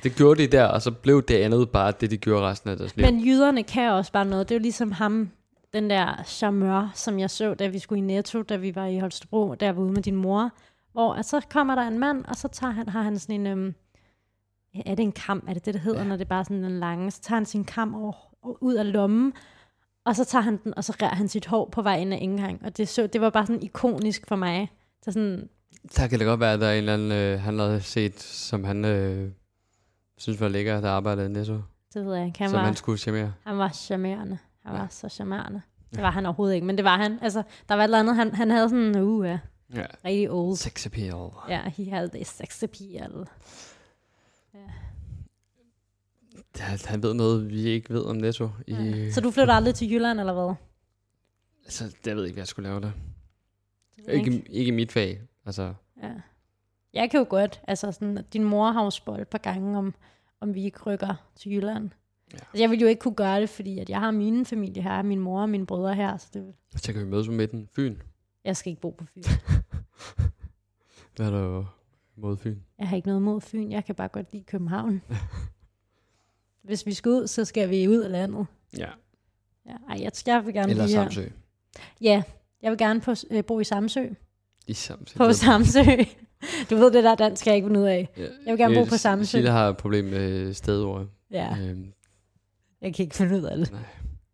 [0.03, 2.77] det gjorde de der, og så blev det andet bare det, de gjorde resten af
[2.77, 3.05] deres liv.
[3.05, 4.49] Men jyderne kan også bare noget.
[4.49, 5.29] Det er jo ligesom ham,
[5.73, 8.99] den der charmeur, som jeg så, da vi skulle i Netto, da vi var i
[8.99, 10.51] Holstebro, der var ude med din mor.
[10.91, 13.47] Hvor at så kommer der en mand, og så tager han, har han sådan en...
[13.47, 13.75] Øhm,
[14.75, 15.43] ja, er det en kam?
[15.47, 16.07] Er det det, det hedder, ja.
[16.07, 17.11] når det er bare sådan en lange?
[17.11, 18.13] Så tager han sin kam over,
[18.61, 19.33] ud af lommen,
[20.05, 22.17] og så tager han den, og så rærer han sit hår på vej ind af
[22.21, 22.61] indgang.
[22.65, 24.71] Og det, så, det var bare sådan ikonisk for mig.
[25.01, 25.49] Så sådan,
[25.95, 28.19] Der kan det godt være, at der er en eller anden, øh, han havde set,
[28.19, 29.31] som han øh,
[30.21, 31.61] synes var lækker, der arbejdede i Netto.
[31.93, 32.39] det ved jeg ikke.
[32.39, 33.33] Han som var, han skulle charmere.
[33.43, 34.37] Han var charmerende.
[34.65, 34.79] Han Ja.
[34.79, 35.61] var så charmerende.
[35.91, 37.19] Det var han overhovedet ikke, men det var han.
[37.21, 39.39] Altså, der var et eller andet, han, han havde sådan, uh, ja,
[39.75, 39.85] Ja.
[40.05, 40.57] rigtig old.
[40.57, 41.29] Sex appeal.
[41.49, 43.27] Ja, he had this sex appeal.
[46.55, 48.49] Han, han ved noget, vi ikke ved om Netto.
[48.67, 49.11] I, Ja.
[49.11, 50.55] Så du flytter aldrig til Jylland, eller hvad?
[51.65, 52.91] Altså, jeg ved ikke, hvad jeg skulle lave der.
[53.97, 55.21] Det jeg Ikke, ikke i mit fag.
[55.45, 55.73] Altså,
[56.03, 56.11] Ja.
[56.93, 59.93] Jeg kan jo godt, altså sådan, din mor har jo spurgt et par gange, om,
[60.41, 61.89] om vi ikke rykker til Jylland.
[62.33, 62.37] Ja.
[62.37, 65.01] Altså, jeg ville jo ikke kunne gøre det, fordi at jeg har min familie her,
[65.01, 67.69] min mor og mine brødre her, så det, så kan vi mødes på midten.
[67.75, 67.95] Fyn.
[68.43, 69.21] jeg skal ikke bo på Fyn.
[71.15, 71.65] Hvad er der jo
[72.15, 72.57] mod Fyn?
[72.79, 75.01] Jeg har ikke noget mod Fyn, jeg kan bare godt lide København.
[76.63, 78.45] Hvis vi skal ud, så skal vi ud af landet.
[78.77, 78.89] Ja.
[79.65, 81.03] Ja, ej, jeg, jeg vil gerne Eller blive her.
[81.03, 81.29] Samsø.
[82.01, 82.23] Ja,
[82.61, 84.07] jeg vil gerne på, øh, bo i Samsø.
[84.67, 85.17] I Samsø.
[85.17, 85.79] På Samsø.
[86.69, 88.09] Du ved, det der dansk, jeg ikke vil ud af.
[88.17, 88.21] Ja.
[88.21, 89.23] Jeg vil gerne bo på Samsø.
[89.37, 91.05] Silla har et problem med stedord.
[91.31, 91.85] Ja, Øhm,
[92.81, 93.71] jeg kan ikke finde ud af det.
[93.71, 93.81] Nej.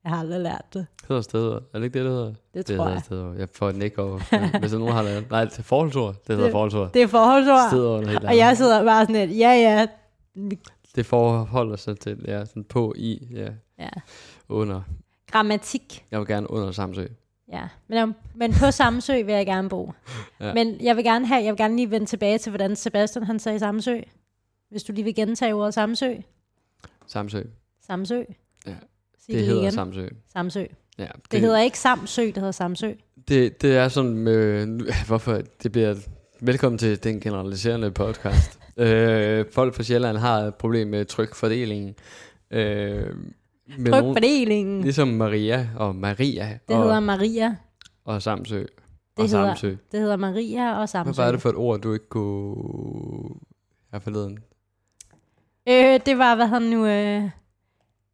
[0.04, 0.86] Jeg har aldrig lært det.
[1.08, 1.56] hedder steder.
[1.56, 2.26] Er det ikke det, det hedder?
[2.26, 3.02] Det det tror hedder jeg.
[3.06, 3.34] steder.
[3.34, 4.60] Jeg får et næk over.
[4.60, 5.32] Hvis nogen har lavet.
[5.32, 6.14] Nej, det er forholdsord.
[6.16, 6.94] Det hedder Det- forholdsord.
[6.94, 7.70] Det er forholdsord.
[7.70, 9.88] Steder under helt Og jeg sidder bare sådan lidt, ja ja.
[10.96, 13.90] Det forholder sig til, ja, sådan på, i, ja, Ja.
[14.50, 14.82] under.
[15.32, 16.06] Grammatik.
[16.12, 17.06] Jeg vil gerne under Samsø.
[17.52, 19.92] Ja, men, men på Samsø vil jeg gerne bo.
[20.40, 20.54] Ja.
[20.54, 23.40] Men jeg vil gerne have, jeg vil gerne lige vende tilbage til, hvordan Sebastian han
[23.40, 23.98] sagde Samsø.
[24.70, 26.14] Hvis du lige vil gentage ordet Samsø.
[27.08, 27.42] Samsø.
[27.88, 28.16] Samsø.
[28.68, 28.76] Ja,
[29.26, 29.72] Sig Det hedder igen.
[29.72, 30.08] Samsø.
[30.34, 30.66] Samsø.
[30.98, 32.92] Ja, Det, det hedder ikke Samsø, det hedder Samsø.
[33.28, 34.68] Det, det er sådan med,
[35.08, 35.96] hvorfor det bliver,
[36.42, 38.60] velkommen til den generaliserende podcast.
[38.78, 41.96] øh, folk fra Sjælland har et problem med trykfordelingen.
[42.52, 43.14] Øh,
[43.78, 44.76] med nogen, Trykfordelingen.
[44.78, 47.56] Det, ligesom Maria og Maria det og, hedder Maria.
[48.06, 48.60] og Samsø.
[48.60, 48.70] Det
[49.18, 49.76] og hedder- Samsø.
[49.92, 51.12] Det hedder Maria og Samsø.
[51.12, 52.56] Hvad var det for et ord, du ikke kunne
[53.92, 54.40] have forleden?
[55.70, 56.86] Øh, det var, hvad han nu...
[56.86, 57.24] Øh,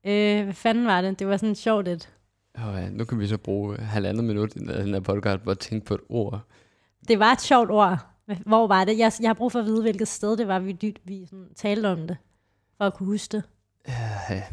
[0.06, 1.20] øh, hvad fanden var det?
[1.20, 2.10] Det var sådan sjovt et.
[2.56, 5.60] Oh, ja, nu kan vi så bruge halvandet minut i den her podcast på at
[5.60, 6.40] tænke på et ord.
[7.08, 7.98] Det var et sjovt ord.
[8.46, 8.98] Hvor var det?
[8.98, 11.88] Jeg, jeg har brug for at vide, hvilket sted det var, vi, vi sådan, talte
[11.88, 12.18] om det.
[12.78, 13.44] For at kunne huske det.
[14.30, 14.44] Ja,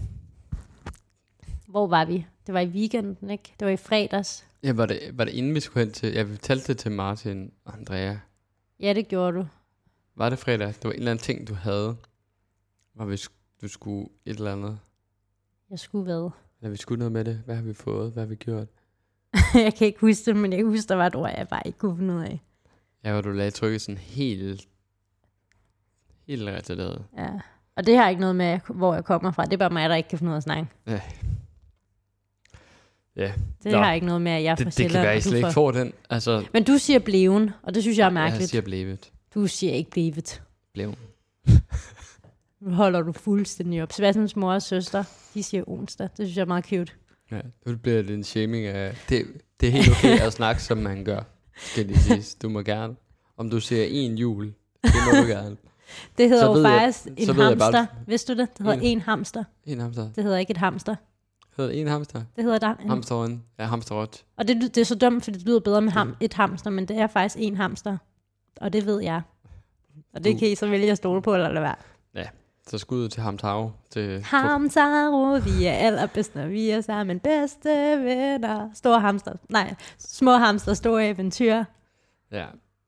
[1.70, 2.26] Hvor var vi?
[2.46, 3.54] Det var i weekenden, ikke?
[3.60, 4.46] Det var i fredags.
[4.62, 6.12] ja var, det, var det inden vi skulle hen til...
[6.12, 8.16] Ja, vi fortalte det til Martin og Andrea.
[8.80, 9.46] Ja, det gjorde du.
[10.14, 10.66] Var det fredag?
[10.68, 11.96] Det var en eller anden ting, du havde.
[12.94, 13.18] Hvor vi,
[13.62, 14.78] du skulle et eller andet.
[15.70, 16.30] Jeg skulle hvad?
[16.60, 17.42] Eller vi skulle noget med det.
[17.44, 18.12] Hvad har vi fået?
[18.12, 18.68] Hvad har vi gjort?
[19.64, 21.62] jeg kan ikke huske det, men jeg kan huske, der var et ord, jeg bare
[21.64, 22.40] ikke kunne finde ud af.
[23.04, 24.68] Ja, hvor du lagde trykket sådan helt...
[26.26, 27.04] Helt retarderet.
[27.16, 27.30] Ja.
[27.76, 29.44] Og det har ikke noget med, hvor jeg kommer fra.
[29.44, 30.68] Det er bare mig, der ikke kan finde ud af at snakke.
[30.86, 31.00] Ja,
[33.62, 33.78] Det Nå.
[33.78, 35.20] har ikke noget med, at jeg er fra det, det kan Sjælland, være, og I
[35.20, 35.92] du slet ikke fra- får den.
[36.10, 38.50] Altså, Men du siger bleven, og det synes jeg er jeg mærkeligt.
[38.50, 39.10] siger blevet.
[39.34, 40.42] Du siger ikke blevet.
[40.74, 40.94] Blev.
[42.60, 43.92] Nu holder du fuldstændig op.
[43.92, 46.08] Sebastians mor og søster, de siger onsdag.
[46.16, 46.92] Det synes jeg er meget cute.
[47.30, 48.94] Ja, nu bliver det en shaming af...
[49.08, 49.24] Det,
[49.60, 51.20] det er helt okay at snakke, som man gør,
[51.56, 52.34] skal lige siges.
[52.34, 52.94] Du må gerne.
[53.36, 54.44] Om du siger en jul,
[54.84, 55.56] det må du gerne.
[56.18, 57.86] Det hedder Så jo ved jeg- faktisk en så ved jeg bare- hamster.
[58.06, 58.48] Vidste du det?
[58.58, 59.44] Det hedder En- en hamster.
[59.66, 60.08] En hamster.
[60.16, 60.96] Det hedder ikke et hamster.
[61.56, 62.22] Hedder det en hamster?
[62.36, 62.74] Det hedder der.
[62.74, 63.44] En, Hamsteren.
[63.58, 64.24] Ja, hamsterrot.
[64.36, 66.88] og det, det er så dumt, fordi det lyder bedre med ham, et hamster, men
[66.88, 67.96] det er faktisk en hamster.
[68.60, 69.22] Og det ved jeg.
[70.14, 71.74] Og det Du- kan I så vælge at stole på, eller lade være.
[72.66, 73.72] Så skud til Hamtau.
[73.90, 77.68] Til Hamtaro, vi er allerbedste, vi er sammen bedste
[78.04, 78.70] venner.
[78.74, 79.32] Store hamster.
[79.48, 81.64] Nej, små hamster, store eventyr.
[82.32, 82.46] Ja.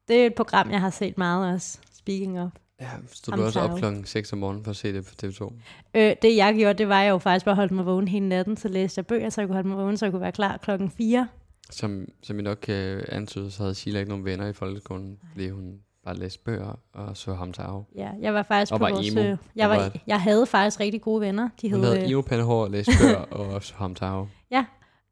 [0.08, 1.78] Det er et program, jeg har set meget også.
[1.92, 2.50] Speaking of.
[2.82, 5.52] Ja, stod du også op klokken 6 om morgenen for at se det på TV2?
[5.94, 8.28] Øh, det jeg gjorde, det var jeg jo faktisk bare at holde mig vågen hele
[8.28, 10.32] natten, så læste jeg bøger, så jeg kunne holde mig vågen, så jeg kunne være
[10.32, 11.28] klar klokken 4.
[11.70, 15.48] Som, som I nok kan antyde, så havde Sheila ikke nogen venner i folkeskolen, fordi
[15.48, 17.84] hun bare læste bøger og så Hamtau.
[17.94, 19.10] Ja, jeg var faktisk Og på var vores...
[19.12, 19.20] emo.
[19.20, 21.48] øh, Jeg, var, var- jeg havde faktisk rigtig gode venner.
[21.62, 24.28] De Hun hed, havde øh, pandehår læste bøger og så Hamtau.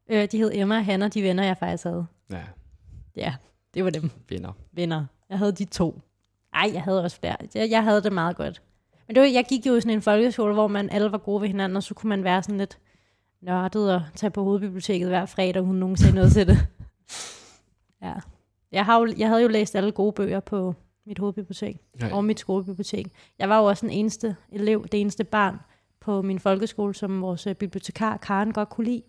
[0.09, 2.05] øh, de hed Emma og Hanna, de venner, jeg faktisk havde.
[2.31, 2.43] Ja,
[3.15, 3.33] Ja,
[3.73, 4.09] det var dem.
[4.29, 4.51] venner.
[4.73, 5.05] venner.
[5.29, 6.01] Jeg havde de to.
[6.53, 7.37] Ej, jeg havde også flere.
[7.55, 8.61] Jeg, jeg havde det meget godt.
[9.07, 11.41] Men det var, jeg gik jo i sådan en folkeskole, hvor man alle var gode
[11.41, 12.77] ved hinanden, og så kunne man være sådan lidt
[13.41, 16.57] nørdet og tage på hovedbiblioteket hver fredag, uden nogen sagde noget til det.
[18.03, 18.13] Ja.
[18.71, 20.75] Jeg, har jo, jeg havde jo læst alle gode bøger på
[21.05, 22.11] mit hovedbibliotek Nej.
[22.11, 23.07] og mit skolebibliotek.
[23.39, 25.59] Jeg var jo også den eneste elev, det eneste barn
[25.99, 29.01] på min folkeskole, som vores øh, bibliotekar Karen godt kunne lide.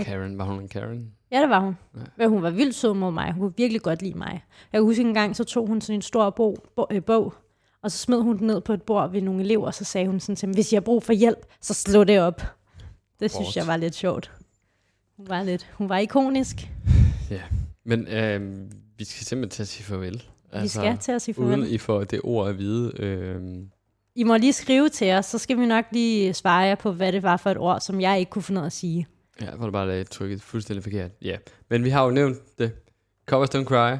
[0.00, 1.12] Karen, var hun en Karen?
[1.32, 1.76] Ja, det var hun.
[1.94, 2.00] Ja.
[2.00, 2.06] Ja.
[2.16, 3.32] Men hun var vildt sød mod mig.
[3.32, 4.44] Hun kunne virkelig godt lide mig.
[4.72, 7.34] Jeg kan huske en gang, så tog hun sådan en stor bog, bog, øh, bog
[7.82, 10.06] og så smed hun den ned på et bord ved nogle elever, og så sagde
[10.06, 12.42] hun sådan til dem, hvis jeg har brug for hjælp, så slå det op.
[13.20, 14.32] Det synes jeg var lidt sjovt.
[15.16, 16.70] Hun var lidt, hun var ikonisk.
[17.84, 20.22] Men øh, vi skal simpelthen til at sige farvel.
[20.52, 21.58] Altså, vi skal til at sige farvel.
[21.58, 22.92] Uden I får det ord at vide.
[22.98, 23.40] Øh,
[24.14, 27.12] I må lige skrive til os, så skal vi nok lige svare jer på, hvad
[27.12, 29.06] det var for et ord, som jeg ikke kunne finde ud at sige.
[29.40, 31.10] Ja, hvor du bare lagde trykket fuldstændig forkert.
[31.22, 31.36] Ja,
[31.68, 32.72] men vi har jo nævnt det.
[33.26, 33.98] Covers Don't Cry.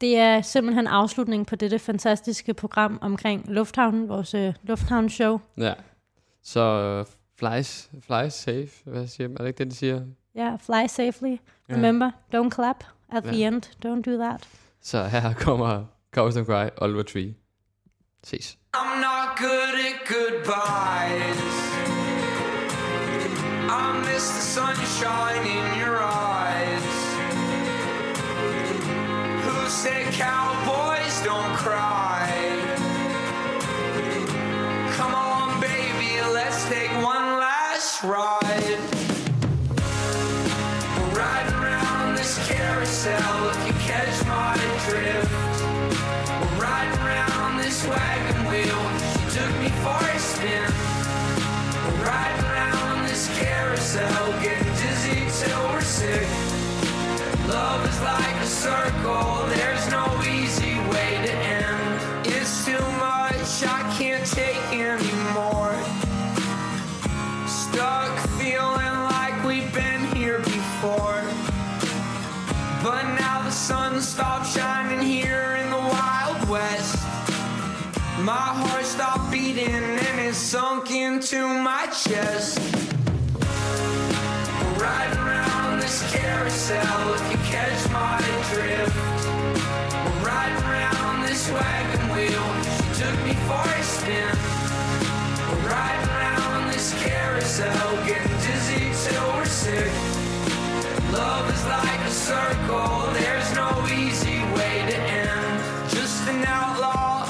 [0.00, 5.40] Det er simpelthen afslutningen på dette fantastiske program omkring Lufthavnen, vores øh, lufthavnshow.
[5.58, 5.72] Ja.
[6.42, 7.06] Så uh,
[7.38, 9.36] flies, flies safe, hvad siger man?
[9.36, 10.00] Er det ikke det, de siger?
[10.34, 11.36] Ja, yeah, fly safely.
[11.68, 11.74] Ja.
[11.74, 13.46] Remember, don't clap at the Ja.
[13.48, 13.62] end.
[13.86, 14.48] Don't do that.
[14.82, 15.84] Så her kommer
[16.14, 17.34] Covers Don't Cry, Oliver Tree.
[18.24, 18.58] Ses.
[18.76, 21.75] I'm not good at goodbyes.
[24.16, 26.82] Miss the sunshine in your eyes.
[29.44, 32.26] Who said cowboys don't cry?
[34.92, 38.45] Come on, baby, let's take one last ride.
[59.06, 62.26] There's no easy way to end.
[62.26, 65.74] It's too much, I can't take anymore.
[67.46, 71.22] Stuck feeling like we've been here before.
[72.82, 76.96] But now the sun stopped shining here in the Wild West.
[78.20, 82.58] My heart stopped beating and it sunk into my chest.
[84.80, 87.35] Riding around this carousel
[91.50, 92.46] wagon wheel.
[92.76, 94.34] She took me for a spin.
[95.48, 99.92] We're riding around this carousel, getting dizzy till we're sick.
[101.12, 105.90] Love is like a circle, there's no easy way to end.
[105.90, 107.24] Just an outlaw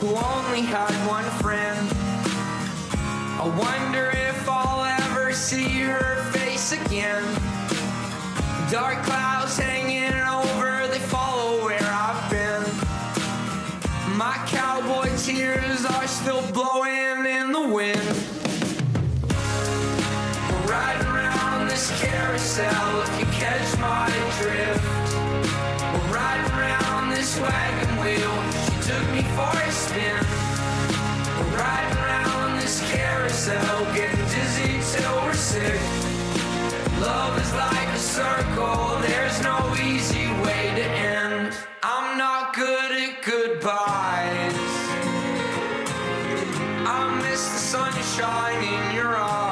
[0.00, 1.86] who only had one friend.
[3.40, 7.24] I wonder if I'll ever see her face again.
[8.70, 9.39] Dark clouds
[22.62, 24.08] if you catch my
[24.40, 24.84] drift.
[25.92, 28.34] We're riding around this wagon wheel.
[28.64, 30.20] She took me for a spin.
[31.38, 35.80] We're riding around this carousel, getting dizzy till we're sick.
[37.00, 41.54] Love is like a circle, there's no easy way to end.
[41.82, 44.54] I'm not good at goodbyes.
[46.86, 49.49] I miss the sunshine in your eyes.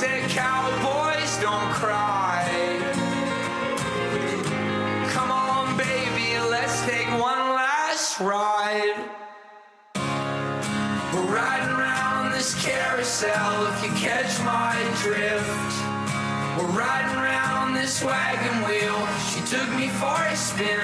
[0.00, 2.48] Said cowboys don't cry?
[5.10, 8.96] Come on, baby, let's take one last ride.
[11.12, 14.72] We're riding around this carousel if you catch my
[15.02, 15.74] drift.
[16.56, 19.00] We're riding around this wagon wheel.
[19.28, 20.80] She took me for a spin.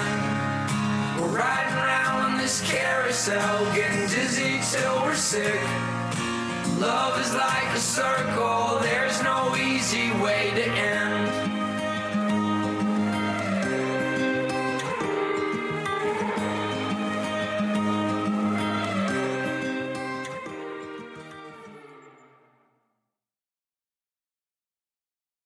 [1.18, 5.95] We're riding around this carousel, getting dizzy till we're sick.
[6.78, 11.35] Love is like a circle, there's no easy way to end.